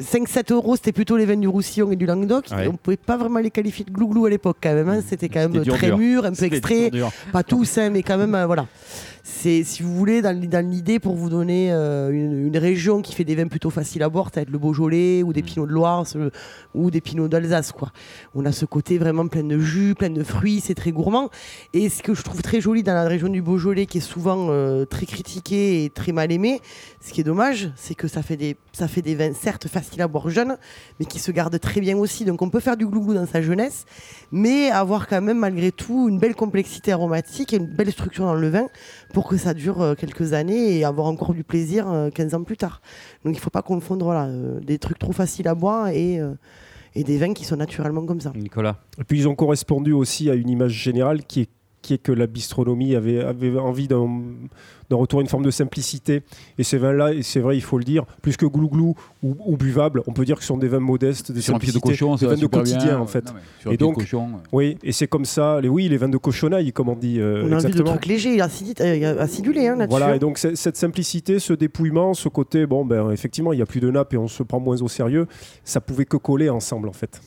5-7 0.00 0.50
euros, 0.52 0.74
c'était 0.76 0.92
plutôt 0.92 1.16
les 1.16 1.26
vins 1.26 1.36
du 1.36 1.46
Roussillon 1.48 1.92
et 1.92 1.96
du 1.96 2.06
Languedoc. 2.06 2.46
Ouais. 2.50 2.64
Et 2.64 2.68
on 2.68 2.72
pouvait 2.76 2.96
pas 2.96 3.16
vraiment 3.16 3.38
les 3.38 3.50
qualifier 3.50 3.84
de 3.84 3.90
glouglou 3.90 4.26
à 4.26 4.30
l'époque, 4.30 4.56
quand 4.62 4.72
même. 4.74 4.88
hein. 4.88 5.00
C'était 5.06 5.28
quand 5.28 5.40
même 5.40 5.52
dur, 5.62 5.74
très 5.76 5.88
dur. 5.88 5.98
mûr, 5.98 6.24
un 6.24 6.32
peu 6.32 6.44
extrait. 6.44 6.90
dur, 6.90 7.08
dur. 7.08 7.12
Pas 7.32 7.42
tous, 7.42 7.78
hein, 7.78 7.90
mais 7.90 8.02
quand 8.02 8.16
même, 8.18 8.34
euh, 8.34 8.46
voilà. 8.46 8.66
C'est, 9.24 9.62
si 9.62 9.84
vous 9.84 9.94
voulez, 9.94 10.20
dans, 10.20 10.36
l'idée, 10.68 10.98
pour 10.98 11.14
vous 11.14 11.30
donner 11.30 11.72
euh, 11.72 12.10
une, 12.10 12.46
une 12.48 12.56
région 12.58 13.02
qui 13.02 13.14
fait 13.14 13.22
des 13.22 13.36
vins 13.36 13.46
plutôt 13.46 13.70
faciles 13.70 14.02
à 14.02 14.08
boire, 14.08 14.26
ça 14.34 14.40
va 14.40 14.42
être 14.42 14.50
le 14.50 14.58
Beaujolais 14.58 15.22
ou 15.22 15.32
des 15.32 15.42
Mm. 15.42 15.46
Pinots 15.46 15.66
de 15.66 15.72
Loire 15.72 16.06
ce- 16.08 16.30
ou 16.74 16.90
des 16.90 17.00
Pinots 17.00 17.28
d'Alsace, 17.28 17.70
quoi. 17.70 17.92
On 18.34 18.44
a 18.44 18.50
ce 18.50 18.64
côté 18.64 18.98
vraiment 18.98 19.28
plein 19.28 19.44
de 19.44 19.58
jus, 19.60 19.94
plein 19.94 20.10
de 20.10 20.24
fruits, 20.24 20.60
c'est 20.60 20.74
très 20.74 20.90
gourmand. 20.90 21.30
Et 21.72 21.88
ce 21.88 22.02
que 22.02 22.14
je 22.14 22.22
trouve 22.22 22.42
très 22.42 22.60
joli 22.60 22.82
dans 22.82 22.94
la 22.94 23.04
région 23.04 23.28
du 23.28 23.42
Beaujolais, 23.42 23.86
qui 23.86 23.98
est 23.98 24.00
souvent 24.00 24.48
euh, 24.50 24.84
très 24.86 25.06
critiquée 25.06 25.84
et 25.84 25.90
très 25.90 26.10
mal 26.10 26.32
aimée, 26.32 26.60
ce 27.00 27.12
qui 27.12 27.20
est 27.20 27.24
dommage, 27.24 27.70
c'est 27.76 27.94
que 27.94 28.08
ça 28.08 28.22
fait 28.22 28.36
des, 28.36 28.56
ça 28.72 28.88
fait 28.88 29.02
des 29.02 29.14
vins 29.14 29.32
certes 29.34 29.68
faciles 29.68 30.02
à 30.02 30.08
boire 30.08 30.30
jeunes, 30.30 30.56
mais 30.98 31.06
qui 31.06 31.20
se 31.20 31.30
gardent 31.30 31.60
très 31.60 31.80
bien 31.80 31.96
aussi. 31.96 32.24
Donc 32.24 32.42
on 32.42 32.50
peut 32.50 32.60
faire 32.60 32.76
du 32.76 32.86
glouglou 32.88 33.14
dans 33.14 33.26
sa 33.26 33.40
jeunesse, 33.40 33.84
mais 34.32 34.70
avoir 34.70 35.06
quand 35.06 35.22
même 35.22 35.38
malgré 35.38 35.70
tout 35.70 36.08
une 36.08 36.18
belle 36.18 36.34
complexité 36.34 36.90
aromatique 36.90 37.52
et 37.52 37.56
une 37.58 37.66
belle 37.66 37.92
structure 37.92 38.24
dans 38.24 38.34
le 38.34 38.48
vin 38.48 38.66
pour 39.12 39.28
que 39.28 39.36
ça 39.36 39.54
dure 39.54 39.80
euh, 39.80 39.94
quelques 39.94 40.32
années 40.32 40.78
et 40.78 40.84
avoir 40.84 41.06
encore 41.06 41.34
du 41.34 41.44
plaisir 41.44 41.90
euh, 41.90 42.10
15 42.10 42.34
ans 42.34 42.42
plus 42.42 42.56
tard. 42.56 42.80
Donc 43.24 43.34
il 43.34 43.36
ne 43.36 43.40
faut 43.40 43.50
pas 43.50 43.62
confondre 43.62 44.04
voilà, 44.04 44.24
euh, 44.26 44.60
des 44.60 44.78
trucs 44.78 44.98
trop 44.98 45.12
faciles 45.12 45.48
à 45.48 45.54
boire 45.54 45.88
et, 45.88 46.18
euh, 46.18 46.34
et 46.94 47.04
des 47.04 47.18
vins 47.18 47.34
qui 47.34 47.44
sont 47.44 47.56
naturellement 47.56 48.04
comme 48.04 48.20
ça. 48.20 48.32
Nicolas. 48.34 48.78
Et 48.98 49.04
puis 49.04 49.18
ils 49.18 49.28
ont 49.28 49.34
correspondu 49.34 49.92
aussi 49.92 50.30
à 50.30 50.34
une 50.34 50.48
image 50.48 50.72
générale 50.72 51.24
qui 51.24 51.42
est, 51.42 51.48
qui 51.82 51.94
est 51.94 51.98
que 51.98 52.12
la 52.12 52.26
bistronomie 52.26 52.94
avait, 52.94 53.20
avait 53.22 53.58
envie 53.58 53.88
d'un 53.88 54.08
d'un 54.90 54.96
retour 54.98 55.20
à 55.20 55.22
une 55.22 55.28
forme 55.28 55.44
de 55.44 55.50
simplicité. 55.50 56.20
Et 56.58 56.64
ces 56.64 56.76
vins-là, 56.76 57.14
et 57.14 57.22
c'est 57.22 57.40
vrai, 57.40 57.56
il 57.56 57.62
faut 57.62 57.78
le 57.78 57.84
dire, 57.84 58.04
plus 58.20 58.36
que 58.36 58.44
glouglou 58.44 58.94
ou, 59.22 59.36
ou 59.46 59.56
buvables, 59.56 60.02
on 60.06 60.12
peut 60.12 60.26
dire 60.26 60.36
que 60.36 60.42
ce 60.42 60.48
sont 60.48 60.58
des 60.58 60.68
vins 60.68 60.80
modestes, 60.80 61.32
des 61.32 61.40
Sur 61.40 61.54
un 61.54 61.58
pied 61.58 61.72
de 61.72 61.78
cochon, 61.78 62.14
des 62.16 62.26
vins 62.26 62.36
de 62.36 62.46
quotidien 62.46 62.78
bien. 62.84 62.98
en 63.00 63.06
fait. 63.06 63.24
Non, 63.64 63.72
Et 63.72 63.78
donc, 63.78 63.94
cochon. 63.94 64.26
euh, 64.34 64.38
Oui, 64.52 64.76
et 64.82 64.92
c'est 64.92 65.06
comme 65.06 65.24
ça, 65.24 65.62
les, 65.62 65.68
oui, 65.70 65.88
les 65.88 65.96
vins 65.96 66.10
de 66.10 66.18
cochonaille, 66.18 66.72
comme 66.74 66.90
on 66.90 66.96
dit. 66.96 67.18
euh, 67.20 67.36
On 67.46 67.52
a 67.52 67.56
envie 67.56 67.62
de 67.64 67.68
exactement. 67.68 67.90
trucs 67.92 68.04
légers, 68.06 68.38
euh, 68.42 69.18
acidulés 69.18 69.66
hein, 69.68 69.76
là-dessus. 69.76 69.98
Voilà, 69.98 70.16
et 70.16 70.18
donc 70.18 70.36
cette 70.36 70.76
simplicité, 70.76 71.38
ce 71.38 71.54
dépouillement, 71.54 72.12
ce 72.12 72.28
côté, 72.28 72.66
bon, 72.66 72.84
ben 72.84 73.10
effectivement, 73.12 73.54
il 73.54 73.56
n'y 73.56 73.62
a 73.62 73.66
plus 73.66 73.80
de 73.80 73.90
nappe 73.90 74.12
et 74.12 74.18
on 74.18 74.28
se 74.28 74.42
prend 74.42 74.60
moins 74.60 74.82
au 74.82 74.88
sérieux, 74.88 75.26
ça 75.64 75.80
pouvait 75.80 76.04
que 76.04 76.18
coller 76.18 76.50
ensemble 76.50 76.88
en 76.88 76.92
fait. 76.92 77.22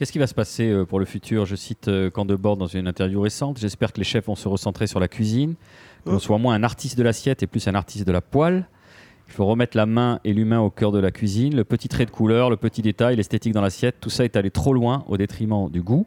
Qu'est-ce 0.00 0.12
qui 0.12 0.18
va 0.18 0.26
se 0.26 0.32
passer 0.32 0.70
euh, 0.70 0.86
pour 0.86 0.98
le 0.98 1.04
futur? 1.04 1.44
Je 1.44 1.54
cite 1.54 1.88
euh, 1.88 2.08
Candebord 2.08 2.56
dans 2.56 2.66
une 2.66 2.88
interview 2.88 3.20
récente. 3.20 3.58
J'espère 3.58 3.92
que 3.92 3.98
les 3.98 4.04
chefs 4.04 4.24
vont 4.24 4.34
se 4.34 4.48
recentrer 4.48 4.86
sur 4.86 4.98
la 4.98 5.08
cuisine, 5.08 5.56
que 6.06 6.10
l'on 6.10 6.16
Mm. 6.16 6.20
soit 6.20 6.38
moins 6.38 6.54
un 6.54 6.62
artiste 6.62 6.96
de 6.96 7.02
l'assiette 7.02 7.42
et 7.42 7.46
plus 7.46 7.68
un 7.68 7.74
artiste 7.74 8.06
de 8.06 8.12
la 8.12 8.22
poêle. 8.22 8.66
Il 9.28 9.34
faut 9.34 9.44
remettre 9.44 9.76
la 9.76 9.84
main 9.84 10.18
et 10.24 10.32
l'humain 10.32 10.58
au 10.60 10.70
cœur 10.70 10.90
de 10.90 10.98
la 10.98 11.10
cuisine. 11.10 11.54
Le 11.54 11.64
petit 11.64 11.88
trait 11.90 12.06
de 12.06 12.10
couleur, 12.10 12.48
le 12.48 12.56
petit 12.56 12.80
détail, 12.80 13.16
l'esthétique 13.16 13.52
dans 13.52 13.60
l'assiette, 13.60 13.96
tout 14.00 14.08
ça 14.08 14.24
est 14.24 14.36
allé 14.36 14.50
trop 14.50 14.72
loin 14.72 15.04
au 15.06 15.18
détriment 15.18 15.68
du 15.68 15.82
goût. 15.82 16.06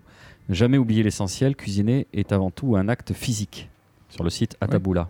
Ne 0.49 0.55
jamais 0.55 0.79
oublier 0.79 1.03
l'essentiel, 1.03 1.55
cuisiner 1.55 2.07
est 2.13 2.31
avant 2.31 2.49
tout 2.49 2.75
un 2.75 2.89
acte 2.89 3.13
physique. 3.13 3.69
Sur 4.09 4.23
le 4.23 4.31
site 4.31 4.57
Ataboula. 4.59 5.07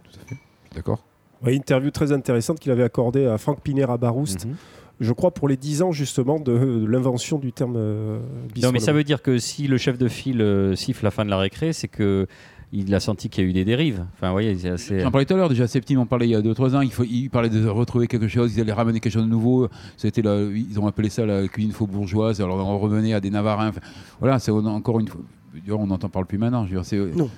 D'accord. 0.76 1.02
Ouais, 1.42 1.56
interview 1.56 1.90
très 1.90 2.12
intéressante 2.12 2.60
qu'il 2.60 2.72
avait 2.74 2.84
accordée 2.84 3.28
à 3.28 3.38
Franck 3.38 3.62
Pinera 3.62 3.98
Baroust, 3.98 4.44
Mhm. 4.46 4.56
Je 5.00 5.12
crois 5.14 5.32
pour 5.32 5.48
les 5.48 5.58
10 5.58 5.82
ans 5.82 5.92
justement 5.92 6.40
de, 6.40 6.54
de 6.58 6.86
l'invention 6.86 7.40
du 7.40 7.52
terme 7.52 7.76
euh, 7.78 8.20
Non, 8.62 8.72
mais 8.72 8.80
ça 8.80 8.94
veut 8.94 9.04
dire 9.04 9.22
que 9.22 9.38
si 9.38 9.68
le 9.68 9.78
chef 9.78 9.98
de 9.98 10.08
file 10.08 10.42
euh, 10.42 10.76
siffle 10.76 11.04
la 11.04 11.12
fin 11.12 11.26
de 11.26 11.30
la 11.30 11.38
récré, 11.38 11.74
c'est 11.74 11.88
que 11.88 12.28
il 12.76 12.94
a 12.96 13.00
senti 13.00 13.30
qu'il 13.30 13.44
y 13.44 13.48
a 13.48 13.50
eu 13.50 13.54
des 13.54 13.66
dérives. 13.66 14.04
Enfin, 14.16 14.28
vous 14.30 14.34
voyez, 14.34 14.58
c'est 14.58 14.70
assez. 14.70 15.00
J'en 15.00 15.12
parlais 15.12 15.26
tout 15.26 15.36
à 15.36 15.38
l'heure 15.38 15.50
déjà, 15.50 15.68
Septime 15.68 16.00
en 16.00 16.08
parlait 16.08 16.28
il 16.28 16.32
y 16.32 16.36
a 16.36 16.42
2-3 16.42 16.76
ans, 16.76 16.82
il, 16.82 16.92
faut, 16.92 17.04
il 17.04 17.30
parlait 17.30 17.50
de 17.50 17.68
retrouver 17.68 18.08
quelque 18.08 18.28
chose, 18.28 18.56
ils 18.56 18.62
allaient 18.62 18.74
ramener 18.74 19.00
quelque 19.00 19.14
chose 19.14 19.26
de 19.26 19.30
nouveau, 19.30 19.68
C'était 19.96 20.24
la- 20.24 20.42
ils 20.42 20.80
ont 20.80 20.88
appelé 20.88 21.10
ça 21.10 21.24
la 21.26 21.48
cuisine 21.48 21.72
faux-bourgeoise, 21.72 22.42
alors 22.42 22.58
on 22.68 22.80
revenait 22.80 23.14
à 23.14 23.20
des 23.20 23.30
Navarins, 23.30 23.68
Enfin, 23.70 23.82
voilà, 24.20 24.40
c'est 24.40 24.50
encore 24.50 25.00
une 25.00 25.08
fois, 25.08 25.22
on 25.70 25.86
n'entend 25.86 26.10
parle 26.10 26.26
plus 26.26 26.40
maintenant, 26.40 26.66
je 26.66 26.74
veux 26.74 26.82
dire, 26.82 26.86
c'est... 26.86 26.98
Non. 27.16 27.30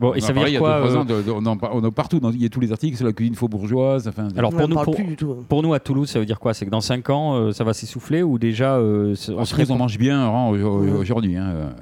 Bon, 0.00 0.14
et 0.14 0.16
On 0.16 0.20
ça 0.20 0.32
veut 0.32 0.38
dire 0.40 0.48
il 0.48 0.54
y 0.54 0.56
a 0.56 0.58
quoi 0.58 0.76
euh, 0.78 1.22
on, 1.28 1.44
en 1.84 1.90
partout, 1.92 2.20
dans- 2.20 2.30
il 2.32 2.40
y 2.42 2.46
a 2.46 2.48
tous 2.48 2.58
les 2.60 2.72
articles 2.72 2.96
sur 2.96 3.04
la 3.06 3.12
cuisine 3.12 3.34
faux-bourgeoise, 3.34 4.08
enfin... 4.08 4.28
Alors 4.34 4.50
pour 4.50 4.66
nous, 4.66 4.76
pour, 4.76 4.94
hein. 4.98 5.44
pour 5.46 5.62
nous 5.62 5.74
à 5.74 5.78
Toulouse, 5.80 6.08
ça 6.08 6.18
veut 6.18 6.24
dire 6.24 6.40
quoi? 6.40 6.54
C'est 6.54 6.64
que 6.64 6.70
dans 6.70 6.80
5 6.80 7.10
ans, 7.10 7.34
euh, 7.36 7.52
ça 7.52 7.64
va 7.64 7.74
s'essouffler 7.74 8.22
ou 8.22 8.38
déjà 8.38 8.76
euh, 8.76 9.14
on 9.28 9.72
on 9.72 9.76
mange 9.76 9.98
bien 9.98 10.18
hein, 10.18 10.48
aujourd'hui, 10.48 11.36
hein, 11.36 11.74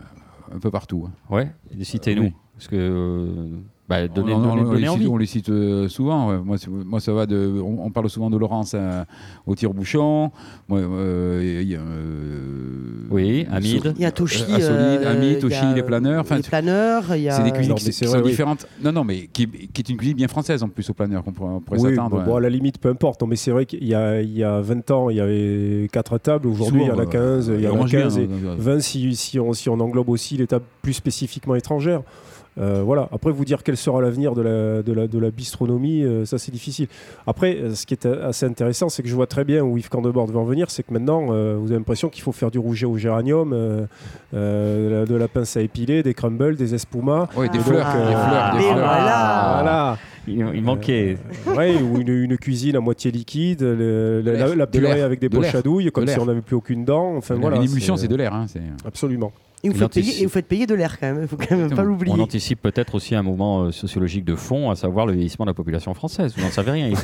un 0.52 0.58
peu 0.58 0.70
partout. 0.70 1.06
hein. 1.06 1.12
Ouais, 1.34 1.48
citez-nous. 1.80 2.22
Oui. 2.24 2.32
Parce 2.56 2.66
que. 2.68 3.46
Euh, 3.90 4.08
bah, 4.08 4.22
on, 4.22 4.74
les 4.74 4.88
envie. 4.88 5.00
cite, 5.02 5.08
on 5.10 5.16
les 5.16 5.26
cite, 5.26 5.48
euh, 5.48 5.88
souvent. 5.88 6.28
ouais. 6.30 6.58
Moi, 6.84 7.00
ça 7.00 7.12
va 7.12 7.26
de. 7.26 7.60
On, 7.64 7.84
on 7.86 7.90
parle 7.90 8.10
souvent 8.10 8.28
de 8.30 8.36
Laurence 8.36 8.72
euh, 8.74 9.04
au 9.46 9.54
tire-bouchon. 9.54 10.30
Moi, 10.68 10.80
euh, 10.80 11.60
il 11.62 11.68
y 11.70 11.74
a, 11.74 11.80
euh, 11.80 13.06
Oui, 13.10 13.46
Hamid. 13.50 13.94
Il 13.96 14.02
y 14.02 14.04
a 14.04 14.10
Toshi. 14.10 14.44
Euh, 14.50 14.58
euh, 14.60 15.12
Hamid, 15.12 15.38
Toshi, 15.40 15.64
les 15.74 15.82
planeurs. 15.82 16.24
Les 16.30 16.42
planeurs, 16.42 17.04
il 17.16 17.22
y 17.22 17.28
a. 17.28 17.32
c'est 17.32 17.42
des 17.44 17.50
cuisines 17.52 17.70
Non, 17.70 17.76
qui, 17.76 17.84
mais 17.86 17.90
qui 17.90 17.96
c'est 17.96 18.06
sont 18.06 18.18
oui. 18.18 18.30
différentes. 18.30 18.66
Non, 18.82 18.92
non, 18.92 19.04
mais 19.04 19.28
qui, 19.32 19.46
qui 19.48 19.80
est 19.80 19.88
une 19.88 19.96
cuisine 19.96 20.16
bien 20.16 20.28
française 20.28 20.62
en 20.62 20.68
plus 20.68 20.88
au 20.90 20.94
planeur 20.94 21.24
qu'on 21.24 21.32
pourrait, 21.32 21.54
on 21.54 21.60
pourrait 21.60 21.80
Oui, 21.80 21.90
s'attendre. 21.90 22.18
bon, 22.18 22.24
bon, 22.32 22.36
à 22.36 22.40
la 22.40 22.50
limite, 22.50 22.78
peu 22.78 22.88
importe. 22.90 23.20
Non, 23.22 23.26
mais 23.26 23.36
c'est 23.36 23.50
vrai 23.50 23.66
qu'il 23.66 23.84
y 23.86 23.94
a, 23.94 24.20
il 24.20 24.36
y 24.36 24.44
a 24.44 24.60
20 24.60 24.90
ans, 24.90 25.10
il 25.10 25.16
y 25.16 25.20
avait 25.20 25.88
4 25.92 26.18
tables. 26.18 26.46
Aujourd'hui, 26.48 26.82
il 26.82 26.88
y 26.88 26.90
en 26.90 26.98
a 26.98 27.06
15. 27.06 27.52
Il 27.54 27.62
y 27.62 27.68
en 27.68 27.72
a 27.74 27.76
mange 27.76 27.90
bien, 27.90 28.02
15 28.02 28.18
et 28.18 28.22
hein, 28.24 28.28
euh, 28.44 28.54
20 28.58 28.80
si, 28.80 29.16
si, 29.16 29.40
on, 29.40 29.52
si 29.52 29.68
on 29.68 29.80
englobe 29.80 30.08
aussi 30.10 30.36
les 30.36 30.46
tables 30.46 30.64
plus 30.82 30.92
spécifiquement 30.92 31.54
étrangères. 31.54 32.02
Euh, 32.58 32.82
voilà. 32.84 33.08
Après, 33.12 33.30
vous 33.30 33.44
dire 33.44 33.62
quel 33.62 33.76
sera 33.76 34.00
l'avenir 34.00 34.34
de 34.34 34.42
la, 34.42 34.82
de, 34.82 34.92
la, 34.92 35.06
de 35.06 35.18
la 35.18 35.30
bistronomie, 35.30 36.02
euh, 36.02 36.24
ça 36.24 36.38
c'est 36.38 36.50
difficile. 36.50 36.88
Après, 37.26 37.56
euh, 37.56 37.74
ce 37.74 37.86
qui 37.86 37.94
est 37.94 38.04
assez 38.06 38.46
intéressant, 38.46 38.88
c'est 38.88 39.02
que 39.02 39.08
je 39.08 39.14
vois 39.14 39.26
très 39.28 39.44
bien 39.44 39.62
où 39.62 39.76
Yves 39.78 39.88
Candebord 39.88 40.26
veut 40.26 40.38
en 40.38 40.44
venir, 40.44 40.70
c'est 40.70 40.82
que 40.82 40.92
maintenant, 40.92 41.28
euh, 41.30 41.56
vous 41.58 41.66
avez 41.68 41.76
l'impression 41.78 42.08
qu'il 42.08 42.22
faut 42.22 42.32
faire 42.32 42.50
du 42.50 42.58
rouget 42.58 42.86
au 42.86 42.96
géranium, 42.96 43.52
euh, 43.52 43.86
euh, 44.34 45.06
de 45.06 45.14
la 45.14 45.28
pince 45.28 45.56
à 45.56 45.60
épiler, 45.60 46.02
des 46.02 46.14
crumbles, 46.14 46.56
des 46.56 46.74
espumas. 46.74 47.28
Ouais, 47.36 47.48
des 47.48 47.58
Ah. 47.60 47.62
fleurs, 47.62 47.86
des 47.86 47.92
fleurs, 48.12 48.50
des 48.52 48.58
Mais 48.58 48.62
fleurs. 48.64 48.74
voilà. 48.74 49.50
Voilà. 49.62 49.98
Il, 50.26 50.46
il 50.56 50.62
manquait. 50.62 51.16
Euh, 51.46 51.54
ouais, 51.56 51.74
ou 51.80 51.98
une, 52.00 52.08
une 52.08 52.36
cuisine 52.36 52.76
à 52.76 52.80
moitié 52.80 53.10
liquide, 53.10 53.62
le- 53.62 54.20
la, 54.22 54.32
la- 54.32 54.54
la 54.54 54.66
De 54.66 54.78
purée 54.78 55.00
avec 55.02 55.20
des 55.20 55.28
De 55.28 55.38
l'air. 55.38 55.50
pochadouilles, 55.50 55.90
comme 55.90 56.06
si 56.06 56.18
on 56.18 56.26
n'avait 56.26 56.42
plus 56.42 56.56
aucune 56.56 56.84
dent. 56.84 57.14
Enfin, 57.16 57.36
Une 57.36 57.40
voilà, 57.40 57.56
émulsion, 57.58 57.96
c'est- 57.96 58.02
c'est 58.02 58.08
de 58.08 58.16
l'air. 58.16 58.34
Hein, 58.34 58.44
c'est- 58.48 58.60
Absolument. 58.86 59.32
Et 59.64 59.68
vous, 59.70 59.74
faites 59.74 59.92
payer, 59.92 60.06
anticipe. 60.06 60.22
et 60.22 60.26
vous 60.26 60.32
faites 60.32 60.46
payer 60.46 60.66
de 60.66 60.74
l'air 60.74 61.00
quand 61.00 61.12
même, 61.12 61.22
il 61.22 61.28
faut 61.28 61.36
quand 61.36 61.56
même 61.56 61.74
pas 61.74 61.82
l'oublier. 61.82 62.14
On 62.16 62.20
anticipe 62.20 62.62
peut-être 62.62 62.94
aussi 62.94 63.14
un 63.14 63.22
mouvement 63.22 63.62
euh, 63.64 63.72
sociologique 63.72 64.24
de 64.24 64.36
fond, 64.36 64.70
à 64.70 64.76
savoir 64.76 65.06
le 65.06 65.12
vieillissement 65.14 65.44
de 65.46 65.50
la 65.50 65.54
population 65.54 65.92
française. 65.94 66.32
Vous 66.36 66.42
n'en 66.42 66.50
savez 66.50 66.70
rien. 66.70 66.92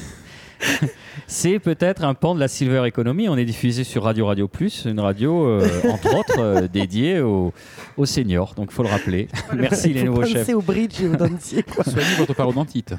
C'est 1.26 1.58
peut-être 1.58 2.04
un 2.04 2.14
pan 2.14 2.34
de 2.34 2.40
la 2.40 2.48
silver 2.48 2.86
economy. 2.86 3.28
On 3.28 3.36
est 3.36 3.44
diffusé 3.44 3.82
sur 3.84 4.04
Radio 4.04 4.26
Radio 4.26 4.46
Plus, 4.48 4.84
une 4.86 5.00
radio 5.00 5.46
euh, 5.46 5.68
entre 5.90 6.14
autres 6.18 6.38
euh, 6.38 6.68
dédiée 6.68 7.20
aux, 7.20 7.52
aux 7.96 8.06
seniors. 8.06 8.54
Donc 8.54 8.68
il 8.70 8.74
faut 8.74 8.82
le 8.84 8.88
rappeler. 8.88 9.28
Merci 9.54 9.92
les 9.92 10.04
nouveaux 10.04 10.24
chefs. 10.24 10.48
au 10.50 10.62
bridge 10.62 11.00
et 11.02 11.08
au 11.08 11.16
dentier. 11.16 11.62
quoi. 11.64 11.84
Soignez 11.84 12.14
votre 12.18 12.34
parodontite. 12.34 12.94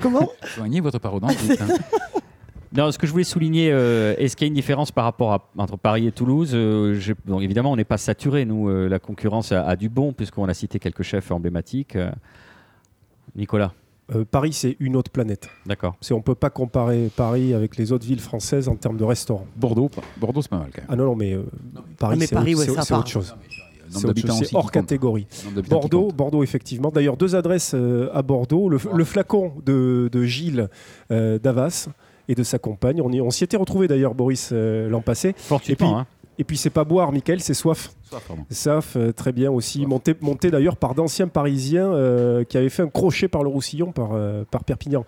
Comment? 0.00 0.28
Soignez 0.54 0.80
votre 0.80 0.98
parodontite. 0.98 1.58
Non, 2.78 2.92
ce 2.92 2.96
que 2.98 3.06
je 3.08 3.12
voulais 3.12 3.24
souligner, 3.24 3.70
euh, 3.72 4.14
est-ce 4.18 4.36
qu'il 4.36 4.46
y 4.46 4.48
a 4.48 4.50
une 4.50 4.54
différence 4.54 4.92
par 4.92 5.02
rapport 5.04 5.32
à, 5.32 5.48
entre 5.58 5.76
Paris 5.76 6.06
et 6.06 6.12
Toulouse 6.12 6.52
Euh, 6.54 6.98
bon, 7.26 7.40
Évidemment, 7.40 7.72
on 7.72 7.76
n'est 7.76 7.84
pas 7.84 7.98
saturé, 7.98 8.44
nous. 8.44 8.68
euh, 8.68 8.88
la 8.88 9.00
concurrence 9.00 9.50
a, 9.50 9.64
a 9.66 9.74
du 9.74 9.88
bon, 9.88 10.12
puisqu'on 10.12 10.48
a 10.48 10.54
cité 10.54 10.78
quelques 10.78 11.02
chefs 11.02 11.30
emblématiques. 11.32 11.98
Nicolas 13.34 13.72
Euh, 14.14 14.24
Paris, 14.24 14.52
c'est 14.54 14.76
une 14.80 14.96
autre 14.96 15.10
planète. 15.10 15.50
D'accord. 15.66 15.96
C'est, 16.00 16.14
on 16.14 16.22
peut 16.22 16.34
pas 16.34 16.48
comparer 16.50 17.10
Paris 17.14 17.52
avec 17.52 17.76
les 17.76 17.92
autres 17.92 18.06
villes 18.06 18.20
françaises 18.20 18.68
en 18.68 18.76
termes 18.76 18.96
de 18.96 19.04
restaurants. 19.04 19.46
Bordeaux, 19.56 19.90
Bordeaux 20.16 20.40
c'est 20.40 20.48
pas 20.48 20.58
mal 20.58 20.70
quand 20.72 20.80
même. 20.82 20.86
Ah 20.90 20.96
non, 20.96 21.04
non, 21.04 21.16
mais 21.16 21.34
euh, 21.34 21.42
Paris, 21.98 22.18
c'est, 22.20 22.34
Paris, 22.34 22.54
autre, 22.54 23.06
chose. 23.06 23.34
C'est, 23.90 23.96
autre 23.98 24.06
d'habitants 24.06 24.28
chose, 24.28 24.40
aussi 24.42 24.50
c'est 24.50 24.56
hors 24.56 24.70
catégorie. 24.70 25.26
Bordeaux. 25.68 26.10
Bordeaux, 26.12 26.42
effectivement. 26.42 26.90
D'ailleurs, 26.90 27.16
deux 27.18 27.36
adresses 27.36 27.72
euh, 27.74 28.08
à 28.14 28.22
Bordeaux. 28.22 28.68
Le, 28.70 28.78
le 28.94 29.04
flacon 29.04 29.52
de, 29.66 30.08
de 30.10 30.22
Gilles 30.22 30.68
euh, 31.10 31.38
Davas 31.38 31.88
et 32.28 32.34
de 32.34 32.42
sa 32.42 32.58
compagne. 32.58 33.00
On, 33.02 33.10
y- 33.10 33.20
on 33.20 33.30
s'y 33.30 33.44
était 33.44 33.56
retrouvé 33.56 33.88
d'ailleurs, 33.88 34.14
Boris, 34.14 34.50
euh, 34.52 34.88
l'an 34.88 35.00
passé. 35.00 35.34
Fortuitement, 35.36 35.86
Et 35.86 35.90
puis- 35.92 36.00
hein. 36.00 36.06
Et 36.40 36.44
puis, 36.44 36.56
c'est 36.56 36.70
pas 36.70 36.84
boire, 36.84 37.10
Michael, 37.10 37.40
c'est 37.40 37.52
soif. 37.52 37.90
Soif. 38.08 38.30
Soif, 38.48 38.94
euh, 38.96 39.10
très 39.12 39.32
bien 39.32 39.50
aussi. 39.50 39.84
Monté, 39.86 40.14
monté 40.20 40.52
d'ailleurs 40.52 40.76
par 40.76 40.94
d'anciens 40.94 41.26
Parisiens 41.26 41.90
euh, 41.92 42.44
qui 42.44 42.56
avaient 42.56 42.68
fait 42.68 42.82
un 42.84 42.88
crochet 42.88 43.26
par 43.26 43.42
le 43.42 43.48
Roussillon, 43.48 43.90
par, 43.90 44.10
par 44.50 44.62
Perpignan. 44.62 45.04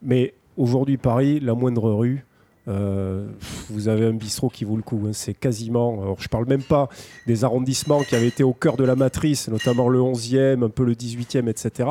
Mais 0.00 0.32
aujourd'hui, 0.56 0.96
Paris, 0.96 1.40
la 1.40 1.54
moindre 1.54 1.90
rue. 1.90 2.24
euh, 2.68 3.26
vous 3.68 3.88
avez 3.88 4.06
un 4.06 4.12
bistrot 4.12 4.48
qui 4.48 4.64
vaut 4.64 4.76
le 4.76 4.82
coup. 4.82 5.00
hein. 5.08 5.12
C'est 5.12 5.34
quasiment. 5.34 6.02
Alors, 6.02 6.20
je 6.20 6.28
parle 6.28 6.46
même 6.46 6.62
pas 6.62 6.88
des 7.26 7.42
arrondissements 7.42 8.02
qui 8.04 8.14
avaient 8.14 8.28
été 8.28 8.44
au 8.44 8.52
cœur 8.52 8.76
de 8.76 8.84
la 8.84 8.94
matrice, 8.94 9.48
notamment 9.48 9.88
le 9.88 9.98
11e, 9.98 10.62
un 10.62 10.68
peu 10.68 10.84
le 10.84 10.94
18e, 10.94 11.48
etc. 11.48 11.88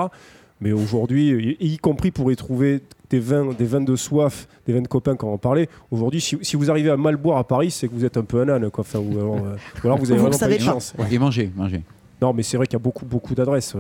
Mais 0.62 0.72
aujourd'hui, 0.72 1.58
y, 1.60 1.74
y 1.74 1.78
compris 1.80 2.12
pour 2.12 2.32
y 2.32 2.38
trouver 2.38 2.82
des 3.10 3.20
vins, 3.20 3.46
des 3.58 3.66
vins 3.66 3.82
de 3.82 3.96
soif, 3.96 4.48
des 4.68 4.74
vins 4.74 4.82
de 4.82 4.88
copains, 4.88 5.16
comme 5.16 5.30
on 5.30 5.34
en 5.34 5.38
parlait. 5.38 5.68
Aujourd'hui, 5.92 6.22
si, 6.22 6.38
si 6.42 6.56
vous 6.56 6.70
arrivez 6.70 6.90
à 6.92 6.98
mal 6.98 7.16
boire 7.18 7.38
à 7.38 7.44
Paris, 7.44 7.72
c'est 7.72 7.88
que 7.88 7.94
vous 7.94 8.06
êtes 8.06 8.18
un 8.18 8.24
peu 8.24 8.42
un 8.42 8.50
âne. 8.50 8.70
Quoi. 8.70 8.82
Enfin, 8.82 9.00
ou, 9.00 9.18
alors, 9.20 9.36
euh, 9.36 9.56
ou 9.84 9.88
alors 9.88 9.98
vous 9.98 10.12
avez 10.12 10.20
Vous 10.20 10.28
vraiment 10.28 10.38
pas 10.40 10.48
de 10.48 10.58
chance. 10.60 10.94
Ouais. 10.98 11.06
Et 11.12 11.18
manger, 11.18 11.52
manger. 11.56 11.82
Non, 12.22 12.34
mais 12.34 12.44
c'est 12.44 12.58
vrai 12.58 12.68
qu'il 12.68 12.74
y 12.74 12.82
a 12.82 12.84
beaucoup, 12.84 13.06
beaucoup 13.06 13.34
d'adresses. 13.34 13.74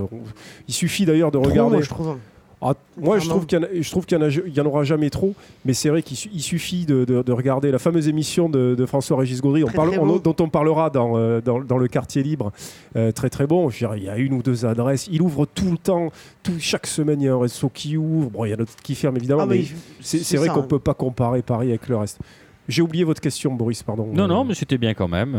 Il 0.67 0.73
suffit 0.73 1.05
d'ailleurs 1.05 1.31
de 1.31 1.37
Trop, 1.39 1.49
regarder. 1.49 1.75
moi, 1.77 1.81
je 1.81 1.89
trouve. 1.89 2.17
Ah, 2.61 2.73
moi, 2.97 3.19
je 3.19 3.29
trouve 3.29 3.45
qu'il 3.45 3.57
y 3.57 3.61
en 3.61 3.63
a- 3.63 3.69
je 3.81 3.89
trouve 3.89 4.05
qu'il 4.05 4.17
y 4.17 4.21
en, 4.21 4.25
a- 4.25 4.29
il 4.29 4.53
y 4.53 4.59
en 4.59 4.65
aura 4.65 4.83
jamais 4.83 5.09
trop, 5.09 5.33
mais 5.63 5.73
c'est 5.73 5.87
vrai 5.87 6.01
qu'il 6.03 6.17
su- 6.17 6.29
il 6.33 6.41
suffit 6.41 6.85
de, 6.85 7.05
de- 7.05 7.21
de 7.21 7.31
regarder 7.31 7.71
la 7.71 7.79
fameuse 7.79 8.09
émission 8.09 8.49
de, 8.49 8.75
de 8.77 8.85
François-Régis 8.85 9.39
Gaudry, 9.41 9.63
on 9.63 9.67
parle- 9.67 9.97
on- 9.97 10.17
dont 10.17 10.35
on 10.41 10.49
parlera 10.49 10.89
dans, 10.89 11.17
euh, 11.17 11.39
dans, 11.39 11.61
dans 11.61 11.77
le 11.77 11.87
quartier 11.87 12.21
libre. 12.21 12.51
Euh, 12.97 13.13
très 13.13 13.29
très 13.29 13.47
bon. 13.47 13.69
Je 13.69 13.85
veux 13.85 13.95
dire, 13.95 13.97
il 13.97 14.03
y 14.03 14.09
a 14.09 14.17
une 14.17 14.33
ou 14.33 14.41
deux 14.43 14.65
adresses. 14.65 15.07
Il 15.09 15.21
ouvre 15.21 15.45
tout 15.45 15.71
le 15.71 15.77
temps, 15.77 16.11
tout, 16.43 16.51
chaque 16.59 16.85
semaine, 16.87 17.21
il 17.21 17.25
y 17.25 17.29
a 17.29 17.33
un 17.33 17.39
resto 17.39 17.69
qui 17.69 17.95
ouvre. 17.95 18.29
Bon, 18.29 18.43
il 18.43 18.49
y 18.49 18.53
a 18.53 18.57
d'autres 18.57 18.75
qui 18.83 18.93
ferment 18.93 19.15
évidemment, 19.17 19.43
Ah, 19.43 19.47
mais 19.47 19.59
mais 19.59 19.63
c'est 20.01 20.17
c'est 20.17 20.23
c'est 20.25 20.37
vrai 20.37 20.47
ça, 20.47 20.53
qu'on 20.53 20.59
hein. 20.59 20.63
ne 20.63 20.67
peut 20.67 20.79
pas 20.79 20.93
comparer 20.93 21.41
Paris 21.41 21.69
avec 21.69 21.87
le 21.87 21.95
reste. 21.95 22.19
J'ai 22.67 22.81
oublié 22.81 23.05
votre 23.05 23.21
question, 23.21 23.53
Boris, 23.53 23.81
pardon. 23.83 24.07
Non, 24.13 24.25
Euh, 24.25 24.27
non, 24.27 24.43
mais 24.43 24.53
c'était 24.53 24.77
bien 24.77 24.93
quand 24.93 25.07
même. 25.07 25.33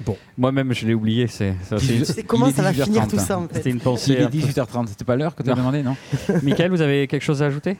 Euh. 0.00 0.02
Bon. 0.04 0.16
Moi-même, 0.38 0.72
je 0.74 0.86
l'ai 0.86 0.94
oublié. 0.94 1.26
C'est, 1.26 1.54
ça, 1.62 1.78
c'est 1.78 1.96
une- 1.96 2.04
C'est 2.04 2.22
comment 2.24 2.46
Il 2.46 2.50
est 2.50 2.56
ça 2.56 2.62
va 2.62 2.72
18h30, 2.72 2.84
finir 2.84 3.08
tout 3.08 3.16
hein. 3.16 3.18
ça 3.20 3.38
en 3.38 3.42
fait 3.48 3.54
c'était 3.56 3.70
une 3.70 3.76
Il 3.76 3.82
pensée. 3.82 4.12
est 4.14 4.22
un 4.22 4.28
peu- 4.30 4.36
18h30, 4.38 4.86
c'était 4.88 5.04
pas 5.04 5.16
l'heure 5.16 5.34
que 5.34 5.42
tu 5.42 5.50
as 5.50 5.54
demandé, 5.54 5.82
non 5.82 5.96
Michael, 6.42 6.70
vous 6.70 6.80
avez 6.82 7.06
quelque 7.06 7.22
chose 7.22 7.42
à 7.42 7.46
ajouter? 7.46 7.76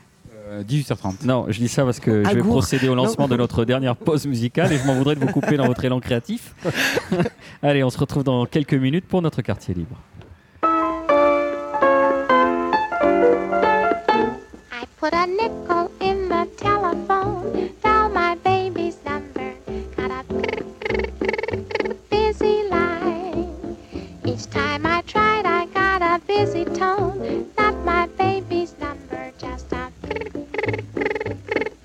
Euh, 0.49 0.62
18h30. 0.62 1.25
Non, 1.25 1.47
je 1.49 1.59
dis 1.59 1.69
ça 1.69 1.85
parce 1.85 1.99
que 2.01 2.23
je 2.25 2.31
vais 2.31 2.43
procéder 2.43 2.89
au 2.89 2.95
lancement 2.95 3.25
Non. 3.27 3.35
de 3.35 3.37
notre 3.39 3.65
dernière 3.65 3.97
pause 3.97 4.27
musicale 4.27 4.73
et 4.73 4.79
je 4.79 4.87
m'en 4.87 4.95
voudrais 4.95 5.15
de 5.17 5.21
vous 5.21 5.27
couper 5.33 5.57
dans 5.57 5.67
votre 5.67 5.85
élan 5.85 6.01
créatif. 6.01 6.55
Allez, 7.62 7.83
on 7.83 7.91
se 7.91 7.99
retrouve 7.99 8.25
dans 8.25 8.45
quelques 8.47 8.75
minutes 8.75 9.07
pour 9.07 9.23
notre 9.23 9.41
quartier 9.43 9.75
libre. 9.75 9.97
I 14.73 14.87
put 15.01 15.12
a 15.15 15.27
nickel 15.27 15.84
tone, 26.97 27.47
not 27.59 27.74
my 27.84 28.07
baby's 28.18 28.74
number, 28.78 29.32
just 29.38 29.72
a 29.72 29.90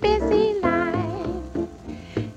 busy 0.00 0.60
line. 0.60 1.68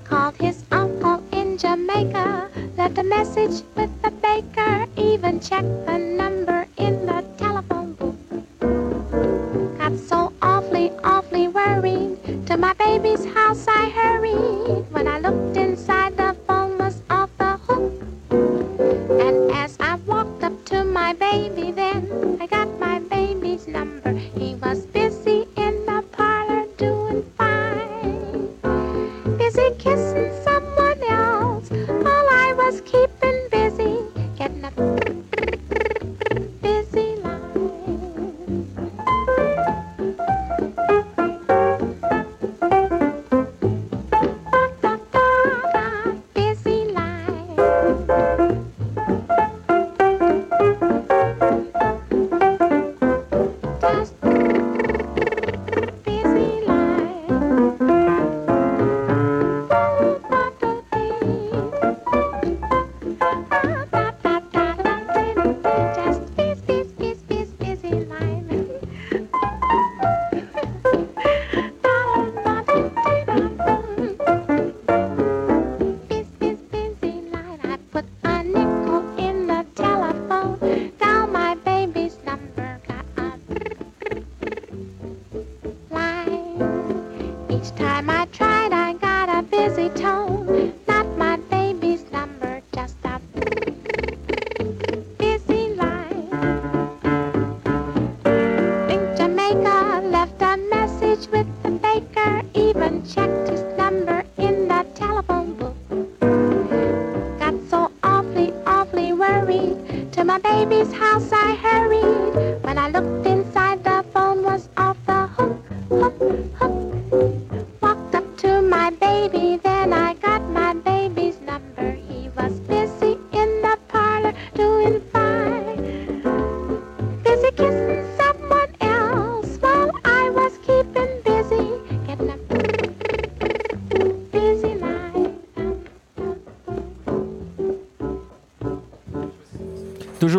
Called 0.04 0.36
his 0.36 0.64
uncle 0.70 1.22
in 1.32 1.58
Jamaica, 1.58 2.48
left 2.76 2.98
a 2.98 3.02
message 3.02 3.62
with 3.76 3.90
the 4.02 4.10
baker, 4.10 4.86
even 4.96 5.40
checked 5.40 5.86
the 5.86 5.98
number 5.98 6.66
in 6.76 7.06
the 7.06 7.24
telephone 7.38 7.92
booth. 7.94 9.78
Got 9.78 9.96
so 9.98 10.32
awfully, 10.42 10.90
awfully 11.02 11.48
worried. 11.48 12.18
To 12.46 12.56
my 12.56 12.74
baby's 12.74 13.24
house 13.24 13.66
I 13.68 13.88
hurried. 13.90 14.84
When 14.90 15.06
I 15.08 15.18
looked 15.20 15.56
inside, 15.56 16.16
the 16.16 16.33
my 21.04 21.12
baby, 21.12 21.70
then 21.70 22.38
I 22.40 22.46
got 22.46 22.80
my 22.80 22.98
baby's 22.98 23.68
number. 23.68 24.18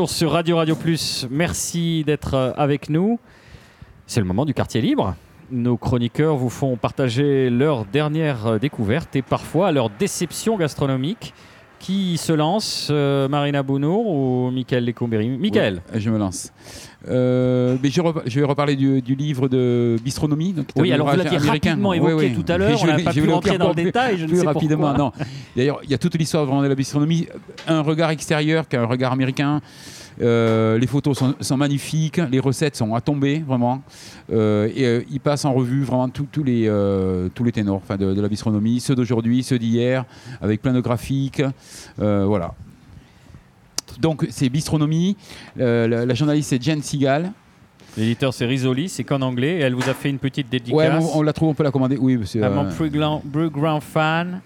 Sur 0.07 0.31
Radio 0.33 0.57
Radio 0.57 0.75
Plus, 0.75 1.25
merci 1.31 2.03
d'être 2.03 2.33
euh, 2.33 2.51
avec 2.57 2.89
nous. 2.89 3.19
C'est 4.07 4.19
le 4.19 4.25
moment 4.25 4.45
du 4.45 4.53
quartier 4.53 4.81
libre. 4.81 5.15
Nos 5.51 5.77
chroniqueurs 5.77 6.35
vous 6.35 6.49
font 6.49 6.75
partager 6.75 7.49
leurs 7.49 7.85
dernières 7.85 8.45
euh, 8.45 8.59
découvertes 8.59 9.15
et 9.15 9.21
parfois 9.21 9.71
leurs 9.71 9.89
déceptions 9.89 10.57
gastronomiques. 10.57 11.33
Qui 11.79 12.17
se 12.17 12.33
lance 12.33 12.87
euh, 12.89 13.27
Marina 13.27 13.61
Bounour 13.61 14.07
ou 14.07 14.49
Michael 14.51 14.85
Lecombéry 14.85 15.29
Michael 15.29 15.81
Ouais, 15.93 15.99
je 15.99 16.09
me 16.09 16.17
lance. 16.17 16.51
Euh, 17.07 17.77
mais 17.83 17.89
je, 17.89 18.39
vais 18.39 18.45
reparler 18.45 18.75
du, 18.75 19.01
du 19.01 19.13
livre 19.13 19.47
de 19.47 19.97
bistronomie. 20.03 20.53
donc, 20.53 20.67
Oui, 20.77 20.91
alors 20.91 21.09
vous 21.11 21.17
l'aviez 21.17 21.37
rapidement 21.37 21.93
évoqué 21.93 22.13
oui. 22.13 22.33
tout 22.33 22.51
à 22.51 22.57
l'heure, 22.57 22.77
Je 22.77 22.83
on 22.83 22.87
n'a 22.87 22.99
pas 22.99 23.13
pu 23.13 23.29
rentrer 23.29 23.57
dans 23.57 23.69
le 23.69 23.75
détail, 23.75 24.17
je 24.17 24.23
ne 24.23 24.29
plus 24.29 24.39
sais 24.39 24.45
rapidement, 24.45 24.93
pourquoi. 24.93 25.11
non. 25.19 25.25
D'ailleurs, 25.55 25.79
il 25.83 25.91
y 25.91 25.93
a 25.93 25.97
toute 25.99 26.15
l'histoire 26.17 26.45
de 26.61 26.67
la 26.67 26.75
bistronomie, 26.75 27.27
un 27.67 27.81
regard 27.81 28.09
extérieur 28.09 28.67
qu'un 28.67 28.85
regard 28.85 29.11
américain. 29.11 29.61
Euh, 30.21 30.77
les 30.77 30.87
photos 30.87 31.17
sont, 31.17 31.35
sont 31.41 31.57
magnifiques, 31.57 32.21
les 32.31 32.39
recettes 32.39 32.75
sont 32.75 32.95
à 32.95 33.01
tomber 33.01 33.43
vraiment. 33.45 33.81
Euh, 34.31 34.69
et 34.73 34.85
euh, 34.85 35.01
il 35.11 35.19
passe 35.19 35.43
en 35.45 35.53
revue 35.53 35.83
vraiment 35.83 36.09
tous 36.09 36.43
les, 36.43 36.71
tous 37.33 37.43
les 37.43 37.51
ténors 37.51 37.81
de, 37.89 38.13
de 38.13 38.21
la 38.21 38.27
bistronomie, 38.27 38.79
ceux 38.79 38.95
d'aujourd'hui, 38.95 39.43
ceux 39.43 39.59
d'hier, 39.59 40.05
avec 40.41 40.61
plein 40.61 40.73
de 40.73 40.81
graphiques. 40.81 41.43
Voilà. 41.97 42.53
Donc 43.99 44.25
c'est 44.29 44.49
bistronomie. 44.49 45.15
La, 45.55 45.87
la 45.87 46.13
journaliste 46.13 46.49
c'est 46.49 46.61
Jen 46.61 46.81
Seagal. 46.81 47.31
L'éditeur 47.97 48.33
c'est 48.33 48.45
Risoli, 48.45 48.89
c'est 48.89 49.05
qu'en 49.05 49.21
anglais, 49.21 49.57
et 49.57 49.59
elle 49.61 49.73
vous 49.73 49.89
a 49.89 49.93
fait 49.93 50.09
une 50.09 50.17
petite 50.19 50.49
dédicace. 50.49 50.77
Ouais, 50.77 50.89
on, 51.13 51.19
on 51.19 51.21
la 51.21 51.31
trouve, 51.31 51.49
on 51.49 51.53
peut 51.53 51.63
la 51.63 51.71
commander. 51.71 51.95
Oui, 51.97 52.19
c'est 52.25 52.43
à 52.43 52.49
mon 52.49 52.69
plus 52.69 52.89
grand, 52.89 53.21
plus 53.21 53.49
grand 53.49 53.79
fan, 53.79 54.41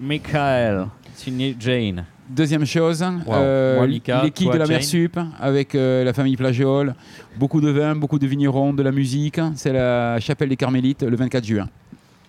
Michael, 0.00 0.86
signé 1.14 1.56
Jane. 1.60 2.04
Deuxième 2.28 2.66
chose, 2.66 3.02
Wow. 3.02 3.34
euh, 3.34 3.86
l'équipe 3.86 4.44
toi, 4.44 4.52
de 4.54 4.58
la 4.58 4.64
Jane. 4.66 4.74
Mersup 4.76 5.18
avec 5.40 5.74
euh, 5.74 6.04
la 6.04 6.12
famille 6.12 6.36
Plagiol, 6.36 6.94
beaucoup 7.38 7.60
de 7.60 7.70
vin, 7.70 7.94
beaucoup 7.96 8.18
de 8.18 8.26
vignerons, 8.26 8.74
de 8.74 8.82
la 8.82 8.92
musique. 8.92 9.40
C'est 9.54 9.72
la 9.72 10.20
chapelle 10.20 10.50
des 10.50 10.56
Carmélites 10.56 11.02
le 11.02 11.16
24 11.16 11.44
juin. 11.44 11.68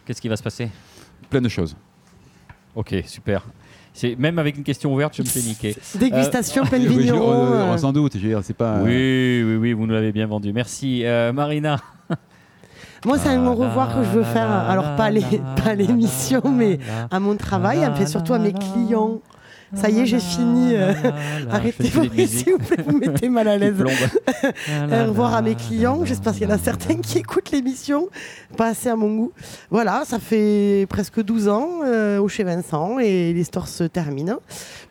Qu'est-ce 0.06 0.22
qui 0.22 0.30
va 0.30 0.38
se 0.38 0.43
passer? 0.43 0.70
Plein 1.30 1.41
de 1.41 1.50
choses. 1.50 1.76
Ok, 2.76 2.95
super. 3.06 3.43
C'est 3.93 4.16
même 4.18 4.39
avec 4.39 4.56
une 4.58 4.64
question 4.64 4.93
ouverte, 4.93 5.16
je 5.18 5.22
me 5.22 5.28
fais 5.28 5.41
niquer. 5.41 5.76
Dégustation, 6.00 6.64
plein 6.64 6.80
de 6.80 6.84
Oui, 6.88 6.93
je- 6.93 7.00
vignerons. 7.00 7.34
euh, 7.34 7.74
euh. 7.74 7.78
sans 7.78 7.91
doute, 7.91 8.14
je 8.16 8.20
veux 8.22 8.30
dire, 8.30 8.39
c'est 8.41 8.54
pas. 8.56 8.78
Oui, 8.82 9.43
oui, 9.45 9.56
oui, 9.58 9.74
vous 9.74 9.86
nous 9.86 9.93
l'avez 9.93 10.14
bien 10.14 10.28
vendu. 10.28 10.54
Merci, 10.54 11.02
Euh, 11.04 11.34
Marina. 11.34 11.78
Moi, 13.06 13.18
c'est 13.18 13.30
un 13.30 13.45
au 13.45 13.54
revoir 13.56 13.95
que 13.97 14.04
je 14.04 14.10
veux 14.12 14.24
faire. 14.24 14.50
Alors, 14.50 14.95
pas 14.95 15.10
l'émission, 15.76 16.41
mais 16.54 16.80
à 17.12 17.20
mon 17.20 17.36
travail, 17.36 17.80
mais 18.00 18.06
surtout 18.06 18.34
à 18.34 18.39
mes 18.39 18.54
clients. 18.54 19.20
Ça 19.76 19.90
y 19.90 20.00
est, 20.00 20.06
j'ai 20.06 20.20
fini. 20.20 20.74
euh, 20.74 20.94
Arrêtez 21.52 21.84
s'il 22.28 22.54
vous 22.54 22.58
plaît, 22.60 22.84
vous 22.86 22.94
me 22.98 23.00
mettez 23.08 23.30
mal 23.30 23.48
à 23.48 23.58
l'aise. 23.60 23.82
Au 23.82 23.86
revoir 25.10 25.36
à 25.36 25.42
mes 25.42 25.56
clients. 25.56 26.04
J'espère 26.06 26.34
qu'il 26.34 26.44
y 26.44 26.46
en 26.48 26.50
a 26.56 26.58
certains 26.58 26.96
qui 26.98 27.20
écoutent 27.20 27.52
l'émission. 27.52 28.10
Pas 28.58 28.68
assez 28.68 28.90
à 28.90 28.96
mon 28.96 29.14
goût. 29.16 29.32
Voilà, 29.70 30.04
ça 30.06 30.18
fait 30.20 30.86
presque 30.90 31.22
12 31.24 31.48
ans 31.50 31.70
euh, 31.86 32.20
au 32.20 32.28
chez 32.28 32.44
Vincent 32.44 33.00
et 33.00 33.32
l'histoire 33.34 33.68
se 33.68 33.84
termine. 33.84 34.36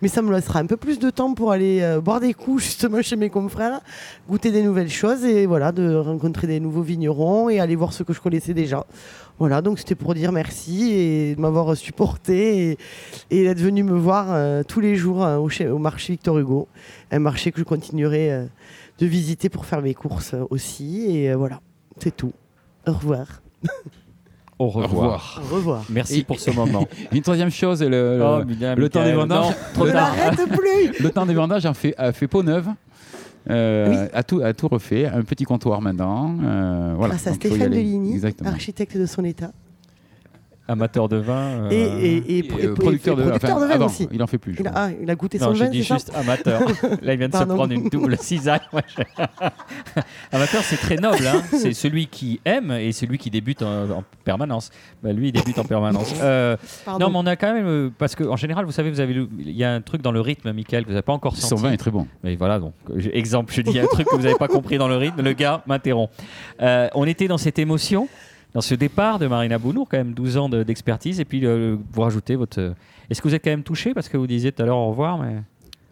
Mais 0.01 0.09
ça 0.09 0.23
me 0.23 0.33
laissera 0.33 0.61
un 0.61 0.67
peu 0.67 0.77
plus 0.77 0.99
de 0.99 1.11
temps 1.11 1.35
pour 1.35 1.51
aller 1.53 1.81
euh, 1.83 2.01
boire 2.01 2.21
des 2.21 2.35
coups 2.35 2.63
justement 2.63 3.03
chez 3.03 3.17
mes 3.17 3.31
confrères, 3.31 3.81
goûter 4.29 4.51
des 4.53 4.63
nouvelles 4.63 4.91
choses 4.91 5.25
et 5.25 5.47
voilà, 5.47 5.73
de 5.73 5.95
rencontrer 5.97 6.47
des 6.47 6.61
nouveaux 6.61 6.83
vignerons 6.83 7.49
et 7.49 7.59
aller 7.59 7.75
voir 7.77 7.93
ce 7.93 8.03
que 8.05 8.13
je 8.13 8.21
connaissais 8.21 8.55
déjà. 8.55 8.87
Voilà, 9.39 9.63
donc 9.63 9.79
c'était 9.79 9.95
pour 9.95 10.15
dire 10.15 10.33
merci 10.33 10.91
et 10.93 11.35
de 11.37 11.41
m'avoir 11.41 11.77
supporté 11.77 12.71
et, 12.73 12.79
et 13.31 13.45
d'être 13.45 13.61
venu 13.61 13.85
me 13.85 13.97
voir 13.97 14.27
euh, 14.31 14.63
tous 14.67 14.81
les 14.81 14.97
jours 14.97 15.25
euh, 15.25 15.37
au, 15.39 15.49
chez- 15.49 15.69
au 15.69 15.79
marché 15.79 16.15
Victor 16.15 16.39
Hugo. 16.39 16.67
Un 17.13 17.21
marché 17.21 17.53
que 17.53 17.59
je 17.61 17.65
continuerai 17.65 18.33
euh, 18.33 18.45
de 18.99 19.07
visiter 19.07 19.49
pour 19.49 19.65
faire 19.65 19.81
mes 19.81 19.95
courses 19.95 20.35
euh, 20.35 20.45
aussi. 20.51 21.07
Et 21.17 21.31
euh, 21.31 21.37
voilà, 21.37 21.61
c'est 21.99 22.17
tout. 22.17 22.33
Au 22.87 22.93
revoir. 22.93 23.27
Au 24.59 24.65
Au 24.65 24.69
revoir. 24.71 24.91
revoir. 24.91 25.41
Au 25.51 25.55
revoir. 25.55 25.85
Merci 25.89 26.21
Et- 26.21 26.25
pour 26.25 26.41
ce 26.41 26.51
moment. 26.51 26.85
Une 27.13 27.23
troisième 27.23 27.51
chose, 27.53 27.81
le, 27.81 27.89
le- 28.19 28.25
Oh, 28.25 28.45
bien, 28.45 28.75
le 28.75 28.89
temps 28.89 29.05
des 29.05 29.13
vendanges. 29.13 29.51
Non, 29.51 29.55
trop 29.75 29.85
le, 29.85 29.93
le 31.03 31.11
temps 31.11 31.27
des 31.27 31.35
vendanges 31.35 31.65
a 31.65 31.75
fait, 31.75 31.95
a 31.97 32.13
fait 32.13 32.27
peau 32.27 32.43
neuve. 32.43 32.67
Euh, 33.51 33.89
Oui. 34.05 34.09
a, 34.13 34.23
tout, 34.23 34.41
a 34.41 34.53
tout 34.53 34.69
refait, 34.69 35.07
un 35.07 35.23
petit 35.23 35.45
comptoir 35.45 35.81
maintenant. 35.81 36.37
euh, 36.43 36.95
voilà. 36.97 37.15
Grâce 37.15 37.27
à 37.29 37.35
Stéphane. 37.35 37.71
Deligny, 37.71 38.21
architecte 38.45 38.97
de 38.97 39.07
son 39.07 39.25
état. 39.25 39.53
Amateur 40.71 41.09
de 41.09 41.17
vin. 41.17 41.35
euh, 41.65 41.71
Et, 41.71 41.77
et, 41.77 42.17
et, 42.17 42.39
Et, 42.39 42.67
euh, 42.67 42.75
producteur 42.75 43.17
de, 43.17 43.23
producteur 43.23 43.57
enfin, 43.57 43.61
de 43.65 43.69
vin 43.69 43.75
avant, 43.75 43.87
aussi. 43.87 44.07
Il 44.13 44.23
en 44.23 44.27
fait 44.27 44.37
plus. 44.39 44.55
je 44.55 44.61
Il 44.61 44.67
a, 44.67 44.71
crois. 44.71 44.83
ah, 44.85 44.91
il 45.03 45.11
a 45.11 45.15
goûté 45.15 45.39
Non, 45.39 45.47
son 45.47 45.55
j'ai 45.55 45.65
vin, 45.65 45.71
dit 45.71 45.83
c'est 45.83 45.89
ça 45.89 45.95
juste 45.95 46.13
amateur. 46.15 46.61
Là, 47.03 47.13
il 47.15 47.19
vient 47.19 47.29
de 47.29 47.33
Pardon. 47.33 47.53
se 47.53 47.57
prendre 47.57 47.73
une 47.73 47.89
double 47.89 48.17
cisaille. 48.21 48.61
Ouais, 48.73 48.83
je- 48.97 49.03
amateur, 50.33 50.63
c'est 50.63 50.77
très 50.77 50.97
noble. 50.97 51.27
hein. 51.27 51.43
C'est 51.53 51.73
celui 51.73 52.07
qui 52.07 52.41
aime 52.45 52.71
et 52.73 52.93
celui 52.93 53.19
qui 53.19 53.31
débute 53.31 53.63
en, 53.63 53.91
en 53.91 54.05
permanence. 54.25 54.71
Bah, 55.03 55.13
lui, 55.13 55.29
il 55.29 55.33
débute 55.33 55.59
en 55.59 55.65
permanence. 55.65 56.13
Euh, 56.23 56.57
non, 56.87 57.11
mais 57.11 57.17
on 57.17 57.27
a 57.27 57.37
quand 57.37 57.53
même. 57.53 57.67
euh, 57.67 57.91
Parce 57.97 58.15
qu'en 58.15 58.37
général, 58.37 58.65
vous 58.65 58.73
savez, 58.73 58.91
vous 58.91 59.01
avez, 59.01 59.15
il 59.39 59.57
y 59.57 59.65
a 59.65 59.73
un 59.73 59.81
truc 59.81 60.03
dans 60.03 60.13
le 60.13 60.21
rythme, 60.21 60.53
Michael, 60.53 60.83
que 60.83 60.89
vous 60.89 60.95
n'avez 60.95 61.03
pas 61.03 61.13
encore 61.13 61.37
Son 61.37 61.49
senti. 61.49 61.63
vin 61.63 61.73
est 61.73 61.77
très 61.77 61.91
bon. 61.91 62.07
Mais 62.25 62.37
voilà, 62.37 62.59
donc, 62.59 62.75
euh, 62.91 62.95
j'ai- 62.99 63.17
exemple, 63.17 63.53
je 63.55 63.63
dis 63.63 63.79
un 63.79 63.87
truc 63.87 64.07
que 64.07 64.15
vous 64.17 64.23
n'avez 64.23 64.37
pas 64.39 64.49
compris 64.49 64.79
dans 64.79 64.89
le 64.89 64.97
rythme, 64.97 65.23
le 65.23 65.33
gars 65.33 65.63
m'interrompt. 65.67 66.13
Euh, 66.61 66.89
on 66.95 67.05
était 67.07 67.29
dans 67.29 67.39
cette 67.39 67.59
émotion, 67.59 68.09
dans 68.59 68.63
ce 68.63 68.75
départ 68.75 69.21
de 69.21 69.29
Marina 69.29 69.57
Bounour, 69.57 69.87
quand 69.89 69.99
même 69.99 70.15
12 70.15 70.37
ans 70.37 70.49
de- 70.49 70.65
d'expertise, 70.65 71.21
et 71.21 71.25
puis 71.25 71.47
euh, 71.47 71.77
vous 71.93 72.01
rajoutez 72.03 72.35
votre. 72.35 72.59
euh, 72.61 72.73
Est-ce 73.09 73.23
que 73.23 73.29
vous 73.29 73.35
êtes 73.37 73.45
quand 73.45 73.51
même 73.53 73.63
touché 73.63 73.95
Parce 73.95 74.09
que 74.09 74.17
vous 74.17 74.27
disiez 74.27 74.51
tout 74.51 74.61
à 74.61 74.67
l'heure 74.67 74.79
au 74.79 74.89
revoir, 74.91 75.17
mais. 75.17 75.37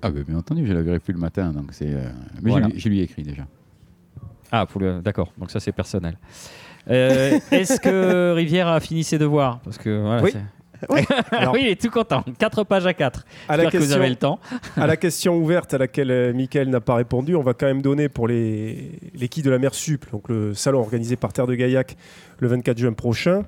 Ah, 0.03 0.11
ben, 0.11 0.25
bien 0.25 0.37
entendu, 0.37 0.67
je 0.67 0.73
la 0.73 0.83
verrai 0.83 0.99
plus 0.99 1.13
le 1.13 1.21
matin. 1.21 1.53
Donc 1.53 1.69
c'est, 1.71 1.87
euh, 1.95 2.09
Mais 2.43 2.51
Voilà. 2.51 2.67
je, 2.67 2.73
lui- 2.73 2.81
je 2.81 2.89
lui 2.89 2.99
ai 2.99 3.03
écrit 3.05 3.23
déjà. 3.23 3.45
Ah, 4.51 4.67
pour 4.67 4.81
le... 4.81 5.01
d'accord, 5.01 5.33
donc 5.39 5.53
ça 5.53 5.61
c'est 5.61 5.71
personnel. 5.71 6.17
Euh, 6.91 7.39
Est-ce 7.53 7.79
que 7.81 8.33
Rivière 8.35 8.67
a 8.67 8.81
fini 8.81 9.05
ses 9.05 9.17
devoirs? 9.19 9.61
Parce 9.61 9.79
que 9.79 10.01
voilà, 10.03 10.23
Oui. 10.25 10.33
Oui. 10.89 11.01
Alors- 11.31 11.55
oui, 11.55 11.61
il 11.63 11.69
est 11.69 11.81
tout 11.81 11.91
content. 11.91 12.25
4 12.39 12.65
pages 12.65 12.87
à 12.87 12.95
4. 12.95 13.25
À 13.49 13.57
la, 13.57 13.65
J'espère 13.65 13.71
que 13.73 13.77
vous 13.77 13.83
question, 13.85 14.01
avez 14.01 14.09
le 14.11 14.17
temps. 14.17 14.39
à 14.77 14.87
la 14.87 14.97
question 14.97 15.37
ouverte 15.37 15.75
à 15.75 15.79
laquelle 15.79 16.11
euh, 16.11 16.33
Mickaël 16.33 16.69
n'a 16.69 16.81
pas 16.81 16.95
répondu, 16.95 17.35
on 17.37 17.43
va 17.43 17.55
quand 17.55 17.67
même 17.67 17.83
donner 17.83 18.09
pour 18.09 18.29
les, 18.29 18.99
les 19.15 19.29
quilles 19.29 19.43
de 19.43 19.51
la 19.51 19.59
mer 19.59 19.75
Sup, 19.75 20.07
donc 20.13 20.29
le 20.29 20.55
salon 20.55 20.81
organisé 20.81 21.17
par 21.17 21.33
Terre 21.33 21.47
de 21.47 21.55
Gaillac 21.55 21.97
le 22.39 22.49
24 22.49 22.79
juin 22.79 22.93
prochain. 22.93 23.45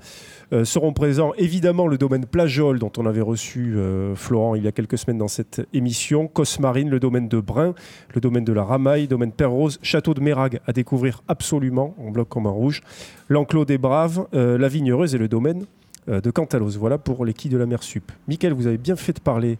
Euh, 0.54 0.64
seront 0.64 0.94
présents 0.94 1.32
évidemment 1.36 1.86
le 1.86 1.98
domaine 1.98 2.24
Plajol, 2.24 2.78
dont 2.78 2.90
on 2.96 3.04
avait 3.04 3.20
reçu 3.20 3.74
euh, 3.76 4.14
Florent 4.14 4.54
il 4.54 4.64
y 4.64 4.68
a 4.68 4.72
quelques 4.72 4.96
semaines 4.96 5.18
dans 5.18 5.28
cette 5.28 5.60
émission, 5.74 6.26
Cosmarine, 6.26 6.88
le 6.88 6.98
domaine 6.98 7.28
de 7.28 7.38
Brun, 7.38 7.74
le 8.14 8.20
domaine 8.22 8.44
de 8.44 8.52
la 8.54 8.64
Ramaille, 8.64 9.08
domaine 9.08 9.32
Père 9.32 9.50
Rose, 9.50 9.78
Château 9.82 10.14
de 10.14 10.22
Mérag 10.22 10.60
à 10.66 10.72
découvrir 10.72 11.22
absolument 11.28 11.94
en 11.98 12.10
bloc 12.10 12.30
comme 12.30 12.46
en 12.46 12.54
rouge, 12.54 12.80
l'Enclos 13.28 13.66
des 13.66 13.76
Braves, 13.76 14.26
euh, 14.32 14.56
la 14.56 14.68
Vignereuse 14.68 15.14
et 15.14 15.18
le 15.18 15.28
domaine 15.28 15.66
de 16.08 16.30
Cantalos. 16.30 16.78
Voilà 16.78 16.98
pour 16.98 17.24
les 17.24 17.34
quilles 17.34 17.50
de 17.50 17.58
la 17.58 17.66
mer 17.66 17.82
Sup. 17.82 18.10
Michael, 18.26 18.52
vous 18.52 18.66
avez 18.66 18.78
bien 18.78 18.96
fait 18.96 19.12
de 19.12 19.20
parler 19.20 19.58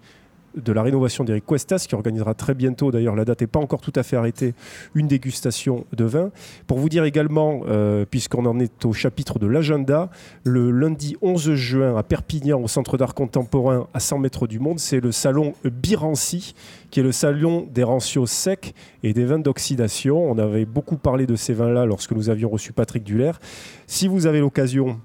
de 0.57 0.73
la 0.73 0.83
rénovation 0.83 1.25
d'Eric 1.25 1.47
Cuestas, 1.47 1.87
qui 1.89 1.95
organisera 1.95 2.35
très 2.35 2.55
bientôt, 2.55 2.91
d'ailleurs 2.91 3.15
la 3.15 3.25
date 3.25 3.43
n'est 3.43 3.47
pas 3.47 3.61
encore 3.61 3.81
tout 3.81 3.93
à 3.95 4.03
fait 4.03 4.17
arrêtée, 4.17 4.55
une 4.95 5.07
dégustation 5.07 5.85
de 5.93 6.05
vin. 6.05 6.31
Pour 6.67 6.79
vous 6.79 6.89
dire 6.89 7.05
également, 7.05 7.63
euh, 7.69 8.05
puisqu'on 8.09 8.45
en 8.47 8.59
est 8.59 8.85
au 8.85 8.93
chapitre 8.93 9.39
de 9.39 9.47
l'agenda, 9.47 10.11
le 10.45 10.71
lundi 10.71 11.17
11 11.23 11.55
juin 11.55 11.97
à 11.97 12.03
Perpignan, 12.03 12.61
au 12.61 12.69
Centre 12.69 12.97
d'art 12.97 13.15
contemporain, 13.15 13.89
à 13.95 14.01
100 14.01 14.19
mètres 14.19 14.47
du 14.47 14.59
monde, 14.59 14.79
c'est 14.79 15.01
le 15.01 15.13
salon 15.13 15.55
Birancy, 15.65 16.55
qui 16.91 17.01
est 17.01 17.05
le 17.05 17.13
salon 17.13 17.69
des 17.73 17.83
rancios 17.83 18.27
secs 18.27 18.75
et 19.03 19.13
des 19.13 19.25
vins 19.25 19.39
d'oxydation. 19.39 20.31
On 20.31 20.39
avait 20.39 20.65
beaucoup 20.65 20.97
parlé 20.97 21.27
de 21.27 21.37
ces 21.37 21.53
vins-là 21.53 21.85
lorsque 21.85 22.13
nous 22.13 22.31
avions 22.31 22.49
reçu 22.49 22.73
Patrick 22.73 23.05
Duller. 23.05 23.33
Si 23.87 24.09
vous 24.09 24.27
avez 24.27 24.41
l'occasion 24.41 24.99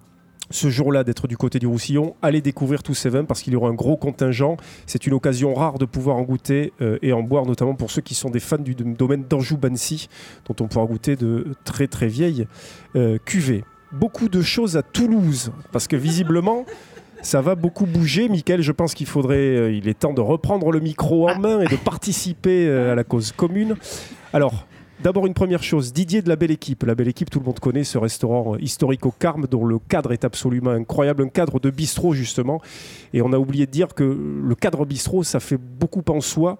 ce 0.54 0.70
jour-là 0.70 1.04
d'être 1.04 1.28
du 1.28 1.36
côté 1.36 1.58
du 1.58 1.66
Roussillon, 1.66 2.16
allez 2.22 2.39
découvrir 2.39 2.84
tous 2.84 2.93
ces 2.93 3.10
vins 3.10 3.26
parce 3.26 3.41
qu'il 3.41 3.54
y 3.54 3.56
aura 3.56 3.70
un 3.70 3.74
gros 3.74 3.97
contingent. 3.97 4.56
C'est 4.86 5.08
une 5.08 5.14
occasion 5.14 5.54
rare 5.56 5.80
de 5.80 5.86
pouvoir 5.86 6.16
en 6.18 6.22
goûter 6.22 6.74
euh, 6.80 6.99
et 7.01 7.12
en 7.12 7.24
boire, 7.24 7.45
notamment 7.47 7.74
pour 7.74 7.89
ceux 7.89 8.01
qui 8.01 8.14
sont 8.14 8.30
des 8.30 8.39
fans 8.39 8.60
du 8.60 8.76
dom- 8.76 8.93
domaine 8.93 9.24
d'Anjou-Bancy, 9.28 10.10
dont 10.47 10.56
on 10.64 10.68
pourra 10.68 10.86
goûter 10.86 11.16
de 11.16 11.47
très 11.66 11.88
très 11.88 12.08
vieilles 12.08 12.45
euh, 12.95 13.18
cuvées. 13.26 13.64
Beaucoup 13.91 14.30
de 14.30 14.41
choses 14.43 14.78
à 14.78 14.84
Toulouse 14.84 15.51
parce 15.72 15.88
que 15.88 15.95
visiblement. 15.95 16.66
Ça 17.26 17.39
va 17.39 17.56
beaucoup 17.56 17.86
bouger. 17.86 18.28
Michael, 18.28 18.62
je 18.62 18.74
pense 18.74 18.93
qu'il 18.93 19.08
faudrait, 19.08 19.38
euh, 19.38 19.72
il 19.72 19.88
est 19.88 19.97
temps 19.97 20.12
de 20.12 20.20
reprendre 20.20 20.74
le 20.74 20.82
micro 20.82 21.30
en 21.30 21.39
main 21.39 21.62
et 21.62 21.68
de 21.68 21.78
participer 21.78 22.68
euh, 22.68 22.91
à 22.91 22.95
la 22.95 23.06
cause 23.06 23.32
commune. 23.32 23.76
Alors, 24.34 24.68
D'abord, 25.04 25.28
une 25.28 25.34
première 25.34 25.64
chose, 25.64 25.91
Didier 25.91 26.22
de 26.22 26.30
la 26.30 26.38
Belle 26.38 26.51
Équipe. 26.51 26.84
La 26.84 26.95
Belle 26.95 27.10
Équipe, 27.10 27.30
tout 27.30 27.39
le 27.39 27.45
monde 27.45 27.60
connaît 27.60 27.84
ce 27.84 27.97
restaurant 27.97 28.56
historique 28.56 29.06
au 29.06 29.12
Carme, 29.12 29.47
dont 29.51 29.66
le 29.66 29.78
cadre 29.78 30.14
est 30.14 30.24
absolument 30.24 30.70
incroyable, 30.70 31.24
un 31.24 31.28
cadre 31.28 31.60
de 31.60 31.70
bistrot 31.70 32.14
justement. 32.14 32.62
Et 33.12 33.22
on 33.22 33.34
a 33.34 33.38
oublié 33.38 33.66
de 33.66 33.72
dire 33.72 33.95
que 33.95 34.04
le 34.06 34.56
cadre 34.56 34.86
bistrot, 34.86 35.24
ça 35.24 35.41
fait 35.41 35.58
beaucoup 35.58 36.06
en 36.08 36.22
soi 36.22 36.58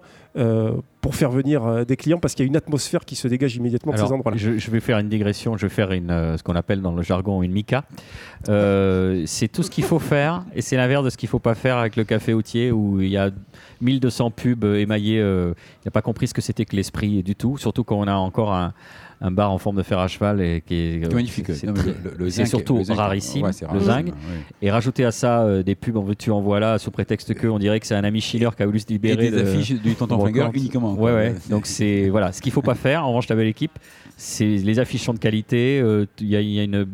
pour 1.00 1.14
faire 1.14 1.30
venir 1.30 1.64
euh, 1.64 1.84
des 1.84 1.96
clients, 1.96 2.18
parce 2.18 2.34
qu'il 2.34 2.44
y 2.44 2.48
a 2.48 2.50
une 2.50 2.56
atmosphère 2.56 3.04
qui 3.04 3.14
se 3.14 3.28
dégage 3.28 3.54
immédiatement 3.56 3.92
de 3.92 3.98
Alors, 3.98 4.08
ces 4.08 4.14
endroits-là. 4.14 4.38
je, 4.38 4.58
je 4.58 4.70
vais 4.70 4.80
faire 4.80 4.98
une 4.98 5.08
digression, 5.10 5.56
je 5.56 5.66
vais 5.66 5.72
faire 5.72 5.92
une, 5.92 6.10
euh, 6.10 6.36
ce 6.38 6.42
qu'on 6.42 6.54
appelle 6.56 6.80
dans 6.80 6.92
le 6.92 7.02
jargon 7.02 7.42
une 7.42 7.52
mica. 7.52 7.84
Euh, 8.48 9.22
c'est 9.26 9.48
tout 9.48 9.62
ce 9.62 9.70
qu'il 9.70 9.84
faut 9.84 9.98
faire 9.98 10.44
et 10.54 10.62
c'est 10.62 10.76
l'inverse 10.76 11.04
de 11.04 11.10
ce 11.10 11.16
qu'il 11.16 11.26
ne 11.26 11.30
faut 11.30 11.38
pas 11.38 11.54
faire 11.54 11.76
avec 11.76 11.96
le 11.96 12.04
café 12.04 12.34
outier 12.34 12.72
où 12.72 13.00
il 13.00 13.08
y 13.08 13.16
a 13.18 13.30
1200 13.80 14.30
pubs 14.30 14.64
émaillés. 14.64 15.20
euh, 15.20 15.52
il 15.84 15.88
n'a 15.88 15.90
pas 15.90 16.02
compris 16.02 16.26
ce 16.26 16.34
que 16.34 16.40
c'était 16.40 16.64
que 16.64 16.74
l'esprit 16.74 17.22
du 17.22 17.34
tout, 17.36 17.58
surtout 17.58 17.84
quand 17.84 17.96
on 17.96 18.06
a 18.08 18.14
encore 18.14 18.54
un, 18.54 18.72
un 19.20 19.30
bar 19.30 19.50
en 19.52 19.58
forme 19.58 19.76
de 19.76 19.82
fer 19.82 19.98
à 19.98 20.08
cheval 20.08 20.40
et 20.40 20.62
qui 20.66 20.74
est, 20.74 21.00
C'est 21.04 21.14
magnifique. 21.14 21.46
c'est 21.54 21.66
le- 21.66 21.74
le 22.18 22.30
surtout 22.30 22.76
le 22.78 22.84
zinc- 22.84 22.96
rarissime, 22.96 23.42
ouais, 23.44 23.52
c'est 23.52 23.70
le 23.72 23.80
zinc. 23.80 24.06
ouais. 24.06 24.12
Et 24.62 24.70
rajouter 24.70 25.04
à 25.04 25.12
ça 25.12 25.42
euh, 25.42 25.62
des 25.62 25.74
pubs 25.74 25.96
en 25.96 26.02
veux-tu 26.02 26.30
en 26.30 26.40
voilà 26.40 26.78
sous 26.78 26.90
prétexte 26.90 27.32
que 27.34 27.46
on 27.46 27.58
dirait 27.58 27.80
que 27.80 27.86
c'est 27.86 27.94
un 27.94 28.04
ami 28.04 28.20
Schiller 28.20 28.50
qui 28.56 28.62
a 28.62 28.66
voulu 28.66 28.80
se 28.80 28.86
Et 28.88 28.92
libérer 28.94 29.30
des 29.30 29.42
de- 29.42 29.42
affiches 29.42 29.72
du 29.80 29.94
tonton. 29.94 30.20
Flingueur 30.20 30.50
uniquement. 30.54 30.92
Ouais, 30.92 30.96
quoi. 30.96 31.12
ouais. 31.14 31.34
Donc 31.50 31.66
c'est 31.66 32.08
voilà, 32.08 32.32
ce 32.32 32.40
qu'il 32.42 32.52
faut 32.52 32.62
pas 32.62 32.74
faire. 32.74 33.04
En 33.04 33.08
revanche, 33.08 33.28
la 33.28 33.36
belle 33.36 33.46
équipe, 33.48 33.72
c'est 34.16 34.44
les 34.46 34.78
affiches 34.78 35.02
sont 35.02 35.14
de 35.14 35.18
qualité. 35.18 35.80
euh, 35.80 36.06
Il 36.20 36.28
y, 36.28 36.36
a- 36.36 36.40
il 36.40 36.50
y 36.50 36.60
a 36.60 36.64
une, 36.64 36.86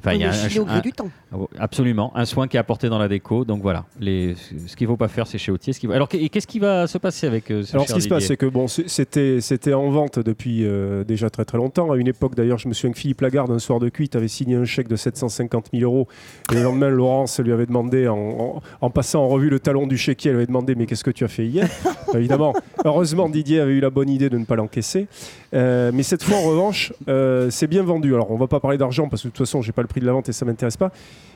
enfin 0.00 0.12
il 0.14 0.20
y 0.20 0.24
a 0.24 0.30
un- 0.30 0.80
du 0.80 0.92
temps. 0.92 1.10
absolument 1.58 2.12
un 2.16 2.24
soin 2.24 2.48
qui 2.48 2.56
est 2.56 2.60
apporté 2.60 2.88
dans 2.88 2.98
la 2.98 3.08
déco. 3.08 3.44
Donc 3.44 3.62
voilà, 3.62 3.84
les, 4.00 4.34
ce 4.66 4.76
qu'il 4.76 4.86
faut 4.86 4.96
pas 4.96 5.08
faire, 5.08 5.26
c'est 5.26 5.38
chez 5.38 5.52
Autier. 5.52 5.72
Ce 5.72 5.80
qu'il 5.80 5.88
va- 5.88 5.94
Alors 5.94 6.08
et 6.12 6.28
qu'est-ce 6.28 6.46
qui 6.46 6.58
va 6.58 6.86
se 6.86 6.98
passer 6.98 7.26
avec 7.26 7.50
euh, 7.50 7.62
ce 7.62 7.74
Alors, 7.74 7.88
ce 7.88 7.94
qui 7.94 8.02
se 8.02 8.08
passe, 8.08 8.24
c'est 8.26 8.36
que 8.36 8.46
bon, 8.46 8.66
c'était 8.68 9.40
c'était 9.40 9.74
en 9.74 9.90
vente 9.90 10.18
depuis 10.18 10.64
euh, 10.64 11.04
déjà 11.04 11.30
très 11.30 11.44
très 11.44 11.58
longtemps. 11.58 11.63
À 11.64 11.96
une 11.96 12.08
époque, 12.08 12.34
d'ailleurs, 12.34 12.58
je 12.58 12.68
me 12.68 12.74
souviens 12.74 12.92
que 12.92 12.98
Philippe 12.98 13.20
Lagarde, 13.20 13.50
un 13.50 13.58
soir 13.58 13.80
de 13.80 13.88
cuite, 13.88 14.16
avait 14.16 14.28
signé 14.28 14.56
un 14.56 14.64
chèque 14.64 14.88
de 14.88 14.96
750 14.96 15.70
000 15.72 15.82
euros. 15.84 16.08
Et 16.52 16.56
le 16.56 16.62
lendemain, 16.62 16.88
Laurence 16.90 17.40
lui 17.40 17.52
avait 17.52 17.66
demandé, 17.66 18.06
en, 18.08 18.16
en- 18.16 18.62
en 18.80 18.90
passant 18.90 19.22
en 19.24 19.28
revue 19.28 19.48
le 19.50 19.58
talon 19.60 19.86
du 19.86 19.96
chéquier, 19.96 20.30
elle 20.30 20.36
avait 20.36 20.46
demandé 20.46 20.74
Mais 20.74 20.86
qu'est-ce 20.86 21.04
que 21.04 21.10
tu 21.10 21.24
as 21.24 21.28
fait 21.28 21.46
hier? 21.46 21.68
Évidemment, 22.14 22.52
heureusement, 22.84 23.28
Didier 23.28 23.60
avait 23.60 23.72
eu 23.72 23.80
la 23.80 23.90
bonne 23.90 24.08
idée 24.10 24.28
de 24.30 24.36
ne 24.38 24.44
pas 24.44 24.56
l'encaisser. 24.56 25.06
Euh, 25.54 25.90
mais 25.94 26.02
cette 26.02 26.22
fois, 26.22 26.36
en 26.36 26.42
revanche, 26.42 26.92
euh, 27.08 27.48
c'est 27.50 27.66
bien 27.66 27.82
vendu. 27.82 28.14
Alors, 28.14 28.30
on 28.30 28.36
va 28.36 28.46
pas 28.46 28.60
parler 28.60 28.78
d'argent 28.78 29.08
parce 29.08 29.22
que 29.22 29.28
de 29.28 29.32
toute 29.32 29.46
façon, 29.46 29.62
j'ai 29.62 29.72
pas 29.72 29.82
le 29.82 29.88
prix 29.88 30.00
de 30.00 30.06
la 30.06 30.12
vente 30.12 30.28
et 30.28 30.32
ça 30.32 30.44
m'intéresse 30.44 30.76
pas. 30.76 30.90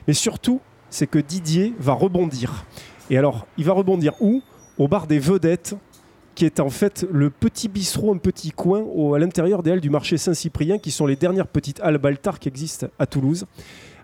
Mais 0.06 0.14
surtout, 0.14 0.60
c'est 0.90 1.06
que 1.06 1.18
Didier 1.18 1.72
va 1.78 1.92
rebondir. 1.94 2.64
Et 3.10 3.16
alors, 3.18 3.46
il 3.56 3.64
va 3.64 3.72
rebondir 3.72 4.12
où? 4.20 4.42
Au 4.78 4.86
bar 4.86 5.06
des 5.08 5.18
vedettes, 5.18 5.74
qui 6.38 6.44
est 6.46 6.60
en 6.60 6.70
fait 6.70 7.04
le 7.10 7.30
petit 7.30 7.66
bistrot, 7.66 8.14
un 8.14 8.16
petit 8.18 8.52
coin 8.52 8.84
au- 8.94 9.14
à 9.14 9.18
l'intérieur 9.18 9.64
des 9.64 9.72
halles 9.72 9.80
du 9.80 9.90
marché 9.90 10.16
Saint-Cyprien, 10.18 10.78
qui 10.78 10.92
sont 10.92 11.04
les 11.04 11.16
dernières 11.16 11.48
petites 11.48 11.80
halles 11.80 11.98
Baltard 11.98 12.38
qui 12.38 12.46
existent 12.48 12.86
à 13.00 13.06
Toulouse. 13.06 13.44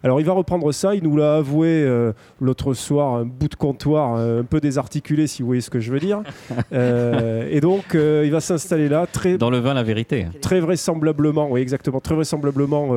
Alors 0.02 0.18
il 0.20 0.26
va 0.26 0.32
reprendre 0.32 0.70
ça, 0.72 0.96
il 0.96 1.04
nous 1.04 1.16
l'a 1.16 1.36
avoué 1.36 1.68
euh, 1.68 2.12
l'autre 2.40 2.74
soir, 2.74 3.14
un 3.14 3.24
bout 3.24 3.46
de 3.48 3.54
comptoir 3.54 4.16
euh, 4.16 4.40
un 4.40 4.44
peu 4.44 4.60
désarticulé 4.60 5.28
si 5.28 5.42
vous 5.42 5.46
voyez 5.46 5.60
ce 5.62 5.70
que 5.70 5.78
je 5.78 5.92
veux 5.92 6.00
dire. 6.00 6.22
Euh, 6.72 7.46
et 7.50 7.60
donc 7.60 7.84
il 7.94 8.30
va 8.32 8.40
s'installer 8.40 8.88
là, 8.88 9.06
très, 9.06 9.38
Dans 9.38 9.50
le 9.50 9.58
vin, 9.58 9.72
la 9.74 9.84
vérité. 9.84 10.26
très 10.40 10.58
vraisemblablement, 10.58 11.48
oui 11.52 11.60
exactement, 11.60 12.00
très 12.00 12.16
vraisemblablement 12.16 12.88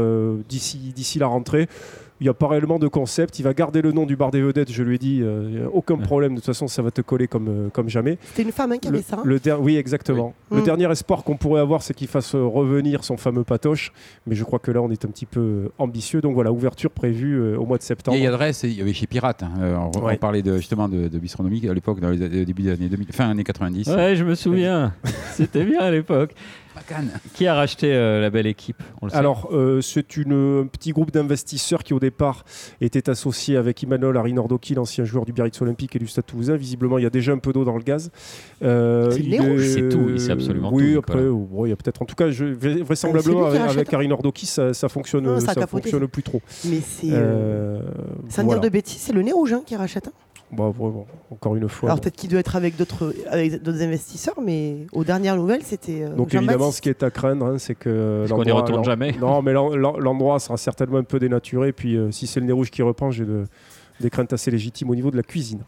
d'ici 0.49 0.79
d'ici 0.95 1.19
la 1.19 1.27
rentrée. 1.27 1.67
Il 2.19 2.23
n'y 2.23 2.29
a 2.29 2.33
pas 2.33 2.47
réellement 2.47 2.79
de 2.79 2.87
concept. 2.87 3.37
Il 3.39 3.43
va 3.43 3.53
garder 3.53 3.81
le 3.81 3.91
nom 3.91 4.05
du 4.05 4.15
bar 4.15 4.31
des 4.31 4.41
vedettes, 4.41 4.71
je 4.71 4.81
lui 4.83 4.95
ai 4.95 4.97
dit, 4.97 5.19
euh, 5.21 5.59
y 5.61 5.63
a 5.63 5.69
aucun 5.69 5.97
problème. 5.97 6.31
De 6.31 6.37
toute 6.37 6.45
façon, 6.47 6.67
ça 6.67 6.81
va 6.81 6.89
te 6.89 7.01
coller 7.01 7.27
comme, 7.27 7.47
euh, 7.47 7.69
comme 7.69 7.89
jamais. 7.89 8.17
C'était 8.23 8.41
une 8.43 8.51
femme 8.51 8.71
hein, 8.71 8.77
qui 8.79 8.87
Le, 8.89 8.95
avait 8.95 9.03
ça. 9.03 9.17
hein. 9.17 9.23
le 9.23 9.39
der- 9.39 9.61
oui, 9.61 9.77
exactement. 9.77 10.33
Oui. 10.49 10.57
Le 10.57 10.61
Mm. 10.63 10.65
dernier 10.65 10.91
espoir 10.91 11.23
qu'on 11.23 11.37
pourrait 11.37 11.61
avoir, 11.61 11.83
c'est 11.83 11.93
qu'il 11.93 12.07
fasse 12.07 12.33
revenir 12.33 13.03
son 13.03 13.17
fameux 13.17 13.43
patoche. 13.43 13.91
Mais 14.25 14.33
je 14.35 14.43
crois 14.43 14.57
que 14.59 14.71
là, 14.71 14.81
on 14.81 14.89
est 14.89 15.05
un 15.05 15.09
petit 15.09 15.25
peu 15.27 15.39
euh, 15.39 15.69
ambitieux. 15.77 16.21
Donc 16.21 16.33
voilà, 16.33 16.51
ouverture 16.51 16.89
prévue 16.91 17.35
euh, 17.39 17.57
au 17.57 17.65
mois 17.65 17.77
de 17.77 17.83
septembre. 17.83 18.17
Vieille 18.17 18.27
adresse, 18.27 18.63
il 18.63 18.73
y 18.73 18.81
avait 18.81 18.93
chez 18.93 19.05
Pirate. 19.07 19.43
hein. 19.43 19.51
Euh, 19.59 19.75
on, 19.77 20.15
parlait 20.17 20.41
de, 20.41 20.57
justement 20.57 20.89
de, 20.89 21.07
de 21.07 21.19
bistronomie 21.19 21.67
à 21.69 21.73
l'époque, 21.73 21.99
dans 21.99 22.09
les 22.09 22.23
au 22.41 22.45
début 22.45 22.63
des 22.63 22.71
années 22.71 22.89
2000, 22.89 23.07
fin 23.11 23.29
années 23.29 23.43
90. 23.43 23.87
Ouais, 23.89 24.15
je 24.15 24.23
me 24.23 24.33
souviens. 24.35 24.93
C'était 25.33 25.63
bien 25.63 25.81
à 25.81 25.91
l'époque. 25.91 26.33
Qui 27.33 27.47
a 27.47 27.53
racheté 27.55 27.93
euh, 27.93 28.21
la 28.21 28.29
belle 28.29 28.47
équipe? 28.47 28.81
On 29.01 29.05
le 29.07 29.11
sait. 29.11 29.17
Alors, 29.17 29.49
euh, 29.51 29.81
c'est 29.81 30.17
une- 30.17 30.61
un 30.63 30.67
petit 30.67 30.91
groupe 30.91 31.11
d'investisseurs 31.11 31.83
qui, 31.83 31.93
au 31.93 31.99
départ, 31.99 32.45
était 32.81 33.09
associé 33.09 33.57
avec 33.57 33.83
Emmanuel 33.83 34.17
Arinordoki, 34.17 34.75
l'ancien 34.75 35.03
joueur 35.05 35.25
du 35.25 35.33
Biarritz 35.33 35.61
Olympique 35.61 35.95
et 35.95 35.99
du 35.99 36.07
Stade 36.07 36.25
Toulousain. 36.25 36.55
Visiblement, 36.55 36.97
il 36.97 37.03
y 37.03 37.07
a 37.07 37.09
déjà 37.09 37.31
un 37.31 37.37
peu 37.37 37.53
d'eau 37.53 37.63
dans 37.63 37.75
le 37.77 37.83
gaz. 37.83 38.11
Euh, 38.63 39.11
C'est 39.11 39.39
rouge. 39.39 39.67
Sait 39.67 39.89
tout, 39.89 40.07
il 40.09 40.19
sait 40.19 40.31
absolument 40.31 40.69
oui, 40.73 40.93
tout, 40.93 40.99
après, 40.99 41.19
euh, 41.19 41.35
il 41.65 41.69
y 41.69 41.73
a 41.73 41.75
peut-être. 41.75 42.01
En 42.01 42.05
tout 42.05 42.15
cas, 42.15 42.29
je, 42.29 42.45
vraisemblablement, 42.45 43.51
c'est 43.51 43.57
avec, 43.57 43.71
avec 43.77 43.93
Arinordoki, 43.93 44.45
ça, 44.45 44.73
ça 44.73 44.89
fonctionne, 44.89 45.27
Ah, 45.47 45.53
ça 45.53 45.67
fonctionne 45.67 46.07
plus 46.07 46.23
trop. 46.23 46.41
Mais 46.65 46.79
c'est. 46.85 47.07
euh, 47.11 47.27
Euh, 47.77 47.81
Sans 48.29 48.43
voilà. 48.43 48.59
dire 48.59 48.69
de 48.69 48.73
bêtises, 48.73 49.01
c'est 49.01 49.13
le 49.13 49.21
nez 49.21 49.31
rouge 49.31 49.53
hein, 49.53 49.61
qui 49.65 49.75
rachète. 49.75 50.07
hein. 50.07 50.11
Bon, 50.51 51.05
encore 51.29 51.55
une 51.57 51.67
fois. 51.67 51.89
Alors 51.89 51.97
bon. 51.97 52.03
peut-être 52.03 52.15
qu'il 52.15 52.29
doit 52.29 52.39
être 52.39 52.55
avec 52.55 52.77
d'autres 52.77 53.13
avec 53.29 53.61
d'autres 53.61 53.81
investisseurs, 53.81 54.35
mais 54.41 54.87
aux 54.93 55.03
dernières 55.03 55.35
nouvelles, 55.35 55.63
c'était. 55.63 56.03
euh, 56.03 56.15
Donc 56.15 56.33
évidemment, 56.33 56.71
ce 56.71 56.79
qui 56.81 56.87
est 56.89 57.03
à 57.03 57.09
craindre, 57.11 57.45
hein, 57.45 57.57
c'est 57.57 57.75
que 57.75 58.25
Parce 58.27 58.31
qu'on 58.39 58.45
n'y 58.45 58.51
retourne 58.51 58.83
jamais. 58.85 59.11
Non, 59.19 59.41
mais 59.43 59.51
l'en- 59.51 59.75
l'en- 59.75 59.97
l'endroit 59.97 60.39
sera 60.39 60.55
certainement 60.57 60.97
un 60.99 61.03
peu 61.03 61.19
dénaturé. 61.19 61.73
Puis 61.73 61.97
euh, 61.97 62.11
si 62.11 62.27
c'est 62.27 62.39
le 62.39 62.45
nez 62.45 62.53
rouge 62.53 62.71
qui 62.71 62.81
reprend, 62.81 63.11
j'ai 63.11 63.25
de- 63.25 63.43
des 63.99 64.09
craintes 64.09 64.31
assez 64.31 64.49
légitimes 64.51 64.89
au 64.91 64.95
niveau 64.95 65.11
de 65.11 65.17
la 65.17 65.23
cuisine. 65.23 65.59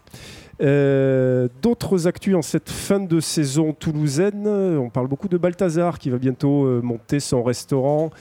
Euh, 0.61 1.47
D'autres 1.61 2.07
actus 2.07 2.35
en 2.35 2.41
cette 2.41 2.69
fin 2.69 2.99
de 2.99 3.19
saison 3.19 3.73
toulousaine. 3.73 4.47
On 4.47 4.89
parle 4.89 5.07
beaucoup 5.07 5.27
de 5.27 5.37
Balthazar 5.37 5.97
qui 5.99 6.09
va 6.09 6.17
bientôt 6.17 6.65
euh, 6.65 6.81
monter 6.81 7.19
son 7.19 7.43
restaurant 7.43 8.11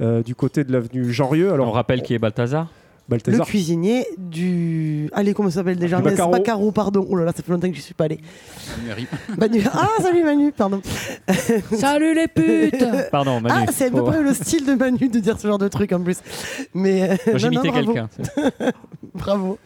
euh, 0.00 0.22
du 0.22 0.34
côté 0.34 0.64
de 0.64 0.72
l'avenue 0.72 1.12
Jean-Rieux. 1.12 1.50
on 1.50 1.54
Alors 1.54 1.74
rappelle 1.74 2.02
qui 2.02 2.14
est 2.14 2.18
Balthazar? 2.18 2.68
Le 3.10 3.42
cuisinier 3.44 4.06
du. 4.18 5.08
Allez, 5.14 5.32
comment 5.32 5.48
ça 5.48 5.56
s'appelle 5.60 5.78
déjà? 5.78 5.98
Baccaro. 6.00 6.30
Baccaro, 6.30 6.72
pardon. 6.72 7.06
Oh 7.08 7.16
là 7.16 7.24
là, 7.24 7.32
ça 7.34 7.42
fait 7.42 7.50
longtemps 7.50 7.70
que 7.70 7.76
je 7.76 7.80
suis 7.80 7.94
pas 7.94 8.04
allé. 8.04 8.18
Manu. 8.86 9.06
Manu. 9.38 9.62
Ah, 9.72 9.88
salut 10.02 10.24
Manu, 10.24 10.52
pardon. 10.52 10.82
Salut 11.72 12.14
les 12.14 12.28
putes 12.28 12.84
Pardon, 13.10 13.40
Manu. 13.40 13.64
ah, 13.66 13.72
c'est 13.72 13.86
à 13.86 13.90
peu 13.90 14.04
près 14.04 14.22
le 14.22 14.34
style 14.34 14.66
de 14.66 14.74
Manu 14.74 15.08
de 15.08 15.18
dire 15.20 15.40
ce 15.40 15.46
genre 15.48 15.58
de 15.58 15.68
truc 15.68 15.92
en 15.92 16.00
plus. 16.00 16.18
Mais. 16.74 17.02
euh, 17.02 17.16
Moi, 17.28 17.38
J'ai 17.38 17.46
imité 17.46 17.68
bravo. 17.70 17.92
quelqu'un. 17.94 18.08
Bravo. 19.14 19.58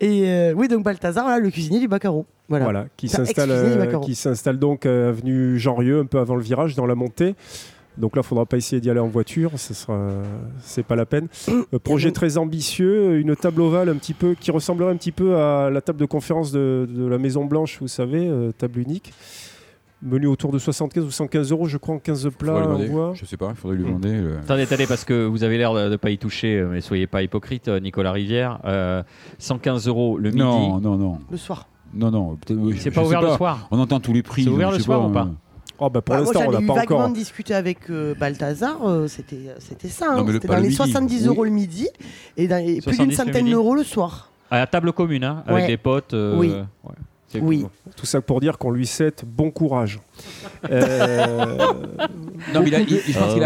Et 0.00 0.22
euh, 0.28 0.54
oui, 0.56 0.66
donc 0.66 0.82
Balthazar, 0.82 1.28
là, 1.28 1.38
le 1.38 1.50
cuisinier 1.50 1.78
du 1.80 1.86
Baccaro. 1.88 2.24
Voilà. 2.48 2.64
Voilà, 2.64 2.86
qui 2.96 3.08
s'installe, 3.08 3.50
euh, 3.50 4.02
s'installe 4.14 4.58
donc 4.58 4.84
euh, 4.86 5.10
avenue 5.10 5.58
Jean-Rieux, 5.58 6.00
un 6.00 6.06
peu 6.06 6.18
avant 6.18 6.34
le 6.34 6.42
virage, 6.42 6.74
dans 6.74 6.86
la 6.86 6.94
montée. 6.96 7.34
Donc 8.00 8.16
là, 8.16 8.22
il 8.24 8.26
faudra 8.28 8.46
pas 8.46 8.56
essayer 8.56 8.80
d'y 8.80 8.90
aller 8.90 8.98
en 9.00 9.08
voiture, 9.08 9.52
ce 9.56 9.74
sera, 9.74 10.08
c'est 10.62 10.82
pas 10.84 10.96
la 10.96 11.06
peine. 11.06 11.28
Euh, 11.48 11.78
projet 11.78 12.10
très 12.12 12.38
ambitieux, 12.38 13.18
une 13.18 13.36
table 13.36 13.60
ovale 13.60 13.88
un 13.90 13.96
petit 13.96 14.14
peu 14.14 14.34
qui 14.34 14.50
ressemblerait 14.50 14.90
un 14.92 14.96
petit 14.96 15.12
peu 15.12 15.36
à 15.36 15.70
la 15.70 15.80
table 15.80 15.98
de 16.00 16.06
conférence 16.06 16.50
de, 16.52 16.88
de 16.90 17.06
la 17.06 17.18
Maison 17.18 17.44
Blanche, 17.44 17.78
vous 17.80 17.88
savez, 17.88 18.26
euh, 18.26 18.52
table 18.52 18.80
unique. 18.80 19.12
Menu 20.02 20.28
autour 20.28 20.50
de 20.50 20.58
75 20.58 21.04
ou 21.04 21.10
115 21.10 21.52
euros, 21.52 21.66
je 21.66 21.76
crois, 21.76 21.94
en 21.96 21.98
15 21.98 22.22
Faudrait 22.30 22.36
plats. 22.38 22.62
demander. 22.66 22.86
voit. 22.86 23.12
Je 23.14 23.26
sais 23.26 23.36
pas, 23.36 23.48
il 23.50 23.54
faudrait 23.54 23.76
lui 23.76 23.84
demander. 23.84 24.12
le- 24.14 24.38
Attendez, 24.38 24.62
attendez, 24.62 24.86
parce 24.86 25.04
que 25.04 25.26
vous 25.26 25.44
avez 25.44 25.58
l'air 25.58 25.74
de 25.74 25.90
ne 25.90 25.96
pas 25.96 26.08
y 26.08 26.16
toucher, 26.16 26.56
euh, 26.56 26.68
mais 26.72 26.80
soyez 26.80 27.06
pas 27.06 27.22
hypocrite, 27.22 27.68
euh, 27.68 27.80
Nicolas 27.80 28.12
Rivière. 28.12 28.60
Euh, 28.64 29.02
115 29.38 29.88
euros 29.88 30.16
le 30.16 30.30
midi. 30.30 30.38
Non, 30.40 30.80
non, 30.80 30.96
non. 30.96 31.18
Le 31.30 31.36
soir. 31.36 31.68
Non, 31.92 32.10
non. 32.10 32.36
peut-être- 32.36 32.58
oui, 32.58 32.76
C'est 32.78 32.90
pas 32.90 33.02
ouvert 33.04 33.20
le 33.20 33.36
soir. 33.36 33.68
On 33.70 33.78
entend 33.78 34.00
tous 34.00 34.14
les 34.14 34.22
prix. 34.22 34.44
C'est 34.44 34.48
ouvert 34.48 34.70
le 34.70 34.78
soir 34.78 35.04
ou 35.04 35.10
euh, 35.10 35.12
pas 35.12 35.28
Oh, 35.82 35.88
bah, 35.88 36.02
pour 36.02 36.14
Bah, 36.14 36.22
moi, 36.22 36.32
l'instant, 36.34 36.48
on 36.48 36.52
n'a 36.60 36.66
pas 36.66 36.74
vaguement 36.80 36.98
encore. 36.98 37.10
discuté 37.10 37.54
avec 37.54 37.90
euh, 37.90 38.14
Balthazar. 38.14 38.86
euh, 38.86 39.08
c'était, 39.08 39.38
c'était 39.58 39.88
ça. 39.88 40.14
Non, 40.14 40.28
hein, 40.28 40.32
c'était 40.32 40.46
dans 40.48 40.54
le 40.56 40.60
les 40.60 40.66
midi. 40.68 40.76
70 40.76 41.22
Oui. 41.22 41.26
euros 41.28 41.44
le 41.44 41.50
midi 41.50 41.88
et, 42.36 42.46
dans- 42.48 42.58
et 42.58 42.80
plus 42.82 42.94
70 42.94 42.98
d'une 42.98 43.12
centaine 43.12 43.50
d'euros 43.50 43.74
le 43.74 43.82
soir. 43.82 44.30
À 44.50 44.58
la 44.58 44.66
table 44.66 44.92
commune, 44.92 45.24
hein, 45.24 45.42
avec 45.46 45.62
Ouais. 45.62 45.68
des 45.68 45.76
potes. 45.78 46.12
euh, 46.12 46.36
Oui. 46.38 46.48
ouais. 46.50 46.92
Oui. 47.40 47.66
Tout 47.96 48.06
ça 48.06 48.20
pour 48.20 48.40
dire 48.40 48.58
qu'on 48.58 48.70
lui 48.70 48.86
souhaite 48.86 49.24
bon 49.26 49.50
courage. 49.50 50.00
Euh, 50.70 51.56
Non, 52.54 52.60
mais 52.62 52.68
il 52.68 52.74
a, 52.74 52.80
il- 52.80 52.88
je 53.06 53.18
pense 53.18 53.34
qu'il 53.34 53.42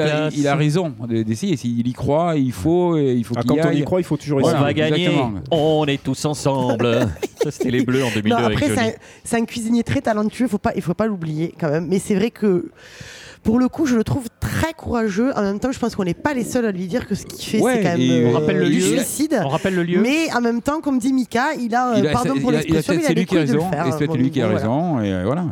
a, 0.00 0.26
a- 0.26 0.52
a, 0.52 0.56
raison 0.56 0.92
d'essayer. 1.08 1.56
S'il 1.56 1.86
y 1.86 1.92
croit, 1.92 2.34
il 2.36 2.50
faut, 2.52 2.96
et 2.96 3.14
il 3.14 3.24
faut 3.24 3.34
ah, 3.36 3.42
quand 3.46 3.54
y 3.54 3.60
on 3.60 3.70
y 3.70 3.84
croit, 3.84 4.00
il 4.00 4.04
faut 4.04 4.16
toujours 4.16 4.38
On 4.42 4.48
essayer. 4.48 4.58
va 4.62 4.72
gagner. 4.74 5.04
exactement. 5.06 5.34
On 5.52 5.86
est 5.86 6.02
tous 6.02 6.24
ensemble. 6.24 7.08
ça, 7.42 7.50
c'était 7.52 7.70
les 7.70 7.84
Bleus 7.84 8.02
en 8.04 8.10
2002 8.10 8.28
Non, 8.30 8.36
avec 8.36 8.56
après, 8.58 8.68
c'est 8.70 8.74
Johnny. 8.74 8.88
un, 8.88 8.92
c'est 9.24 9.36
un 9.36 9.44
cuisinier 9.44 9.84
très 9.84 10.00
talentueux, 10.00 10.48
faut 10.48 10.58
pas, 10.58 10.72
il 10.74 10.82
faut 10.82 10.94
pas 10.94 11.06
l'oublier 11.06 11.54
quand 11.58 11.70
même. 11.70 11.86
Mais 11.86 12.00
c'est 12.00 12.16
vrai 12.16 12.30
que 12.30 12.70
pour 13.46 13.58
le 13.58 13.68
coup, 13.68 13.86
je 13.86 13.96
le 13.96 14.04
trouve 14.04 14.26
très 14.40 14.74
courageux. 14.74 15.32
En 15.36 15.42
même 15.42 15.58
temps, 15.60 15.72
je 15.72 15.78
pense 15.78 15.94
qu'on 15.96 16.04
n'est 16.04 16.12
pas 16.14 16.34
les 16.34 16.44
seuls 16.44 16.66
à 16.66 16.72
lui 16.72 16.86
dire 16.86 17.06
que 17.06 17.14
ce 17.14 17.24
qu'il 17.24 17.42
fait, 17.48 17.60
Ouais, 17.60 17.76
c'est 17.76 17.82
quand 17.84 17.96
même 17.96 18.10
euh, 18.10 18.28
on 18.28 18.32
rappelle 18.32 18.58
le 18.58 18.66
du 18.68 18.74
lieu. 18.80 18.80
suicide. 18.98 19.40
On 19.42 19.48
rappelle 19.48 19.74
le 19.76 19.84
lieu 19.84 20.00
Mais 20.02 20.30
en 20.34 20.40
même 20.42 20.60
temps, 20.60 20.80
comme 20.80 20.98
dit 20.98 21.12
Mika, 21.12 21.54
il 21.58 21.74
a, 21.74 21.92
euh, 21.92 21.98
Il 21.98 22.06
a- 22.08 22.12
pardon 22.12 22.34
pour 22.40 22.50
il 22.52 22.56
a- 22.56 22.62
il 22.62 22.72
a 22.72 22.74
l'expression, 22.74 22.92
il 22.94 22.98
a 22.98 23.02
c'est 23.02 23.14
les 23.14 23.20
lui 23.20 23.26
qui 23.26 23.36
a 23.36 23.40
couilles 23.40 23.48
de 23.48 23.52
le 23.54 23.58
raison, 23.60 23.70
faire. 23.70 23.86
et 23.86 23.92
c'est 23.92 23.98
peut-être 23.98 24.16
lui 24.18 24.30
qui 24.30 24.42
a 24.42 24.44
Bon, 24.48 24.50
voilà. 24.50 24.66
raison, 24.66 25.00
et 25.00 25.12
euh, 25.14 25.22
voilà. 25.24 25.44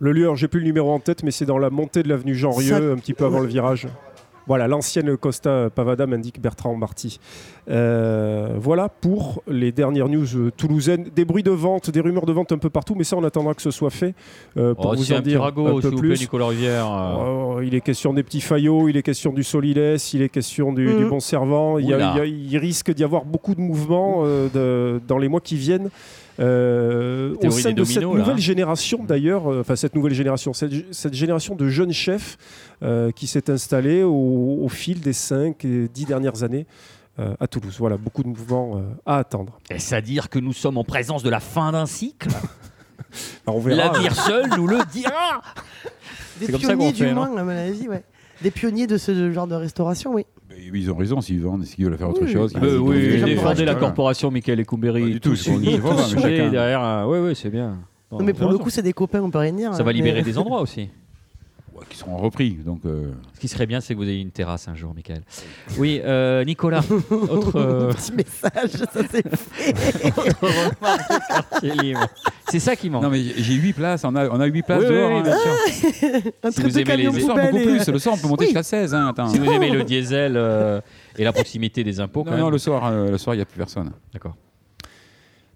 Le 0.00 0.12
lieu, 0.12 0.22
alors, 0.24 0.36
j'ai 0.36 0.46
plus 0.46 0.60
le 0.60 0.66
numéro 0.66 0.92
en 0.92 1.00
tête, 1.00 1.24
mais 1.24 1.32
c'est 1.32 1.44
dans 1.46 1.58
la 1.58 1.70
montée 1.70 2.04
de 2.04 2.08
l'avenue 2.08 2.34
Jean-Rieux, 2.36 2.68
Ça- 2.68 2.76
un 2.92 2.96
petit 2.96 3.14
peu 3.14 3.24
avant 3.24 3.40
le 3.40 3.48
virage. 3.48 3.88
Voilà, 4.48 4.66
l'ancienne 4.66 5.16
Costa 5.16 5.68
Pavada 5.72 6.06
m'indique 6.06 6.40
Bertrand 6.40 6.74
Marty. 6.74 7.20
Euh, 7.70 8.54
voilà 8.58 8.88
pour 8.88 9.42
les 9.46 9.72
dernières 9.72 10.08
news 10.08 10.50
toulousaines. 10.56 11.10
Des 11.14 11.26
bruits 11.26 11.42
de 11.42 11.50
vente, 11.50 11.90
des 11.90 12.00
rumeurs 12.00 12.24
de 12.24 12.32
vente 12.32 12.50
un 12.52 12.56
peu 12.58 12.70
partout, 12.70 12.94
mais 12.96 13.04
ça, 13.04 13.16
on 13.18 13.24
attendra 13.24 13.52
que 13.54 13.60
ce 13.60 13.70
soit 13.70 13.90
fait 13.90 14.14
euh, 14.56 14.74
pour 14.74 14.86
Oh, 14.86 14.94
vous 14.96 15.12
en 15.12 15.16
un 15.16 15.18
petit 15.20 15.28
dire 15.30 15.42
ragot, 15.42 15.66
un 15.66 15.80
peu 15.82 15.90
plaît, 15.90 15.98
plus. 15.98 16.20
Nicolas 16.20 16.46
Rivière. 16.48 16.86
euh. 16.90 17.56
Oh, 17.56 17.60
il 17.62 17.74
est 17.74 17.82
question 17.82 18.14
des 18.14 18.22
petits 18.22 18.40
faillots, 18.40 18.88
il 18.88 18.96
est 18.96 19.02
question 19.02 19.32
du 19.32 19.44
solilès, 19.44 20.14
il 20.14 20.22
est 20.22 20.30
question 20.30 20.72
du, 20.72 20.86
du 20.96 21.04
bon 21.04 21.20
servant. 21.20 21.78
Il, 21.78 21.86
y 21.86 21.92
a- 21.92 21.96
Oula. 21.96 22.12
il 22.14 22.18
y 22.18 22.20
a- 22.20 22.24
il 22.26 22.56
risque 22.58 22.90
d'y 22.92 23.04
avoir 23.04 23.26
beaucoup 23.26 23.54
de 23.54 23.60
mouvements 23.60 24.22
euh, 24.24 24.48
de- 24.48 25.00
dans 25.06 25.18
les 25.18 25.28
mois 25.28 25.40
qui 25.40 25.56
viennent. 25.56 25.90
Euh, 26.40 27.34
au 27.42 27.50
sein 27.50 27.70
des 27.70 27.74
de 27.74 27.84
cette 27.84 27.96
là, 27.96 28.08
nouvelle 28.08 28.30
hein. 28.30 28.36
génération 28.36 29.02
d'ailleurs, 29.02 29.50
euh, 29.50 29.60
enfin 29.60 29.74
cette 29.74 29.96
nouvelle 29.96 30.14
génération, 30.14 30.52
cette, 30.52 30.94
cette 30.94 31.14
génération 31.14 31.56
de 31.56 31.68
jeunes 31.68 31.92
chefs 31.92 32.38
euh, 32.82 33.10
qui 33.10 33.26
s'est 33.26 33.50
installée 33.50 34.04
au, 34.04 34.58
au 34.62 34.68
fil 34.68 35.00
des 35.00 35.12
5 35.12 35.64
et 35.64 35.88
10 35.88 36.04
dernières 36.04 36.44
années 36.44 36.66
euh, 37.18 37.34
à 37.40 37.48
Toulouse. 37.48 37.74
Voilà, 37.80 37.96
beaucoup 37.96 38.22
de 38.22 38.28
mouvements 38.28 38.76
euh, 38.76 38.82
à 39.04 39.16
attendre. 39.16 39.58
Est-ce 39.70 39.92
à 39.92 40.00
dire 40.00 40.28
que 40.28 40.38
nous 40.38 40.52
sommes 40.52 40.78
en 40.78 40.84
présence 40.84 41.24
de 41.24 41.30
la 41.30 41.40
fin 41.40 41.72
d'un 41.72 41.86
cycle? 41.86 42.28
Verra. 43.46 43.74
L'avenir 43.74 44.14
seul 44.14 44.48
nous 44.56 44.68
le 44.68 44.78
dira. 44.92 45.42
Des 46.38 46.46
ça 46.46 46.52
qu'on 46.52 46.58
pionniers, 46.58 46.92
fait, 46.92 47.06
du 47.06 47.14
moins, 47.14 47.36
à 47.36 47.42
mon 47.42 47.48
avis, 47.50 47.88
ouais. 47.88 48.04
Des 48.42 48.52
pionniers 48.52 48.86
de 48.86 48.96
ce 48.98 49.32
genre 49.32 49.48
de 49.48 49.56
restauration, 49.56 50.14
oui. 50.14 50.26
Ils 50.74 50.90
ont 50.90 50.96
raison 50.96 51.20
s'ils 51.20 51.40
vendent, 51.42 51.64
s'ils 51.64 51.84
veulent 51.84 51.96
faire 51.98 52.10
autre 52.10 52.22
Oui. 52.22 52.32
chose. 52.32 52.52
Ils 52.56 52.64
Euh, 52.64 52.78
oui, 52.78 53.22
défendez 53.22 53.64
la 53.64 53.74
corporation 53.74 54.30
Michael 54.30 54.60
et 54.60 54.64
Coumbéry. 54.64 55.02
Pas 55.02 55.08
du 55.08 55.20
tout, 55.20 55.34
chacun- 55.36 56.50
derrière. 56.50 56.80
un- 56.82 57.06
Ouais, 57.06 57.20
ouais, 57.20 57.34
c'est 57.34 57.50
bien. 57.50 57.78
Non, 58.10 58.20
mais 58.22 58.32
pour 58.32 58.50
le 58.50 58.58
coup, 58.58 58.70
c'est 58.70 58.82
des 58.82 58.92
copains, 58.92 59.20
on 59.22 59.30
peut 59.30 59.38
rien 59.38 59.52
dire. 59.52 59.74
ça 59.74 59.82
va 59.82 59.90
hein, 59.90 59.92
libérer 59.92 60.22
des 60.22 60.38
endroits 60.38 60.60
aussi. 60.60 60.88
Qui 61.88 61.96
seront 61.96 62.16
repris. 62.18 62.50
Donc, 62.66 62.80
euh, 62.84 63.12
Ce 63.34 63.40
qui 63.40 63.46
serait 63.48 63.64
bien, 63.64 63.80
c'est 63.80 63.94
que 63.94 63.98
vous 63.98 64.08
ayez 64.08 64.20
une 64.20 64.32
terrasse 64.32 64.66
un 64.68 64.74
jour, 64.74 64.92
Michael. 64.94 65.22
Oui, 65.78 66.00
euh, 66.04 66.44
Nicolas, 66.44 66.82
autre, 67.08 67.52
euh, 67.56 67.92
Petit 67.92 68.12
message, 68.12 68.70
ça 68.72 68.86
c'est 68.92 69.06
fait. 69.08 70.06
autre 70.08 70.36
remarque 70.42 71.08
quartier 71.28 71.72
libre. 71.80 72.06
C'est 72.50 72.60
ça 72.60 72.76
qui 72.76 72.88
manque. 72.90 73.02
Non, 73.02 73.10
mais 73.10 73.22
j'ai 73.22 73.54
8 73.54 73.72
places. 73.74 74.04
On 74.04 74.14
a, 74.16 74.28
on 74.28 74.40
a 74.40 74.46
8 74.46 74.62
places 74.62 74.82
Oui, 74.82 74.88
dehors. 74.88 75.10
oui, 75.10 75.16
hein. 75.18 75.22
bien 75.22 75.36
sûr. 75.38 76.32
Un 76.42 76.50
Si 76.50 76.62
vous 76.62 76.78
aimez 76.78 76.96
les- 76.96 77.04
Le 77.04 77.20
soir, 77.20 77.36
beaucoup 77.36 77.56
et- 77.58 77.62
plus. 77.64 77.88
Le 77.88 77.98
soir, 77.98 78.14
on 78.16 78.18
peut 78.18 78.28
monter 78.28 78.44
Oui. 78.44 78.46
jusqu'à 78.48 78.62
16. 78.62 78.94
Hein, 78.94 79.08
attends. 79.08 79.28
Si 79.28 79.38
vous 79.38 79.50
aimez 79.50 79.70
le 79.70 79.84
diesel 79.84 80.34
euh, 80.36 80.80
et 81.18 81.24
la 81.24 81.32
proximité 81.32 81.84
des 81.84 82.00
impôts, 82.00 82.24
quand 82.24 82.30
Non, 82.30 82.36
même. 82.36 82.44
non, 82.46 82.50
le 82.50 82.58
soir, 82.58 82.86
euh, 82.86 83.10
le 83.10 83.18
soir, 83.18 83.34
il 83.34 83.38
n'y 83.38 83.42
a 83.42 83.46
plus 83.46 83.58
personne. 83.58 83.90
D'accord. 84.12 84.34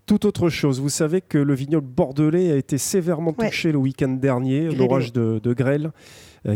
Tout 0.06 0.26
autre 0.26 0.48
chose, 0.48 0.80
vous 0.80 0.88
savez 0.88 1.20
que 1.20 1.38
le 1.38 1.54
vignoble 1.54 1.86
bordelais 1.86 2.50
a 2.52 2.56
été 2.56 2.76
sévèrement 2.76 3.34
Ouais. 3.38 3.48
touché 3.48 3.70
le 3.72 3.78
week-end 3.78 4.08
dernier, 4.08 4.68
l'orage 4.68 5.12
de, 5.12 5.40
de 5.42 5.52
grêle, 5.54 5.92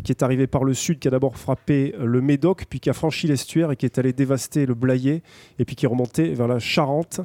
qui 0.00 0.12
est 0.12 0.22
arrivé 0.22 0.46
par 0.46 0.64
le 0.64 0.74
sud, 0.74 0.98
qui 0.98 1.08
a 1.08 1.10
d'abord 1.10 1.36
frappé 1.36 1.94
euh, 1.98 2.04
le 2.06 2.20
Médoc, 2.20 2.64
puis 2.68 2.80
qui 2.80 2.90
a 2.90 2.92
franchi 2.92 3.26
l'estuaire 3.26 3.70
et 3.70 3.76
qui 3.76 3.86
est 3.86 3.98
allé 3.98 4.12
dévaster 4.12 4.66
le 4.66 4.74
Blayais, 4.74 5.22
et 5.58 5.64
puis 5.64 5.76
qui 5.76 5.84
est 5.84 5.88
remonté 5.88 6.34
vers 6.34 6.48
la 6.48 6.58
Charente. 6.58 7.20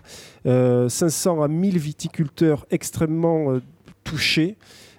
Euh, 0.46 0.90
500 0.90 1.42
à 1.42 1.48
1000 1.48 1.78
viticulteurs 1.78 2.66
extrêmement 2.72 3.52
euh, 3.52 3.62
touchés. 4.04 4.58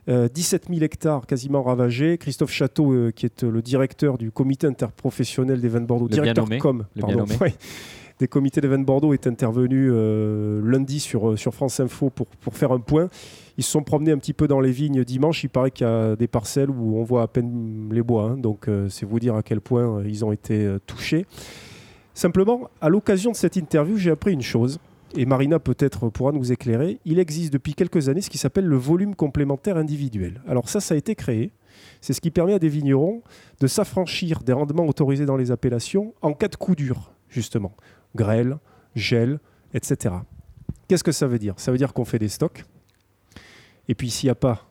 Euh, 0.08 0.28
17 0.28 0.66
000 0.68 0.80
hectares 0.82 1.26
quasiment 1.26 1.62
ravagés. 1.62 2.18
Christophe 2.18 2.50
Château, 2.50 2.92
euh, 2.92 3.12
qui 3.12 3.24
est 3.26 3.44
euh, 3.44 3.50
le 3.50 3.62
directeur 3.62 4.18
du 4.18 4.32
comité 4.32 4.66
interprofessionnel 4.66 5.60
des 5.60 5.68
vins 5.68 5.80
de 5.80 5.86
Bordeaux, 5.86 6.06
Le 6.08 6.14
bien 6.14 6.22
directeur 6.22 6.44
nommé. 6.46 6.58
com, 6.58 6.84
Le 6.96 7.06
bien 7.06 7.16
nommé. 7.16 7.36
ouais, 7.40 7.54
des 8.22 8.28
comités 8.28 8.60
des 8.60 8.68
vins 8.68 8.78
de 8.78 8.84
Bordeaux, 8.84 9.12
est 9.12 9.26
intervenu 9.26 9.90
euh, 9.90 10.62
lundi 10.64 11.00
sur, 11.00 11.30
euh, 11.30 11.36
sur 11.36 11.52
France 11.52 11.80
Info 11.80 12.08
pour, 12.08 12.28
pour 12.28 12.54
faire 12.54 12.70
un 12.70 12.78
point. 12.78 13.08
Ils 13.58 13.64
se 13.64 13.70
sont 13.72 13.82
promenés 13.82 14.12
un 14.12 14.18
petit 14.18 14.32
peu 14.32 14.46
dans 14.46 14.60
les 14.60 14.70
vignes 14.70 15.02
dimanche. 15.02 15.42
Il 15.42 15.48
paraît 15.48 15.72
qu'il 15.72 15.86
y 15.88 15.90
a 15.90 16.14
des 16.14 16.28
parcelles 16.28 16.70
où 16.70 16.96
on 16.98 17.02
voit 17.02 17.22
à 17.22 17.26
peine 17.26 17.88
les 17.92 18.02
bois. 18.02 18.30
hein. 18.30 18.36
donc 18.36 18.68
euh, 18.68 18.88
c'est 18.88 19.04
vous 19.06 19.18
dire 19.18 19.34
à 19.34 19.42
quel 19.42 19.60
point 19.60 20.04
ils 20.06 20.24
ont 20.24 20.30
été 20.30 20.76
touchés. 20.86 21.26
Simplement, 22.14 22.70
à 22.80 22.88
l'occasion 22.88 23.32
de 23.32 23.36
cette 23.36 23.56
interview, 23.56 23.96
j'ai 23.96 24.12
appris 24.12 24.32
une 24.32 24.42
chose. 24.42 24.78
Et 25.16 25.26
Marina 25.26 25.58
peut-être 25.58 26.08
pourra 26.08 26.30
nous 26.30 26.52
éclairer. 26.52 27.00
Il 27.04 27.18
existe 27.18 27.52
depuis 27.52 27.74
quelques 27.74 28.08
années 28.08 28.20
ce 28.22 28.30
qui 28.30 28.38
s'appelle 28.38 28.66
le 28.66 28.76
volume 28.76 29.16
complémentaire 29.16 29.76
individuel. 29.76 30.40
Alors 30.46 30.68
ça, 30.68 30.80
ça 30.80 30.94
a 30.94 30.96
été 30.96 31.16
créé. 31.16 31.50
C'est 32.00 32.12
ce 32.12 32.20
qui 32.20 32.30
permet 32.30 32.54
à 32.54 32.58
des 32.60 32.68
vignerons 32.68 33.22
de 33.60 33.66
s'affranchir 33.66 34.42
des 34.44 34.52
rendements 34.52 34.86
autorisés 34.86 35.26
dans 35.26 35.36
les 35.36 35.50
appellations 35.50 36.14
en 36.22 36.32
cas 36.34 36.48
de 36.48 36.56
coup 36.56 36.76
dur, 36.76 37.12
justement. 37.28 37.74
Grêle, 38.14 38.58
gel, 38.94 39.40
etc. 39.74 40.14
Qu'est-ce 40.88 41.04
que 41.04 41.12
ça 41.12 41.26
veut 41.26 41.38
dire? 41.38 41.54
Ça 41.56 41.72
veut 41.72 41.78
dire 41.78 41.92
qu'on 41.92 42.04
fait 42.04 42.18
des 42.18 42.28
stocks. 42.28 42.64
Et 43.88 43.94
puis 43.94 44.10
s'il 44.10 44.26
n'y 44.26 44.32
a 44.32 44.36
pas 44.36 44.66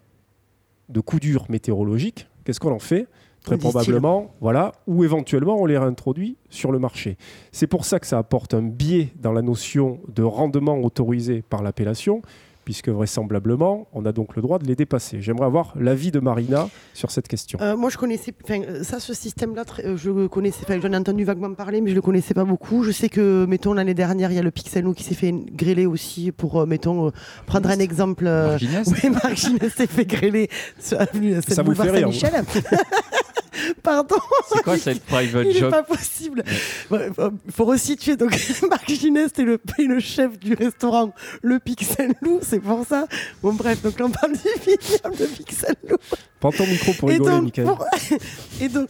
de 0.90 1.00
coup 1.00 1.20
dur 1.20 1.46
météorologique, 1.50 2.28
qu'est-ce 2.44 2.60
qu'on 2.60 2.72
en 2.72 2.80
fait? 2.80 3.08
Très 3.44 3.58
probablement, 3.58 4.36
voilà, 4.40 4.72
ou 4.86 5.04
éventuellement 5.04 5.60
on 5.60 5.66
les 5.66 5.78
réintroduit 5.78 6.38
sur 6.50 6.72
le 6.72 6.78
marché. 6.78 7.18
C'est 7.52 7.66
pour 7.66 7.86
ça 7.86 8.00
que 8.00 8.06
ça 8.06 8.20
apporte 8.20 8.54
un 8.54 8.62
biais 8.62 9.14
dans 9.16 9.32
la 9.32 9.42
notion 9.42 10.00
de 10.10 10.22
rendement 10.22 10.78
autorisé 10.78 11.42
par 11.42 11.64
l'appellation, 11.64 12.22
puisque 12.66 12.90
vraisemblablement, 12.90 13.88
on 13.94 14.06
a 14.06 14.12
donc 14.12 14.36
le 14.36 14.42
droit 14.42 14.60
de 14.60 14.66
les 14.66 14.76
dépasser. 14.76 15.22
J'aimerais 15.22 15.46
avoir 15.46 15.74
l'avis 15.76 16.12
de 16.12 16.20
Marina 16.20 16.70
sur 16.94 17.12
cette 17.12 17.28
question. 17.28 17.60
Euh, 17.62 17.76
moi, 17.76 17.90
je 17.90 17.98
connaissais, 17.98 18.34
enfin, 18.44 18.62
ça, 18.84 19.00
ce 19.00 19.14
système-là, 19.14 19.64
euh, 19.86 19.98
je 19.98 20.28
connaissais, 20.28 20.62
enfin, 20.64 20.80
j'en 20.82 20.92
ai 20.94 20.98
entendu 20.98 21.24
vaguement 21.24 21.54
parler, 21.54 21.82
mais 21.82 21.90
je 21.90 21.96
le 21.96 22.02
connaissais 22.02 22.34
pas 22.34 22.46
beaucoup. 22.46 22.84
Je 22.84 22.92
sais 22.92 23.10
que, 23.10 23.46
mettons, 23.46 23.74
l'année 23.74 23.94
dernière, 23.94 24.32
il 24.32 24.36
y 24.36 24.40
a 24.40 24.44
le 24.44 24.52
Pixelno 24.52 24.94
qui 24.94 25.04
s'est 25.04 25.16
fait 25.16 25.32
grêler 25.32 25.86
aussi 25.86 26.32
pour, 26.32 26.62
euh, 26.62 26.66
mettons, 26.66 27.08
euh, 27.08 27.12
prendre 27.46 27.70
un 27.70 27.80
exemple. 27.80 28.26
euh, 28.28 28.50
Marginès 28.50 28.88
Oui, 29.04 29.10
Marc 29.10 29.36
Ginès 29.36 29.74
s'est 29.74 29.88
fait 29.88 30.06
grêler 30.06 30.50
sur 30.80 31.00
avenue 31.02 31.36
Ça 31.36 31.42
Seine 31.56 31.66
vous 31.66 31.74
boulevard 31.74 31.88
fait 31.88 32.04
rire, 32.04 32.14
Saint-Michel. 32.14 32.44
Pardon, 33.84 34.16
C'est 34.48 34.64
quoi 34.64 34.78
cette 34.78 35.04
private 35.04 35.46
il 35.50 35.58
joke 35.58 35.72
pas 35.72 35.84
possible. 35.84 36.44
Il 36.92 37.52
faut 37.52 37.66
resituer. 37.66 38.16
Donc, 38.16 38.32
Marc 38.70 38.90
Ginès 38.90 39.32
est 39.38 39.44
le, 39.44 39.60
est 39.78 39.84
le 39.84 40.00
chef 40.00 40.40
du 40.40 40.54
restaurant 40.54 41.14
Le 41.42 41.60
Pixel 41.60 42.14
Loup, 42.22 42.40
c'est 42.42 42.60
pour 42.60 42.86
ça. 42.86 43.08
Bon, 43.42 43.54
bref, 43.54 43.82
donc 43.82 44.00
là, 44.00 44.06
on 44.06 44.12
parle 44.12 44.34
du 44.34 44.40
vignoble 44.66 45.18
de 45.18 45.26
Pixel 45.26 45.76
Loup. 45.90 45.98
Prends 46.42 46.52
ton 46.52 46.66
micro 46.68 46.92
pour 46.94 47.10
Et 47.10 47.14
rigoler, 47.14 47.32
donc, 47.32 47.44
Michael. 47.44 47.66
pour- 47.66 47.86
et 48.62 48.68
donc, 48.68 48.90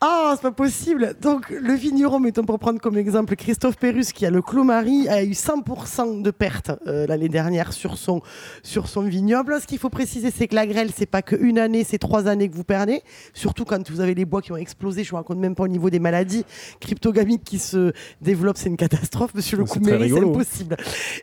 ah, 0.00 0.32
c'est 0.34 0.42
pas 0.42 0.50
possible. 0.50 1.14
Donc, 1.22 1.48
le 1.48 1.72
vigneron, 1.74 2.18
mettons 2.18 2.42
pour 2.44 2.58
prendre 2.58 2.80
comme 2.80 2.98
exemple 2.98 3.36
Christophe 3.36 3.76
Pérus, 3.76 4.12
qui 4.12 4.26
a 4.26 4.30
le 4.30 4.42
Clos 4.42 4.64
Marie, 4.64 5.08
a 5.08 5.22
eu 5.22 5.30
100% 5.30 6.20
de 6.22 6.30
pertes 6.32 6.72
euh, 6.88 7.06
l'année 7.06 7.28
dernière 7.28 7.72
sur 7.72 7.96
son, 7.96 8.20
sur 8.64 8.88
son 8.88 9.02
vignoble. 9.02 9.60
Ce 9.60 9.66
qu'il 9.68 9.78
faut 9.78 9.90
préciser, 9.90 10.32
c'est 10.36 10.48
que 10.48 10.56
la 10.56 10.66
grêle, 10.66 10.90
c'est 10.94 11.06
pas 11.06 11.22
qu'une 11.22 11.58
année, 11.58 11.84
c'est 11.88 11.98
trois 11.98 12.26
années 12.26 12.48
que 12.50 12.54
vous 12.56 12.64
perdez. 12.64 13.02
Surtout 13.32 13.64
quand 13.64 13.88
vous 13.88 14.00
avez 14.00 14.14
les 14.14 14.24
bois 14.24 14.42
qui 14.42 14.50
ont 14.52 14.56
explosé. 14.56 15.04
Je 15.04 15.12
ne 15.12 15.16
raconte 15.18 15.38
même 15.38 15.54
pas 15.54 15.62
au 15.62 15.68
niveau 15.68 15.88
des 15.88 16.00
maladies 16.00 16.44
cryptogamiques 16.80 17.44
qui 17.44 17.60
se 17.60 17.92
développent. 18.20 18.58
C'est 18.58 18.68
une 18.68 18.76
catastrophe, 18.76 19.34
monsieur 19.34 19.56
le 19.56 19.64
Couméry, 19.64 19.98
c'est 20.08 20.14
rigolo. 20.14 20.30
impossible. 20.30 20.76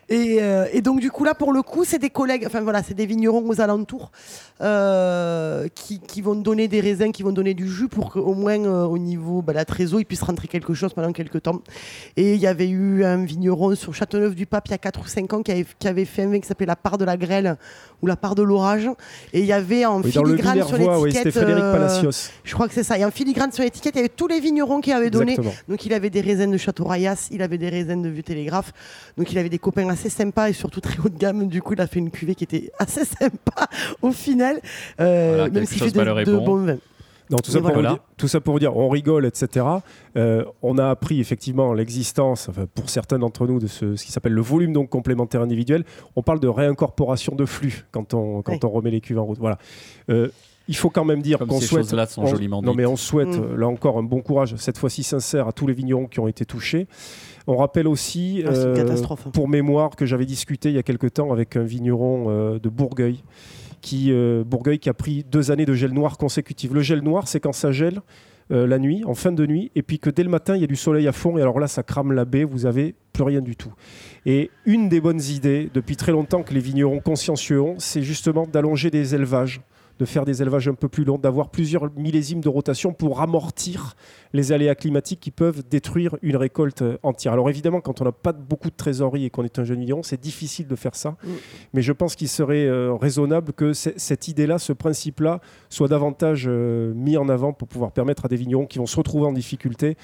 Et, 0.08 0.38
euh, 0.40 0.64
et 0.72 0.80
donc, 0.80 1.00
du 1.00 1.10
coup, 1.10 1.24
là, 1.24 1.34
pour 1.34 1.52
le 1.52 1.60
coup, 1.62 1.84
c'est 1.84 1.98
des 1.98 2.08
collègues, 2.08 2.44
enfin 2.46 2.62
voilà, 2.62 2.82
c'est 2.82 2.94
des 2.94 3.04
vignerons 3.04 3.46
aux 3.46 3.60
alentours 3.60 4.10
euh, 4.62 5.49
qui, 5.74 6.00
qui 6.00 6.22
vont 6.22 6.34
donner 6.34 6.68
des 6.68 6.80
raisins, 6.80 7.12
qui 7.12 7.22
vont 7.22 7.32
donner 7.32 7.54
du 7.54 7.68
jus 7.68 7.88
pour 7.88 8.12
qu'au 8.12 8.34
moins 8.34 8.64
euh, 8.64 8.84
au 8.84 8.98
niveau 8.98 9.42
bah, 9.42 9.52
la 9.52 9.64
trésor, 9.64 10.00
il 10.00 10.04
puisse 10.04 10.22
rentrer 10.22 10.48
quelque 10.48 10.74
chose 10.74 10.92
pendant 10.94 11.12
quelques 11.12 11.42
temps. 11.42 11.60
Et 12.16 12.34
il 12.34 12.40
y 12.40 12.46
avait 12.46 12.68
eu 12.68 13.04
un 13.04 13.24
vigneron 13.24 13.74
sur 13.74 13.94
Châteauneuf-du-Pape 13.94 14.68
il 14.68 14.70
y 14.72 14.74
a 14.74 14.78
4 14.78 15.00
ou 15.00 15.06
5 15.06 15.32
ans 15.32 15.42
qui 15.42 15.52
avait, 15.52 15.66
qui 15.78 15.88
avait 15.88 16.04
fait 16.04 16.22
un 16.22 16.30
vin 16.30 16.40
qui 16.40 16.46
s'appelait 16.46 16.66
La 16.66 16.76
part 16.76 16.98
de 16.98 17.04
la 17.04 17.16
grêle 17.16 17.56
ou 18.02 18.06
La 18.06 18.16
part 18.16 18.34
de 18.34 18.42
l'orage. 18.42 18.88
Et 19.32 19.40
il 19.40 19.46
y 19.46 19.52
avait 19.52 19.84
en 19.86 20.02
Oui, 20.02 20.10
filigrane 20.10 20.62
sur 20.66 20.78
oui, 20.78 21.06
l'étiquette. 21.06 21.24
c'était 21.24 21.30
Frédéric 21.30 21.64
euh, 21.64 21.72
Palacios. 21.72 22.30
je 22.44 22.54
crois 22.54 22.68
que 22.68 22.74
c'est 22.74 22.82
ça. 22.84 22.98
Et 22.98 23.04
en 23.04 23.10
filigrane 23.10 23.52
sur 23.52 23.62
l'étiquette, 23.64 23.94
il 23.94 23.98
y 23.98 24.00
avait 24.00 24.08
tous 24.08 24.28
les 24.28 24.40
vignerons 24.40 24.80
qui 24.80 24.92
avaient 24.92 25.10
donné. 25.10 25.32
Exactement. 25.32 25.54
Donc 25.68 25.84
il 25.86 25.92
avait 25.92 26.10
des 26.10 26.20
raisins 26.20 26.50
de 26.50 26.56
Château 26.56 26.84
Rayas, 26.84 27.28
il 27.30 27.42
avait 27.42 27.58
des 27.58 27.68
raisins 27.68 28.02
de 28.02 28.08
Vieux 28.08 28.22
Télégraphe. 28.22 28.72
Donc 29.16 29.30
il 29.32 29.38
avait 29.38 29.48
des 29.48 29.58
copains 29.58 29.88
assez 29.88 30.10
sympas 30.10 30.48
et 30.48 30.52
surtout 30.52 30.80
très 30.80 30.98
haut 31.04 31.08
de 31.08 31.18
gamme. 31.18 31.48
Du 31.48 31.62
coup, 31.62 31.74
il 31.74 31.80
a 31.80 31.86
fait 31.86 31.98
une 31.98 32.10
cuvée 32.10 32.34
qui 32.34 32.44
était 32.44 32.70
assez 32.78 33.04
sympa 33.20 33.68
au 34.02 34.12
final. 34.12 34.60
Euh, 35.00 35.39
Voilà, 35.40 35.52
même 35.52 35.62
quelque 35.62 35.68
s'il 35.70 35.78
chose 35.78 35.92
fait 35.92 36.04
de, 36.04 36.20
est 36.20 36.24
de 36.24 36.36
bon. 36.36 36.78
Non, 37.30 37.36
tout, 37.38 37.52
ça 37.52 37.60
pour 37.60 37.70
voilà. 37.72 37.90
dire, 37.90 37.98
tout 38.16 38.26
ça 38.26 38.40
pour 38.40 38.54
vous 38.54 38.58
dire, 38.58 38.76
on 38.76 38.88
rigole, 38.88 39.24
etc. 39.24 39.64
Euh, 40.16 40.44
on 40.62 40.78
a 40.78 40.88
appris 40.90 41.20
effectivement 41.20 41.72
l'existence, 41.72 42.48
enfin, 42.48 42.66
pour 42.74 42.90
certains 42.90 43.20
d'entre 43.20 43.46
nous, 43.46 43.60
de 43.60 43.68
ce, 43.68 43.94
ce 43.94 44.04
qui 44.04 44.10
s'appelle 44.10 44.32
le 44.32 44.40
volume 44.40 44.72
donc 44.72 44.88
complémentaire 44.88 45.40
individuel. 45.40 45.84
On 46.16 46.22
parle 46.22 46.40
de 46.40 46.48
réincorporation 46.48 47.36
de 47.36 47.44
flux 47.44 47.84
quand 47.92 48.14
on, 48.14 48.42
quand 48.42 48.52
Oui. 48.54 48.58
on 48.64 48.68
remet 48.70 48.90
les 48.90 49.00
cuves 49.00 49.20
en 49.20 49.24
route. 49.26 49.38
Voilà. 49.38 49.58
Euh, 50.10 50.26
il 50.66 50.74
faut 50.76 50.90
quand 50.90 51.04
même 51.04 51.22
dire 51.22 51.38
qu'on 51.38 51.60
souhaite. 51.60 51.82
choses-là 51.84 52.06
sont 52.06 52.22
on- 52.22 52.26
joliment 52.26 52.62
Non, 52.62 52.74
mais 52.74 52.84
on 52.86 52.96
souhaite 52.96 53.28
Mm. 53.38 53.54
là 53.56 53.68
encore 53.68 53.96
un 53.98 54.02
bon 54.02 54.22
courage, 54.22 54.56
cette 54.56 54.78
fois-ci 54.78 55.04
sincère, 55.04 55.46
à 55.46 55.52
tous 55.52 55.68
les 55.68 55.72
vignerons 55.74 56.06
qui 56.06 56.18
ont 56.18 56.26
été 56.28 56.44
touchés. 56.44 56.88
On 57.46 57.56
rappelle 57.56 57.86
aussi, 57.86 58.42
Ah, 58.44 58.50
euh, 58.50 58.96
pour 59.32 59.48
mémoire, 59.48 59.94
que 59.94 60.04
j'avais 60.04 60.26
discuté 60.26 60.68
il 60.70 60.74
y 60.74 60.78
a 60.78 60.82
quelque 60.82 61.06
temps 61.06 61.32
avec 61.32 61.54
un 61.56 61.62
vigneron 61.62 62.26
euh, 62.28 62.58
de 62.58 62.68
Bourgueil, 62.68 63.22
qui, 63.80 64.12
euh, 64.12 64.44
Bourgueil 64.44 64.78
qui 64.78 64.88
a 64.88 64.94
pris 64.94 65.24
deux 65.24 65.50
années 65.50 65.66
de 65.66 65.74
gel 65.74 65.92
noir 65.92 66.18
consécutif. 66.18 66.72
Le 66.72 66.80
gel 66.80 67.00
noir, 67.00 67.28
c'est 67.28 67.40
quand 67.40 67.52
ça 67.52 67.72
gèle 67.72 68.00
euh, 68.52 68.66
la 68.66 68.78
nuit, 68.78 69.04
en 69.04 69.14
fin 69.14 69.32
de 69.32 69.46
nuit, 69.46 69.70
et 69.76 69.82
puis 69.82 69.98
que 69.98 70.10
dès 70.10 70.24
le 70.24 70.28
matin, 70.28 70.56
il 70.56 70.60
y 70.60 70.64
a 70.64 70.66
du 70.66 70.76
soleil 70.76 71.06
à 71.06 71.12
fond, 71.12 71.38
et 71.38 71.42
alors 71.42 71.60
là, 71.60 71.68
ça 71.68 71.82
crame 71.82 72.12
la 72.12 72.24
baie, 72.24 72.44
vous 72.44 72.66
avez 72.66 72.94
plus 73.12 73.22
rien 73.22 73.40
du 73.40 73.54
tout. 73.54 73.72
Et 74.26 74.50
une 74.64 74.88
des 74.88 75.00
bonnes 75.00 75.22
idées, 75.22 75.70
depuis 75.72 75.96
très 75.96 76.12
longtemps, 76.12 76.42
que 76.42 76.52
les 76.52 76.60
vignerons 76.60 77.00
consciencieux 77.00 77.60
ont, 77.60 77.76
c'est 77.78 78.02
justement 78.02 78.46
d'allonger 78.46 78.90
des 78.90 79.14
élevages 79.14 79.60
de 80.00 80.06
faire 80.06 80.24
des 80.24 80.40
élevages 80.40 80.66
un 80.66 80.74
peu 80.74 80.88
plus 80.88 81.04
longs, 81.04 81.18
d'avoir 81.18 81.50
plusieurs 81.50 81.92
millésimes 81.94 82.40
de 82.40 82.48
rotation 82.48 82.94
pour 82.94 83.20
amortir 83.20 83.96
les 84.32 84.50
aléas 84.50 84.74
climatiques 84.74 85.20
qui 85.20 85.30
peuvent 85.30 85.62
détruire 85.68 86.16
une 86.22 86.36
récolte 86.36 86.80
euh, 86.80 86.96
entière. 87.02 87.34
Alors 87.34 87.50
évidemment, 87.50 87.82
quand 87.82 88.00
on 88.00 88.04
n'a 88.04 88.12
pas 88.12 88.32
beaucoup 88.32 88.70
de 88.70 88.74
trésorerie 88.74 89.26
et 89.26 89.30
qu'on 89.30 89.44
est 89.44 89.58
un 89.58 89.64
jeune 89.64 89.80
vigneron, 89.80 90.02
c'est 90.02 90.20
difficile 90.20 90.66
de 90.66 90.76
faire 90.76 90.94
ça. 90.94 91.16
Mais 91.74 91.82
je 91.82 91.92
pense 91.92 92.16
qu'il 92.16 92.28
serait 92.28 92.66
euh, 92.66 92.94
raisonnable 92.94 93.52
que 93.52 93.74
cette 93.74 94.28
idée-là, 94.28 94.58
ce 94.58 94.72
principe-là, 94.72 95.40
soit 95.68 95.88
davantage 95.88 96.46
euh, 96.48 96.94
mis 96.94 97.18
en 97.18 97.28
avant 97.28 97.52
pour 97.52 97.68
pouvoir 97.68 97.92
permettre 97.92 98.24
à 98.24 98.28
des 98.28 98.36
vignerons 98.36 98.66
qui 98.66 98.78
vont 98.78 98.86
se 98.86 98.96
retrouver 98.96 99.26
en 99.26 99.32
difficulté 99.32 99.96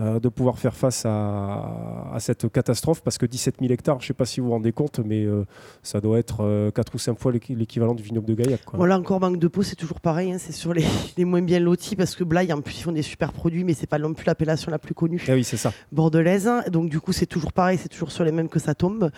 euh, 0.00 0.18
de 0.20 0.28
pouvoir 0.28 0.58
faire 0.58 0.74
face 0.74 1.04
à, 1.06 2.10
à 2.12 2.18
cette 2.20 2.50
catastrophe. 2.50 3.02
Parce 3.02 3.18
que 3.18 3.26
17 3.26 3.56
000 3.60 3.72
hectares, 3.72 4.00
je 4.00 4.04
ne 4.04 4.08
sais 4.08 4.14
pas 4.14 4.24
si 4.24 4.40
vous 4.40 4.46
vous 4.46 4.52
rendez 4.52 4.72
compte, 4.72 4.98
mais 5.04 5.24
euh, 5.24 5.44
ça 5.82 6.00
doit 6.00 6.18
être 6.18 6.70
4 6.74 6.94
ou 6.94 6.98
5 6.98 7.18
fois 7.18 7.32
l'équi- 7.32 7.54
l'équivalent 7.54 7.94
du 7.94 8.02
vignoble 8.02 8.26
de 8.26 8.34
Gaillac. 8.34 8.64
quoi. 8.64 8.76
Voilà 8.76 8.98
encore 8.98 9.20
manque 9.20 9.38
de 9.38 9.48
peau, 9.48 9.62
c'est 9.62 9.76
toujours 9.76 10.00
pareil. 10.00 10.32
hein, 10.32 10.38
c'est 10.38 10.52
sur 10.52 10.72
les, 10.74 10.84
les 11.16 11.24
moins 11.24 11.42
bien 11.42 11.60
lotis 11.60 11.96
parce 11.96 12.16
que 12.16 12.24
Blaye, 12.24 12.52
en 12.52 12.60
plus, 12.60 12.78
ils 12.78 12.82
font 12.82 12.92
des 12.92 13.02
super 13.02 13.32
produits, 13.32 13.64
mais 13.64 13.74
c'est 13.74 13.86
pas 13.86 13.98
non 13.98 14.12
plus 14.14 14.24
l'appellation 14.26 14.70
la 14.70 14.78
plus 14.78 14.94
connue 14.94 15.22
Ah 15.28 15.32
oui, 15.34 15.44
c'est 15.44 15.56
ça. 15.56 15.72
bordelaise. 15.92 16.48
Donc 16.70 16.90
du 16.90 17.00
coup, 17.00 17.12
c'est 17.12 17.26
toujours 17.26 17.52
pareil, 17.52 17.78
c'est 17.80 17.88
toujours 17.88 18.10
sur 18.10 18.24
les 18.24 18.32
mêmes 18.32 18.48
que 18.48 18.58
ça 18.58 18.74
tombe. 18.74 19.10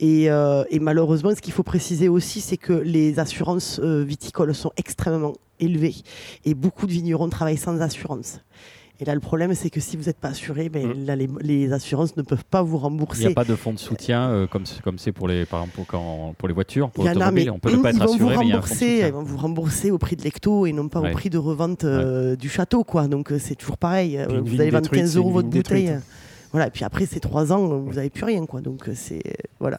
Et, 0.00 0.30
euh, 0.30 0.64
et 0.70 0.78
malheureusement, 0.78 1.34
ce 1.34 1.40
qu'il 1.40 1.52
faut 1.52 1.62
préciser 1.62 2.08
aussi, 2.08 2.40
c'est 2.40 2.56
que 2.56 2.72
les 2.72 3.18
assurances 3.18 3.80
euh, 3.82 4.02
viticoles 4.04 4.54
sont 4.54 4.72
extrêmement 4.76 5.32
élevées 5.60 5.94
et 6.44 6.54
beaucoup 6.54 6.86
de 6.86 6.92
vignerons 6.92 7.28
travaillent 7.28 7.56
sans 7.56 7.80
assurance. 7.80 8.40
Et 9.00 9.04
là, 9.04 9.14
le 9.14 9.20
problème, 9.20 9.54
c'est 9.54 9.70
que 9.70 9.78
si 9.78 9.96
vous 9.96 10.04
n'êtes 10.04 10.18
pas 10.18 10.30
assuré, 10.30 10.68
ben, 10.68 10.88
Mm. 10.88 11.06
là, 11.06 11.14
les, 11.14 11.28
les 11.40 11.72
assurances 11.72 12.16
ne 12.16 12.22
peuvent 12.22 12.44
pas 12.44 12.62
vous 12.62 12.76
Il 12.78 12.80
rembourser. 12.80 13.26
n'y 13.26 13.30
a 13.30 13.34
pas 13.34 13.44
de 13.44 13.54
fonds 13.54 13.72
de 13.72 13.78
soutien 13.78 14.28
euh, 14.30 14.46
comme 14.48 14.66
c'est- 14.66 14.82
comme 14.82 14.98
c'est 14.98 15.12
pour 15.12 15.28
les 15.28 15.46
par 15.46 15.60
exemple 15.60 15.76
pour, 15.76 15.86
quand- 15.86 16.34
pour 16.36 16.48
les 16.48 16.54
voitures, 16.54 16.90
pour 16.90 17.04
Il 17.04 17.06
y 17.06 17.10
en 17.10 17.20
a, 17.20 17.30
mais 17.30 17.44
l'automobile. 17.44 17.50
On 17.52 17.58
peut 17.60 17.70
ne 17.76 17.82
pas 17.82 17.90
ils 17.92 17.96
être 17.96 18.00
vont 18.00 18.06
vous 18.06 18.14
assuré, 18.28 18.36
mais 18.38 18.46
il 18.46 18.48
y 18.48 18.52
a 18.52 18.56
un 18.58 18.62
fonds 18.62 18.74
de 18.74 18.80
rembourser, 18.80 19.04
ils 19.06 19.12
vont 19.12 19.22
vous 19.22 19.36
rembourser 19.36 19.90
au 19.92 19.98
prix 19.98 20.16
de 20.16 20.22
l'hecto 20.24 20.66
et 20.66 20.72
non 20.72 20.88
pas 20.88 21.00
Ouais. 21.00 21.10
au 21.10 21.12
prix 21.12 21.30
de 21.30 21.38
revente 21.38 21.84
euh, 21.84 22.34
du 22.34 22.48
château, 22.48 22.82
quoi. 22.82 23.06
Donc 23.06 23.30
euh, 23.30 23.38
c'est 23.38 23.54
toujours 23.54 23.78
pareil. 23.78 24.18
Puis 24.28 24.36
vous 24.36 24.60
allez 24.60 24.70
vendre 24.70 24.82
détruite, 24.82 25.00
15 25.02 25.12
c'est 25.12 25.18
euros 25.18 25.30
votre 25.30 25.48
détruite, 25.48 25.86
bouteille. 25.86 26.00
Voilà. 26.50 26.66
Et 26.66 26.70
puis 26.70 26.84
après, 26.84 27.06
c'est 27.06 27.20
3 27.20 27.52
ans, 27.52 27.66
vous 27.78 27.92
n'avez 27.94 28.10
plus 28.10 28.24
rien, 28.24 28.46
quoi. 28.46 28.60
Donc 28.62 28.88
euh, 28.88 28.92
c'est 28.96 29.22
voilà. 29.60 29.78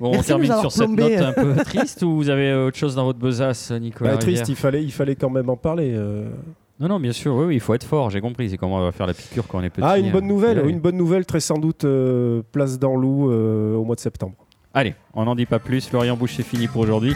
Bon, 0.00 0.08
on 0.08 0.12
Merci 0.12 0.26
termine 0.28 0.52
sur 0.60 0.72
cette 0.72 0.86
plombé. 0.86 1.16
note 1.16 1.24
un 1.24 1.32
peu 1.32 1.54
triste 1.64 2.02
ou 2.02 2.16
vous 2.16 2.30
avez 2.30 2.54
autre 2.54 2.76
chose 2.78 2.94
dans 2.94 3.04
votre 3.04 3.18
besace, 3.18 3.70
Nicolas 3.72 4.12
Bah, 4.12 4.16
triste, 4.18 4.48
il 4.48 4.56
fallait, 4.56 4.82
il 4.82 4.92
fallait 4.92 5.14
quand 5.16 5.30
même 5.30 5.50
en 5.50 5.56
parler. 5.58 5.92
euh. 5.94 6.30
Non, 6.78 6.88
non, 6.88 7.00
bien 7.00 7.12
sûr, 7.12 7.34
oui, 7.34 7.46
oui, 7.46 7.54
il 7.54 7.60
faut 7.60 7.72
être 7.72 7.86
fort, 7.86 8.10
j'ai 8.10 8.20
compris. 8.20 8.50
C'est 8.50 8.58
comment 8.58 8.76
on 8.76 8.84
va 8.84 8.92
faire 8.92 9.06
la 9.06 9.14
piqûre 9.14 9.46
quand 9.46 9.58
on 9.58 9.62
est 9.62 9.70
petit. 9.70 9.86
Ah, 9.86 9.98
une 9.98 10.12
bonne 10.12 10.24
hein. 10.24 10.28
nouvelle, 10.28 10.68
une 10.68 10.80
bonne 10.80 10.96
nouvelle, 10.96 11.24
très 11.24 11.40
sans 11.40 11.58
doute 11.58 11.84
euh, 11.84 12.42
place 12.52 12.78
d'Anlou 12.78 13.30
euh, 13.30 13.74
au 13.74 13.84
mois 13.84 13.94
de 13.94 14.00
septembre. 14.00 14.34
Allez, 14.74 14.94
on 15.14 15.24
n'en 15.24 15.34
dit 15.34 15.46
pas 15.46 15.58
plus. 15.58 15.88
Florian 15.88 16.18
Bouche, 16.18 16.34
c'est 16.36 16.42
fini 16.42 16.68
pour 16.68 16.82
aujourd'hui. 16.82 17.14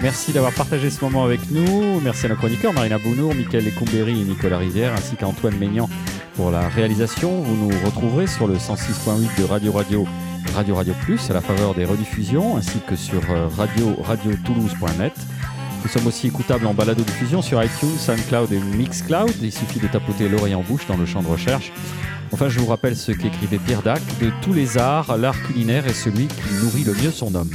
Merci 0.00 0.32
d'avoir 0.32 0.54
partagé 0.54 0.88
ce 0.88 1.04
moment 1.04 1.24
avec 1.24 1.40
nous. 1.50 2.00
Merci 2.00 2.24
à 2.24 2.30
nos 2.30 2.36
chroniqueurs, 2.36 2.72
Marina 2.72 2.96
Bounour, 2.98 3.34
Mickaël 3.34 3.66
Lecombéry 3.66 4.22
et 4.22 4.24
Nicolas 4.24 4.56
Rivière, 4.56 4.94
ainsi 4.94 5.16
qu'à 5.16 5.28
Antoine 5.28 5.58
Maignan 5.58 5.90
pour 6.34 6.50
la 6.50 6.68
réalisation. 6.68 7.42
Vous 7.42 7.66
nous 7.68 7.84
retrouverez 7.84 8.26
sur 8.26 8.48
le 8.48 8.54
106.8 8.54 9.40
de 9.40 9.44
Radio 9.44 9.72
Radio, 9.72 10.06
Radio 10.54 10.74
Radio 10.74 10.94
Plus, 11.02 11.30
à 11.30 11.34
la 11.34 11.42
faveur 11.42 11.74
des 11.74 11.84
rediffusions, 11.84 12.56
ainsi 12.56 12.78
que 12.80 12.96
sur 12.96 13.20
euh, 13.30 13.46
radio 13.48 13.94
radiotoulouse.net. 14.02 15.12
Nous 15.82 15.88
sommes 15.88 16.06
aussi 16.06 16.28
écoutables 16.28 16.66
en 16.66 16.74
balado-diffusion 16.74 17.42
sur 17.42 17.62
iTunes, 17.62 17.98
SoundCloud 17.98 18.52
et 18.52 18.60
Mixcloud. 18.60 19.32
Il 19.42 19.52
suffit 19.52 19.80
de 19.80 19.88
tapoter 19.88 20.28
l'oreille 20.28 20.54
en 20.54 20.62
bouche 20.62 20.86
dans 20.86 20.96
le 20.96 21.06
champ 21.06 21.22
de 21.22 21.28
recherche. 21.28 21.72
Enfin, 22.30 22.48
je 22.48 22.60
vous 22.60 22.66
rappelle 22.66 22.96
ce 22.96 23.12
qu'écrivait 23.12 23.58
Pierre 23.58 23.82
Dac 23.82 24.00
de 24.20 24.30
tous 24.42 24.52
les 24.52 24.78
arts, 24.78 25.16
l'art 25.18 25.40
culinaire 25.42 25.86
est 25.86 25.92
celui 25.92 26.28
qui 26.28 26.54
nourrit 26.62 26.84
le 26.84 26.94
mieux 26.94 27.10
son 27.10 27.34
homme. 27.34 27.50